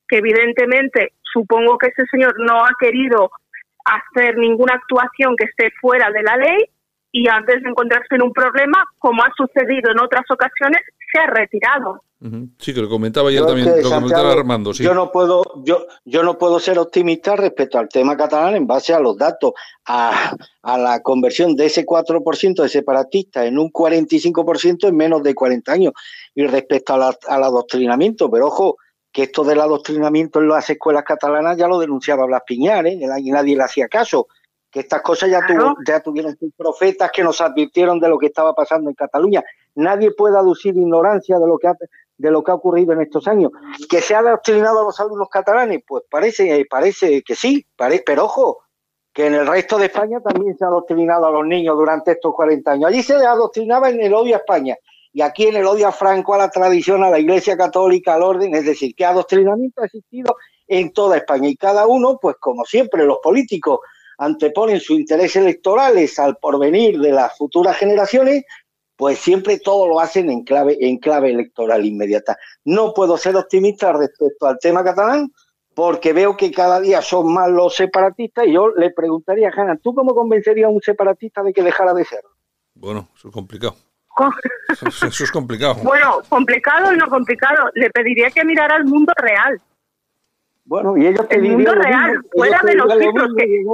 que 0.07 0.19
evidentemente 0.19 1.15
supongo 1.23 1.79
que 1.79 1.89
ese 1.89 2.05
señor 2.11 2.35
no 2.39 2.65
ha 2.65 2.71
querido 2.79 3.31
hacer 3.85 4.37
ninguna 4.37 4.75
actuación 4.75 5.35
que 5.37 5.45
esté 5.45 5.73
fuera 5.81 6.11
de 6.11 6.23
la 6.23 6.37
ley 6.37 6.59
y 7.13 7.29
antes 7.29 7.63
de 7.63 7.71
encontrarse 7.71 8.15
en 8.15 8.23
un 8.23 8.33
problema, 8.33 8.85
como 8.99 9.23
ha 9.23 9.33
sucedido 9.37 9.91
en 9.91 10.01
otras 10.01 10.25
ocasiones, 10.31 10.81
se 11.13 11.21
ha 11.21 11.27
retirado. 11.27 12.03
Sí, 12.59 12.75
que 12.75 12.83
lo 12.83 12.89
comentaba 12.91 13.31
ayer 13.31 13.47
también, 13.47 13.83
lo 13.83 13.89
comentaba 13.89 14.33
Armando. 14.33 14.73
Yo 14.73 14.93
no 14.93 15.11
puedo, 15.11 15.43
yo, 15.65 15.87
yo 16.05 16.23
no 16.23 16.37
puedo 16.37 16.61
ser 16.61 16.79
optimista 16.79 17.35
respecto 17.35 17.79
al 17.79 17.89
tema 17.89 18.15
catalán 18.15 18.57
en 18.57 18.67
base 18.67 18.93
a 18.93 19.01
los 19.01 19.17
datos, 19.17 19.55
a, 19.87 20.37
a 20.63 20.79
la 20.79 21.01
conversión 21.01 21.57
de 21.57 21.67
ese 21.67 21.87
4% 21.87 22.63
de 22.63 22.69
separatistas 22.69 23.47
en 23.47 23.59
un 23.59 23.73
45% 23.73 24.89
en 24.89 24.97
menos 24.97 25.23
de 25.23 25.35
40 25.35 25.73
años 25.73 25.93
y 26.35 26.47
respecto 26.47 26.93
al 26.95 27.43
adoctrinamiento. 27.43 28.31
Pero 28.31 28.49
ojo, 28.49 28.77
que 29.11 29.23
esto 29.23 29.43
del 29.43 29.61
adoctrinamiento 29.61 30.41
en 30.41 30.49
las 30.49 30.69
escuelas 30.69 31.05
catalanas 31.05 31.57
ya 31.57 31.69
lo 31.69 31.79
denunciaba 31.79 32.27
Blas 32.27 32.43
Piñar, 32.47 32.87
¿eh? 32.87 32.99
y 33.19 33.31
nadie 33.31 33.57
le 33.57 33.65
hacía 33.65 33.89
caso 33.89 34.29
que 34.71 34.81
estas 34.81 35.03
cosas 35.03 35.31
ya, 35.31 35.41
ya 35.87 36.01
tuvieron 36.01 36.37
profetas 36.57 37.11
que 37.11 37.25
nos 37.25 37.41
advirtieron 37.41 37.99
de 37.99 38.09
lo 38.09 38.19
que 38.19 38.27
estaba 38.27 38.55
pasando 38.55 38.89
en 38.89 38.95
Cataluña. 38.95 39.43
Nadie 39.75 40.13
puede 40.13 40.39
aducir 40.39 40.77
ignorancia 40.77 41.39
de 41.39 41.47
lo 41.47 41.59
que 41.59 41.69
ha, 41.69 41.75
de 42.17 42.31
lo 42.31 42.45
que 42.45 42.53
ha 42.53 42.55
ocurrido 42.55 42.93
en 42.93 43.01
estos 43.01 43.27
años. 43.27 43.51
¿Que 43.89 44.01
se 44.01 44.15
ha 44.15 44.21
adoctrinado 44.21 44.81
a 44.81 44.85
los 44.85 45.01
alumnos 45.01 45.29
catalanes? 45.29 45.81
Pues 45.87 46.05
parece, 46.09 46.65
parece 46.71 47.23
que 47.23 47.35
sí, 47.35 47.67
pero 48.07 48.25
ojo, 48.25 48.59
que 49.13 49.27
en 49.27 49.35
el 49.35 49.47
resto 49.47 49.77
de 49.79 49.87
España 49.87 50.21
también 50.21 50.57
se 50.57 50.65
ha 50.65 50.69
adoctrinado 50.69 51.27
a 51.27 51.31
los 51.31 51.47
niños 51.47 51.77
durante 51.77 52.13
estos 52.13 52.33
40 52.33 52.71
años. 52.71 52.89
Allí 52.89 53.03
se 53.03 53.15
adoctrinaba 53.15 53.91
en 53.91 54.01
el 54.01 54.15
odio 54.15 54.37
a 54.37 54.39
España 54.39 54.77
y 55.13 55.23
aquí 55.23 55.47
en 55.49 55.57
el 55.57 55.67
odio 55.67 55.89
a 55.89 55.93
Franco, 55.93 56.35
a 56.35 56.39
la 56.39 56.51
tradición, 56.51 57.03
a 57.03 57.11
la 57.11 57.19
Iglesia 57.19 57.57
Católica, 57.57 58.15
al 58.15 58.23
orden, 58.23 58.55
es 58.55 58.65
decir, 58.65 58.95
que 58.95 59.05
adoctrinamiento 59.05 59.83
ha 59.83 59.87
existido 59.87 60.37
en 60.69 60.93
toda 60.93 61.17
España 61.17 61.49
y 61.49 61.57
cada 61.57 61.89
uno, 61.89 62.19
pues 62.23 62.37
como 62.39 62.65
siempre, 62.65 63.05
los 63.05 63.19
políticos 63.21 63.81
anteponen 64.21 64.81
sus 64.81 64.99
intereses 64.99 65.37
electorales 65.37 66.19
al 66.19 66.37
porvenir 66.37 67.01
de 67.01 67.11
las 67.11 67.37
futuras 67.37 67.77
generaciones, 67.77 68.45
pues 68.95 69.19
siempre 69.19 69.59
todo 69.59 69.89
lo 69.89 69.99
hacen 69.99 70.31
en 70.31 70.45
clave, 70.45 70.77
en 70.79 70.99
clave 70.99 71.31
electoral 71.31 71.87
inmediata. 71.87 72.37
No 72.65 72.93
puedo 72.93 73.17
ser 73.17 73.35
optimista 73.37 73.93
respecto 73.95 74.47
al 74.47 74.59
tema 74.59 74.85
catalán, 74.85 75.33
porque 75.75 76.13
veo 76.13 76.37
que 76.37 76.51
cada 76.51 76.81
día 76.81 77.01
son 77.01 77.33
más 77.33 77.49
los 77.51 77.75
separatistas, 77.75 78.47
y 78.47 78.53
yo 78.53 78.69
le 78.69 78.91
preguntaría 78.91 79.49
a 79.49 79.53
Hanna, 79.53 79.79
¿tú 79.83 79.95
cómo 79.95 80.15
convencerías 80.15 80.67
a 80.67 80.71
un 80.71 80.83
separatista 80.83 81.43
de 81.43 81.55
que 81.55 81.63
dejara 81.63 81.95
de 81.95 82.05
ser? 82.05 82.21
Bueno, 82.75 83.09
eso 83.17 83.29
es 83.29 83.35
complicado. 83.35 83.75
Eso, 84.69 85.25
es 85.25 85.33
complicado. 85.33 85.77
Bueno, 85.83 86.21
complicado 86.29 86.93
y 86.93 86.99
no 86.99 87.09
complicado. 87.09 87.71
Le 87.73 87.89
pediría 87.89 88.31
que 88.31 88.45
mirara 88.45 88.77
al 88.77 88.85
mundo 88.85 89.15
real. 89.17 89.59
Bueno, 90.67 90.95
y 90.99 91.07
ellos 91.07 91.27
te 91.27 91.37
El 91.37 91.53
mundo 91.53 91.73
real, 91.73 92.21
fuera 92.31 92.61
de 92.63 92.75
los 92.75 92.93
cifros 92.99 93.31
que... 93.35 93.65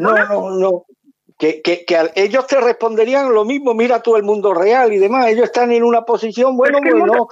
No, 0.00 0.14
no, 0.26 0.50
no. 0.50 0.84
Que, 1.38 1.60
que, 1.60 1.84
que, 1.84 1.96
ellos 2.14 2.46
te 2.46 2.60
responderían 2.60 3.32
lo 3.32 3.44
mismo, 3.44 3.74
mira 3.74 4.00
tú 4.00 4.16
el 4.16 4.22
mundo 4.22 4.54
real 4.54 4.92
y 4.92 4.98
demás. 4.98 5.26
Ellos 5.26 5.44
están 5.44 5.72
en 5.72 5.82
una 5.82 6.02
posición, 6.02 6.56
bueno, 6.56 6.78
bueno. 6.80 7.28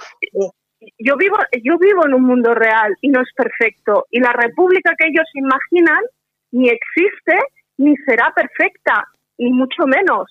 Yo 0.97 1.15
vivo, 1.15 1.37
yo 1.63 1.77
vivo 1.77 2.05
en 2.05 2.15
un 2.15 2.23
mundo 2.23 2.53
real 2.55 2.95
y 3.01 3.09
no 3.09 3.21
es 3.21 3.29
perfecto. 3.35 4.07
Y 4.09 4.19
la 4.19 4.33
república 4.33 4.93
que 4.97 5.07
ellos 5.07 5.27
imaginan 5.35 6.03
ni 6.51 6.69
existe 6.69 7.37
ni 7.77 7.95
será 7.97 8.33
perfecta, 8.35 9.05
ni 9.37 9.51
mucho 9.51 9.85
menos. 9.85 10.27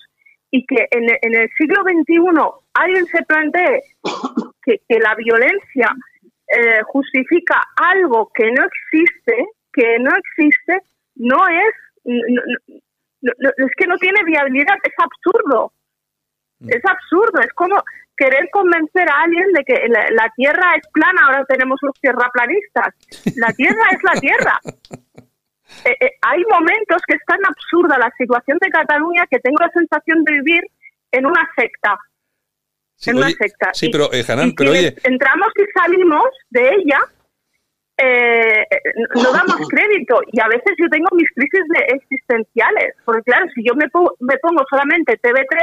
Y 0.51 0.65
que 0.65 0.87
en, 0.91 1.09
en 1.21 1.35
el 1.35 1.49
siglo 1.57 1.81
XXI 1.83 2.19
alguien 2.73 3.05
se 3.07 3.23
plantee 3.23 3.81
que, 4.63 4.81
que 4.87 4.99
la 4.99 5.15
violencia 5.15 5.95
eh, 6.47 6.81
justifica 6.87 7.61
algo 7.77 8.29
que 8.33 8.51
no 8.51 8.63
existe, 8.65 9.45
que 9.71 9.99
no 9.99 10.11
existe, 10.15 10.81
no 11.15 11.47
es 11.47 11.73
es 12.05 13.71
que 13.77 13.87
no 13.87 13.97
tiene 13.97 14.23
viabilidad, 14.25 14.75
es 14.83 14.93
absurdo. 14.97 15.73
Mm. 16.59 16.69
Es 16.69 16.81
absurdo, 16.85 17.41
es 17.41 17.53
como 17.53 17.81
querer 18.15 18.49
convencer 18.51 19.09
a 19.09 19.23
alguien 19.23 19.51
de 19.53 19.63
que 19.63 19.87
la, 19.87 20.31
Tierra 20.35 20.75
es 20.75 20.87
plana, 20.93 21.25
ahora 21.25 21.45
tenemos 21.45 21.79
los 21.81 21.93
tierraplanistas. 21.99 22.93
La 23.35 23.51
Tierra 23.53 23.83
es 23.91 24.03
la 24.03 24.19
Tierra. 24.19 24.59
Eh, 25.85 25.95
eh, 26.01 26.11
hay 26.21 26.43
momentos 26.51 27.01
que 27.07 27.15
es 27.15 27.21
tan 27.25 27.39
absurda 27.45 27.97
la 27.97 28.11
situación 28.17 28.57
de 28.59 28.69
Cataluña 28.69 29.25
que 29.31 29.39
tengo 29.39 29.55
la 29.57 29.69
sensación 29.69 30.21
de 30.25 30.33
vivir 30.33 30.61
en 31.13 31.25
una 31.25 31.49
secta. 31.55 31.97
en 33.05 33.15
una 33.15 33.29
secta. 33.29 33.69
Sí, 33.73 33.87
pero, 33.89 34.11
eh, 34.11 34.25
pero 34.57 34.71
oye... 34.71 34.93
Entramos 35.05 35.47
y 35.55 35.79
salimos 35.79 36.25
de 36.49 36.75
ella 36.75 36.99
eh, 38.01 38.65
no 39.15 39.31
damos 39.31 39.67
crédito. 39.69 40.21
Y 40.31 40.39
a 40.39 40.47
veces 40.47 40.73
yo 40.77 40.89
tengo 40.89 41.07
mis 41.13 41.29
crisis 41.31 41.61
existenciales, 41.87 42.95
porque 43.05 43.23
claro, 43.23 43.45
si 43.53 43.63
yo 43.63 43.75
me, 43.75 43.87
pongo, 43.89 44.15
me 44.19 44.37
pongo 44.37 44.63
solamente 44.69 45.19
TV3, 45.19 45.59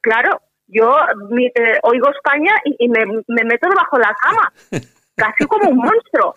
claro, 0.00 0.40
yo 0.68 0.96
eh, 1.38 1.78
oigo 1.82 2.10
España 2.10 2.54
y, 2.64 2.88
me, 2.88 3.04
meto 3.44 3.68
debajo 3.68 3.96
de 3.96 4.02
la 4.02 4.14
cama, 4.22 4.52
casi 5.16 5.46
como 5.46 5.70
un 5.70 5.78
monstruo, 5.78 6.34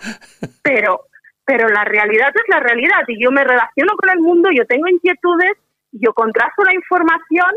pero, 0.64 1.06
pero 1.46 1.68
la 1.70 1.84
realidad 1.84 2.32
es 2.34 2.44
la 2.50 2.60
realidad 2.60 3.04
y 3.08 3.24
yo 3.24 3.32
me 3.32 3.44
relaciono 3.44 3.96
con 3.98 4.10
el 4.10 4.20
mundo, 4.20 4.50
yo 4.54 4.66
tengo 4.66 4.88
inquietudes, 4.88 5.54
yo 5.92 6.14
contrasto 6.14 6.64
la 6.64 6.74
información, 6.74 7.52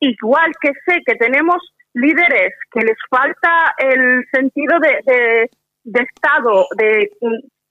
igual 0.00 0.52
que 0.60 0.72
sé 0.86 1.00
que 1.06 1.14
tenemos 1.14 1.56
líderes 1.94 2.52
que 2.72 2.80
les 2.80 2.98
falta 3.08 3.74
el 3.78 4.24
sentido 4.32 4.78
de 4.80 4.98
de 5.06 5.50
Estado, 5.84 6.66
de, 6.76 7.10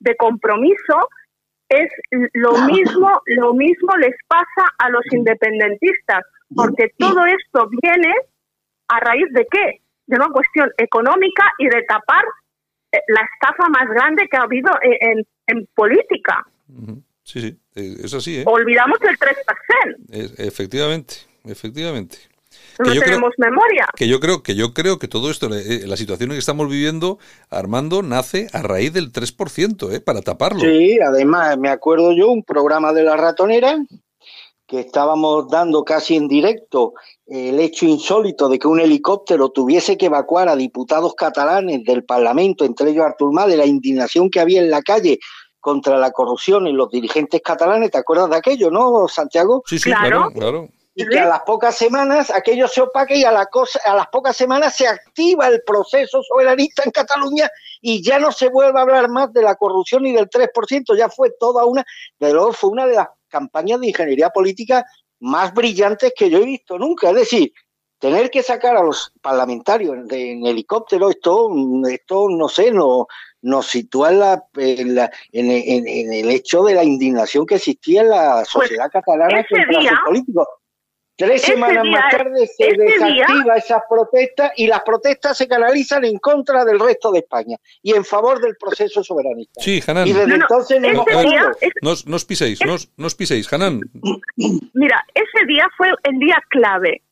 de 0.00 0.16
compromiso, 0.16 1.08
es 1.68 1.90
lo 2.34 2.58
mismo, 2.66 3.10
lo 3.26 3.54
mismo 3.54 3.96
les 3.96 4.14
pasa 4.28 4.70
a 4.78 4.90
los 4.90 5.02
independentistas, 5.12 6.24
porque 6.54 6.88
todo 6.98 7.24
esto 7.26 7.68
viene 7.82 8.12
a 8.88 9.00
raíz 9.00 9.26
de 9.32 9.46
qué? 9.50 9.80
De 10.06 10.16
una 10.16 10.28
cuestión 10.28 10.70
económica 10.76 11.44
y 11.58 11.66
de 11.66 11.82
tapar 11.82 12.24
eh, 12.92 12.98
la 13.08 13.22
estafa 13.22 13.68
más 13.70 13.88
grande 13.88 14.28
que 14.30 14.36
ha 14.36 14.42
habido 14.42 14.70
en, 14.82 15.24
en, 15.46 15.66
política. 15.74 16.44
Sí, 17.22 17.58
sí, 17.74 17.96
es 18.04 18.12
así, 18.12 18.40
¿eh? 18.40 18.44
Olvidamos 18.46 18.98
el 19.02 19.18
3%. 19.18 20.34
efectivamente, 20.38 21.14
efectivamente. 21.44 22.18
No 22.78 22.92
tenemos 22.92 23.32
memoria. 23.38 23.86
Que 23.96 24.08
yo 24.08 24.20
creo 24.20 24.42
que 24.42 24.54
yo 24.54 24.74
creo 24.74 24.98
que 24.98 25.08
todo 25.08 25.30
esto, 25.30 25.48
eh, 25.54 25.86
la 25.86 25.96
situación 25.96 26.30
que 26.30 26.38
estamos 26.38 26.68
viviendo, 26.68 27.18
Armando, 27.50 28.02
nace 28.02 28.48
a 28.52 28.62
raíz 28.62 28.92
del 28.92 29.12
3%, 29.12 29.92
¿eh? 29.92 30.00
Para 30.00 30.22
taparlo. 30.22 30.60
Sí, 30.60 30.98
además 31.00 31.56
me 31.58 31.68
acuerdo 31.68 32.12
yo 32.12 32.30
un 32.30 32.42
programa 32.42 32.92
de 32.92 33.04
la 33.04 33.16
ratonera 33.16 33.78
que 34.66 34.80
estábamos 34.80 35.48
dando 35.48 35.84
casi 35.84 36.16
en 36.16 36.26
directo 36.26 36.94
el 37.26 37.60
hecho 37.60 37.86
insólito 37.86 38.48
de 38.48 38.58
que 38.58 38.68
un 38.68 38.80
helicóptero 38.80 39.50
tuviese 39.50 39.96
que 39.96 40.06
evacuar 40.06 40.48
a 40.48 40.56
diputados 40.56 41.14
catalanes 41.14 41.84
del 41.84 42.04
Parlamento, 42.04 42.64
entre 42.64 42.90
ellos 42.90 43.04
Artur 43.04 43.32
Mas, 43.32 43.48
de 43.48 43.56
la 43.56 43.66
indignación 43.66 44.30
que 44.30 44.40
había 44.40 44.60
en 44.60 44.70
la 44.70 44.82
calle 44.82 45.18
contra 45.60 45.98
la 45.98 46.10
corrupción 46.10 46.66
en 46.66 46.76
los 46.76 46.90
dirigentes 46.90 47.40
catalanes. 47.42 47.90
¿Te 47.90 47.98
acuerdas 47.98 48.30
de 48.30 48.36
aquello, 48.36 48.70
no, 48.70 49.08
Santiago? 49.08 49.62
Sí, 49.66 49.78
sí, 49.78 49.90
claro, 49.90 50.30
claro. 50.34 50.68
Y 50.94 51.06
que 51.08 51.18
a 51.18 51.26
las 51.26 51.40
pocas 51.40 51.76
semanas 51.76 52.30
aquello 52.30 52.68
se 52.68 52.80
opaque 52.80 53.16
y 53.16 53.24
a, 53.24 53.32
la 53.32 53.46
cosa, 53.46 53.80
a 53.84 53.96
las 53.96 54.06
pocas 54.08 54.36
semanas 54.36 54.76
se 54.76 54.86
activa 54.86 55.48
el 55.48 55.62
proceso 55.64 56.22
soberanista 56.22 56.82
en 56.84 56.92
Cataluña 56.92 57.50
y 57.80 58.02
ya 58.02 58.18
no 58.18 58.30
se 58.30 58.48
vuelve 58.48 58.78
a 58.78 58.82
hablar 58.82 59.08
más 59.08 59.32
de 59.32 59.42
la 59.42 59.56
corrupción 59.56 60.06
y 60.06 60.12
del 60.12 60.30
3%, 60.30 60.96
ya 60.96 61.08
fue 61.08 61.32
toda 61.38 61.64
una, 61.64 61.84
de 62.18 62.32
luego 62.32 62.52
fue 62.52 62.70
una 62.70 62.86
de 62.86 62.94
las 62.94 63.08
campañas 63.28 63.80
de 63.80 63.88
ingeniería 63.88 64.30
política 64.30 64.84
más 65.20 65.52
brillantes 65.52 66.12
que 66.16 66.30
yo 66.30 66.38
he 66.38 66.44
visto 66.44 66.78
nunca. 66.78 67.10
Es 67.10 67.16
decir, 67.16 67.52
tener 67.98 68.30
que 68.30 68.42
sacar 68.42 68.76
a 68.76 68.82
los 68.82 69.12
parlamentarios 69.20 69.96
en, 70.10 70.46
helicóptero, 70.46 71.10
esto, 71.10 71.50
esto 71.88 72.28
no 72.28 72.48
sé, 72.48 72.70
no, 72.70 73.06
nos 73.42 73.66
sitúa 73.66 74.10
en, 74.56 74.94
la, 74.94 75.10
en, 75.32 76.12
el 76.12 76.30
hecho 76.30 76.62
de 76.64 76.74
la 76.74 76.84
indignación 76.84 77.46
que 77.46 77.56
existía 77.56 78.02
en 78.02 78.10
la 78.10 78.36
pues 78.36 78.48
sociedad 78.48 78.90
catalana 78.90 79.44
contra 79.48 79.80
los 79.82 80.00
políticos. 80.06 80.46
Tres 81.16 81.42
semanas 81.42 81.84
más 81.84 82.10
tarde 82.10 82.46
se 82.46 82.72
desactiva 82.76 83.54
esas 83.56 83.82
protestas 83.88 84.50
y 84.56 84.66
las 84.66 84.82
protestas 84.82 85.38
se 85.38 85.46
canalizan 85.46 86.04
en 86.04 86.18
contra 86.18 86.64
del 86.64 86.80
resto 86.80 87.12
de 87.12 87.20
España 87.20 87.56
y 87.82 87.94
en 87.94 88.04
favor 88.04 88.40
del 88.40 88.56
proceso 88.56 89.04
soberanista. 89.04 89.60
Sí, 89.60 89.80
Hanan. 89.86 90.08
Y 90.08 90.12
desde 90.12 90.34
entonces 90.34 90.80
no, 90.80 90.88
hemos 90.88 91.06
no, 92.06 92.16
os 92.16 92.24
piséis, 92.24 92.58
no, 92.66 93.06
os 93.06 93.14
piséis, 93.14 93.52
Hanan. 93.52 93.80
Mira, 94.72 95.04
ese 95.14 95.46
día 95.46 95.68
fue 95.76 95.88
el 96.02 96.18
día 96.18 96.42
clave 96.48 97.02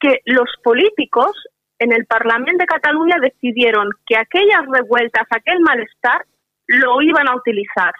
que 0.00 0.20
los 0.26 0.50
políticos 0.62 1.32
en 1.78 1.92
el 1.92 2.04
Parlamento 2.04 2.58
de 2.58 2.66
Cataluña 2.66 3.16
decidieron 3.22 3.88
que 4.06 4.18
aquellas 4.18 4.66
revueltas, 4.70 5.26
aquel 5.30 5.60
malestar, 5.60 6.26
lo 6.66 7.00
iban 7.00 7.26
a 7.28 7.36
utilizar. 7.36 7.94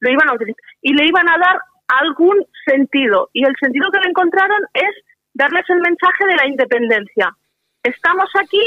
Lo 0.00 0.10
iban 0.10 0.30
a 0.30 0.34
utilizar. 0.34 0.62
Y 0.80 0.94
le 0.94 1.06
iban 1.06 1.28
a 1.28 1.38
dar 1.38 1.60
algún 2.00 2.46
sentido. 2.66 3.30
Y 3.32 3.44
el 3.44 3.54
sentido 3.60 3.90
que 3.90 4.00
le 4.00 4.08
encontraron 4.08 4.60
es 4.74 4.90
darles 5.34 5.64
el 5.68 5.80
mensaje 5.80 6.26
de 6.26 6.36
la 6.36 6.46
independencia. 6.46 7.36
Estamos 7.82 8.30
aquí 8.38 8.62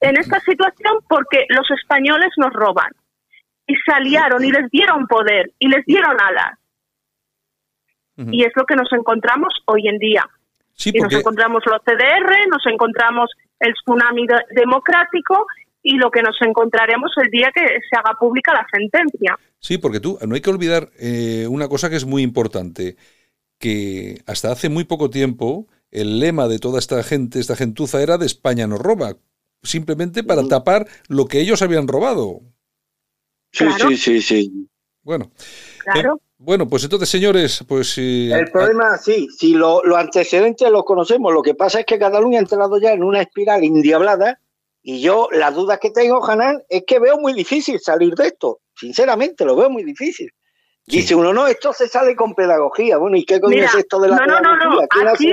en 0.00 0.16
esta 0.16 0.40
situación 0.40 0.98
porque 1.08 1.46
los 1.48 1.70
españoles 1.70 2.30
nos 2.36 2.52
roban. 2.52 2.90
Y 3.66 3.74
se 3.76 3.92
aliaron 3.92 4.44
y 4.44 4.50
les 4.50 4.68
dieron 4.70 5.06
poder 5.06 5.52
y 5.58 5.68
les 5.68 5.84
dieron 5.84 6.16
alas. 6.20 6.58
Y 8.16 8.44
es 8.44 8.52
lo 8.54 8.66
que 8.66 8.76
nos 8.76 8.92
encontramos 8.92 9.48
hoy 9.64 9.88
en 9.88 9.98
día. 9.98 10.28
Y 10.84 11.00
nos 11.00 11.12
encontramos 11.12 11.62
los 11.64 11.80
CDR, 11.82 12.48
nos 12.50 12.66
encontramos 12.66 13.30
el 13.60 13.72
tsunami 13.74 14.26
democrático 14.50 15.46
y 15.82 15.96
lo 15.96 16.10
que 16.10 16.22
nos 16.22 16.36
encontraremos 16.42 17.10
el 17.22 17.30
día 17.30 17.50
que 17.54 17.60
se 17.60 17.96
haga 17.96 18.16
pública 18.18 18.52
la 18.52 18.66
sentencia. 18.70 19.38
Sí, 19.58 19.78
porque 19.78 20.00
tú, 20.00 20.18
no 20.26 20.34
hay 20.34 20.40
que 20.40 20.50
olvidar 20.50 20.90
eh, 20.98 21.46
una 21.48 21.68
cosa 21.68 21.88
que 21.90 21.96
es 21.96 22.04
muy 22.04 22.22
importante, 22.22 22.96
que 23.58 24.22
hasta 24.26 24.52
hace 24.52 24.68
muy 24.68 24.84
poco 24.84 25.10
tiempo 25.10 25.66
el 25.90 26.20
lema 26.20 26.48
de 26.48 26.58
toda 26.58 26.78
esta 26.78 27.02
gente, 27.02 27.40
esta 27.40 27.56
gentuza, 27.56 28.02
era 28.02 28.18
de 28.18 28.26
España 28.26 28.66
nos 28.66 28.78
roba, 28.78 29.16
simplemente 29.62 30.22
para 30.22 30.46
tapar 30.46 30.86
lo 31.08 31.26
que 31.26 31.40
ellos 31.40 31.62
habían 31.62 31.88
robado. 31.88 32.40
Sí, 33.52 33.66
sí, 33.78 33.96
sí, 33.96 34.22
sí. 34.22 34.68
Bueno. 35.02 35.30
Claro. 35.84 36.16
Eh, 36.16 36.26
bueno, 36.38 36.66
pues 36.68 36.84
entonces, 36.84 37.10
señores, 37.10 37.62
pues... 37.68 37.98
el 37.98 38.50
problema, 38.50 38.96
sí, 38.96 39.28
si 39.36 39.52
los 39.52 39.82
antecedentes 39.94 40.70
los 40.70 40.84
conocemos, 40.84 41.34
lo 41.34 41.42
que 41.42 41.54
pasa 41.54 41.80
es 41.80 41.86
que 41.86 41.98
Cataluña 41.98 42.38
ha 42.38 42.42
entrado 42.42 42.80
ya 42.80 42.92
en 42.92 43.02
una 43.02 43.20
espiral 43.20 43.62
indiablada 43.62 44.40
y 44.82 45.02
yo, 45.02 45.28
la 45.32 45.50
duda 45.50 45.78
que 45.78 45.90
tengo, 45.90 46.24
Hanan, 46.24 46.62
es 46.68 46.84
que 46.86 46.98
veo 46.98 47.18
muy 47.18 47.34
difícil 47.34 47.78
salir 47.80 48.14
de 48.14 48.28
esto. 48.28 48.60
Sinceramente, 48.74 49.44
lo 49.44 49.54
veo 49.56 49.68
muy 49.68 49.84
difícil. 49.84 50.30
Dice 50.86 51.14
uno, 51.14 51.32
no, 51.32 51.46
esto 51.46 51.72
se 51.72 51.86
sale 51.86 52.16
con 52.16 52.34
pedagogía. 52.34 52.96
Bueno, 52.96 53.16
¿y 53.16 53.24
qué 53.24 53.40
coño 53.40 53.62
es 53.62 53.74
esto 53.74 54.00
de 54.00 54.08
la 54.08 54.16
pedagogía? 54.16 54.50
No, 54.50 54.56
no, 54.56 54.70
no. 54.70 54.80
Aquí, 55.12 55.32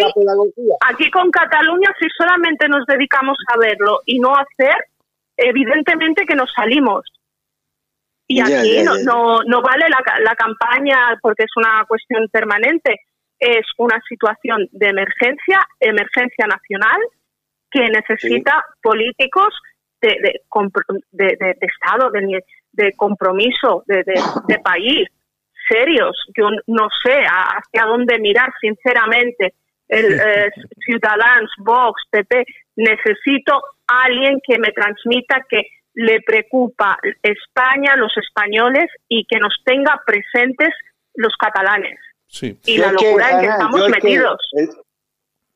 aquí 0.81 1.11
con 1.11 1.31
Cataluña, 1.31 1.89
si 1.99 2.07
solamente 2.15 2.67
nos 2.67 2.85
dedicamos 2.85 3.37
a 3.53 3.57
verlo 3.57 4.01
y 4.05 4.19
no 4.19 4.35
a 4.35 4.41
hacer, 4.41 4.75
evidentemente 5.37 6.25
que 6.25 6.35
nos 6.35 6.51
salimos. 6.53 7.05
Y 8.27 8.41
aquí 8.41 8.83
No, 8.83 8.97
no, 8.99 9.41
no, 9.43 9.61
vale 9.61 9.87
la, 9.89 10.19
la 10.19 10.35
campaña 10.35 11.17
porque 11.21 11.43
es 11.43 11.51
una 11.55 11.85
cuestión 11.87 12.27
permanente. 12.29 12.99
Es 13.39 13.65
una 13.77 14.01
situación 14.09 14.67
de 14.71 14.89
emergencia, 14.89 15.65
emergencia 15.79 16.47
nacional, 16.47 16.99
que 17.71 17.89
necesita 17.89 18.63
políticos 18.81 19.53
de, 20.01 20.15
de, 21.11 21.35
de, 21.39 21.57
Estado, 21.61 22.11
de, 22.11 22.93
compromiso, 22.93 23.83
de, 23.87 24.59
país, 24.63 25.07
serios. 25.69 26.17
Yo 26.37 26.49
no 26.67 26.87
sé 27.03 27.23
hacia 27.25 27.85
dónde 27.85 28.19
mirar, 28.19 28.51
sinceramente. 28.61 29.53
El 29.87 30.19
eh, 30.19 30.51
Ciudadanos, 30.85 31.49
Vox, 31.59 32.01
PP, 32.11 32.43
necesito 32.75 33.61
alguien 33.87 34.39
que 34.45 34.59
me 34.59 34.71
transmita 34.71 35.45
que 35.49 35.63
le 35.93 36.21
preocupa 36.21 36.97
España, 37.23 37.95
los 37.95 38.11
españoles 38.17 38.85
y 39.07 39.25
que 39.25 39.39
nos 39.39 39.53
tenga 39.63 40.01
presentes 40.05 40.73
los 41.15 41.33
catalanes. 41.37 41.99
Y 42.65 42.77
la 42.77 42.91
locura 42.91 43.31
en 43.31 43.39
que 43.39 43.47
estamos 43.47 43.89
metidos 43.89 44.37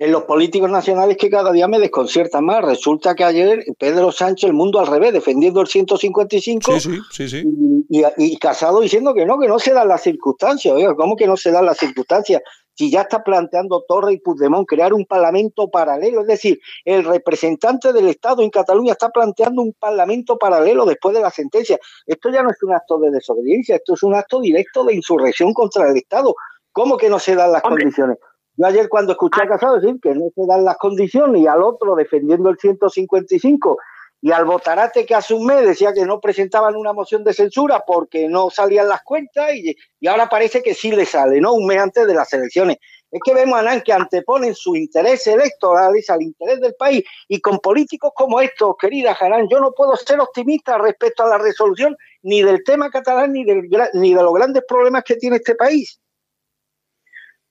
en 0.02 0.12
los 0.12 0.24
políticos 0.24 0.72
nacionales 0.72 1.16
que 1.16 1.30
cada 1.30 1.52
día 1.52 1.68
me 1.68 1.78
desconciertan 1.78 2.44
más. 2.44 2.66
Resulta 2.66 3.14
que 3.14 3.24
ayer 3.24 3.64
Pedro 3.78 4.12
Sánchez, 4.12 4.50
el 4.50 4.56
mundo 4.56 4.80
al 4.80 4.88
revés, 4.88 5.14
defendiendo 5.14 5.62
el 5.62 5.68
155 5.68 6.80
sí, 6.80 7.00
sí, 7.12 7.30
sí, 7.30 7.44
y, 7.88 8.04
y, 8.18 8.38
Casado 8.38 8.80
diciendo 8.80 9.14
que 9.14 9.28
no, 9.28 9.38
que 9.38 9.48
no 9.48 9.60
se 9.60 9.74
dan 9.74 9.88
las 9.88 10.02
circunstancias. 10.02 10.74
Oiga, 10.74 10.96
¿cómo 10.96 11.16
que 11.16 11.28
no 11.28 11.38
se 11.38 11.52
dan 11.52 11.68
las 11.68 11.78
circunstancias? 11.78 12.42
Si 12.74 12.90
ya 12.90 13.02
está 13.02 13.24
planteando 13.24 13.84
Torre 13.88 14.14
y 14.14 14.18
Puigdemont 14.18 14.68
crear 14.68 14.92
un 14.92 15.06
parlamento 15.06 15.70
paralelo, 15.70 16.22
es 16.22 16.28
decir, 16.28 16.60
el 16.84 17.04
representante 17.04 17.94
del 17.94 18.08
Estado 18.08 18.42
en 18.42 18.50
Cataluña 18.50 18.94
está 18.94 19.10
planteando 19.10 19.62
un 19.62 19.74
parlamento 19.74 20.40
paralelo 20.40 20.88
después 20.88 21.14
de 21.14 21.22
la 21.22 21.30
sentencia. 21.30 21.78
Esto 22.08 22.32
ya 22.32 22.42
no 22.42 22.50
es 22.50 22.64
un 22.64 22.74
acto 22.74 22.98
de 22.98 23.12
desobediencia, 23.12 23.76
esto 23.76 23.94
es 23.94 24.02
un 24.02 24.16
acto 24.16 24.42
directo 24.42 24.84
de 24.84 24.96
insurrección 24.96 25.54
contra 25.54 25.88
el 25.88 25.96
Estado. 25.96 26.34
¿Cómo 26.72 26.98
que 26.98 27.08
no 27.08 27.20
se 27.20 27.36
dan 27.36 27.52
las 27.52 27.62
condiciones? 27.62 28.18
Yo 28.62 28.68
ayer 28.68 28.90
cuando 28.90 29.14
escuché 29.14 29.42
a 29.42 29.46
ah. 29.46 29.48
Casado 29.48 29.80
decir 29.80 30.00
que 30.00 30.14
no 30.14 30.26
se 30.36 30.46
dan 30.46 30.64
las 30.64 30.78
condiciones 30.78 31.42
y 31.42 31.48
al 31.48 31.64
otro 31.64 31.96
defendiendo 31.96 32.52
el 32.52 32.60
155 32.60 33.76
y 34.22 34.32
al 34.32 34.46
Botarate 34.46 35.04
que 35.04 35.16
hace 35.16 35.34
un 35.34 35.48
mes 35.48 35.66
decía 35.66 35.94
que 35.94 36.06
no 36.06 36.20
presentaban 36.22 36.76
una 36.76 36.94
moción 36.94 37.24
de 37.24 37.34
censura 37.34 37.84
porque 37.88 38.28
no 38.28 38.52
salían 38.52 38.88
las 38.88 39.02
cuentas 39.02 39.56
y, 39.56 39.76
ahora 40.08 40.30
parece 40.30 40.62
que 40.62 40.76
sí 40.76 40.92
le 40.92 41.08
sale, 41.08 41.42
¿no? 41.42 41.54
Un 41.54 41.66
mes 41.66 41.80
antes 41.80 42.06
de 42.06 42.14
las 42.14 42.32
elecciones. 42.34 42.78
Es 43.10 43.20
que 43.26 43.34
vemos 43.34 43.58
a 43.58 43.64
Nan 43.64 43.82
que 43.82 43.94
anteponen 43.94 44.54
su 44.54 44.76
interés 44.76 45.26
electoral 45.26 45.96
al 46.08 46.22
interés 46.22 46.62
del 46.62 46.76
país 46.76 47.04
y 47.28 47.42
con 47.42 47.58
políticos 47.58 48.12
como 48.14 48.42
estos, 48.42 48.76
querida 48.80 49.16
Jarán, 49.16 49.48
yo 49.50 49.60
no 49.60 49.72
puedo 49.72 49.96
ser 49.96 50.20
optimista 50.20 50.78
respecto 50.78 51.24
a 51.24 51.30
la 51.30 51.40
resolución 51.40 51.98
ni 52.22 52.44
del 52.44 52.64
tema 52.64 52.92
catalán 52.92 53.34
ni, 53.34 53.44
del, 53.44 53.68
ni 53.94 54.14
de 54.14 54.22
los 54.22 54.34
grandes 54.36 54.64
problemas 54.68 55.04
que 55.04 55.16
tiene 55.16 55.38
este 55.38 55.56
país. 55.56 56.00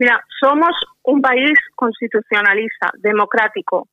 Mira, 0.01 0.19
somos 0.41 0.73
un 1.03 1.21
país 1.21 1.53
constitucionalista, 1.77 2.91
democrático, 3.01 3.87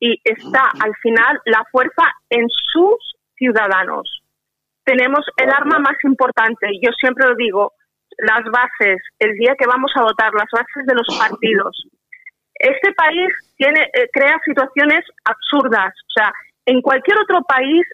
y 0.00 0.18
está 0.24 0.70
al 0.82 0.94
final 1.02 1.38
la 1.44 1.62
fuerza 1.70 2.02
en 2.30 2.48
sus 2.48 3.16
ciudadanos. 3.36 4.22
Tenemos 4.84 5.20
el 5.36 5.50
arma 5.50 5.78
más 5.80 5.96
importante, 6.02 6.66
yo 6.82 6.90
siempre 6.98 7.28
lo 7.28 7.34
digo, 7.36 7.72
las 8.18 8.42
bases, 8.50 9.02
el 9.18 9.36
día 9.36 9.54
que 9.58 9.66
vamos 9.66 9.92
a 9.96 10.02
votar, 10.02 10.32
las 10.32 10.48
bases 10.50 10.86
de 10.86 10.94
los 10.94 11.06
partidos. 11.18 11.88
Este 12.54 12.92
país 12.94 13.28
tiene, 13.58 13.82
eh, 13.92 14.08
crea 14.14 14.40
situaciones 14.46 15.04
absurdas. 15.24 15.92
O 16.08 16.12
sea, 16.16 16.32
en 16.64 16.80
cualquier 16.80 17.18
otro 17.18 17.42
país 17.42 17.86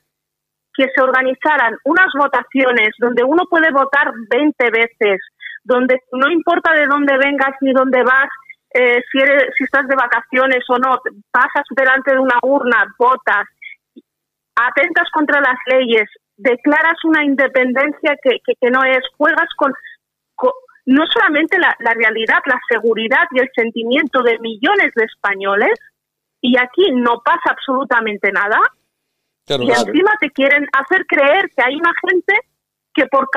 que 0.74 0.86
se 0.94 1.02
organizaran 1.02 1.76
unas 1.84 2.12
votaciones 2.16 2.90
donde 2.98 3.24
uno 3.24 3.42
puede 3.50 3.72
votar 3.72 4.12
20 4.30 4.70
veces, 4.70 5.20
donde 5.64 6.00
no 6.12 6.30
importa 6.30 6.72
de 6.74 6.86
dónde 6.86 7.16
vengas 7.18 7.54
ni 7.60 7.72
dónde 7.72 8.02
vas, 8.02 8.28
eh, 8.72 9.02
si, 9.10 9.18
eres, 9.18 9.52
si 9.56 9.64
estás 9.64 9.86
de 9.88 9.96
vacaciones 9.96 10.64
o 10.68 10.78
no, 10.78 10.98
pasas 11.30 11.64
delante 11.70 12.12
de 12.12 12.18
una 12.18 12.38
urna, 12.42 12.86
votas, 12.98 13.46
atentas 14.54 15.08
contra 15.12 15.40
las 15.40 15.58
leyes, 15.66 16.08
declaras 16.36 16.96
una 17.04 17.24
independencia 17.24 18.16
que, 18.22 18.38
que, 18.44 18.70
no 18.70 18.84
es, 18.84 19.00
juegas 19.16 19.48
con, 19.56 19.72
no 20.86 21.04
solamente 21.06 21.58
la, 21.58 21.74
realidad, 21.94 22.40
la 22.46 22.60
seguridad 22.68 23.26
y 23.32 23.40
el 23.40 23.50
sentimiento 23.54 24.22
de 24.22 24.38
millones 24.38 24.92
de 24.94 25.04
españoles, 25.04 25.78
y 26.40 26.56
aquí 26.56 26.90
no 26.92 27.20
pasa 27.24 27.50
absolutamente 27.50 28.32
nada, 28.32 28.58
y 29.46 29.70
encima 29.70 30.12
te 30.20 30.30
quieren 30.30 30.66
hacer 30.72 31.06
creer 31.06 31.50
que 31.54 31.62
hay 31.62 31.76
una 31.76 31.92
gente 32.08 32.34
que 32.94 33.06
por 33.06 33.28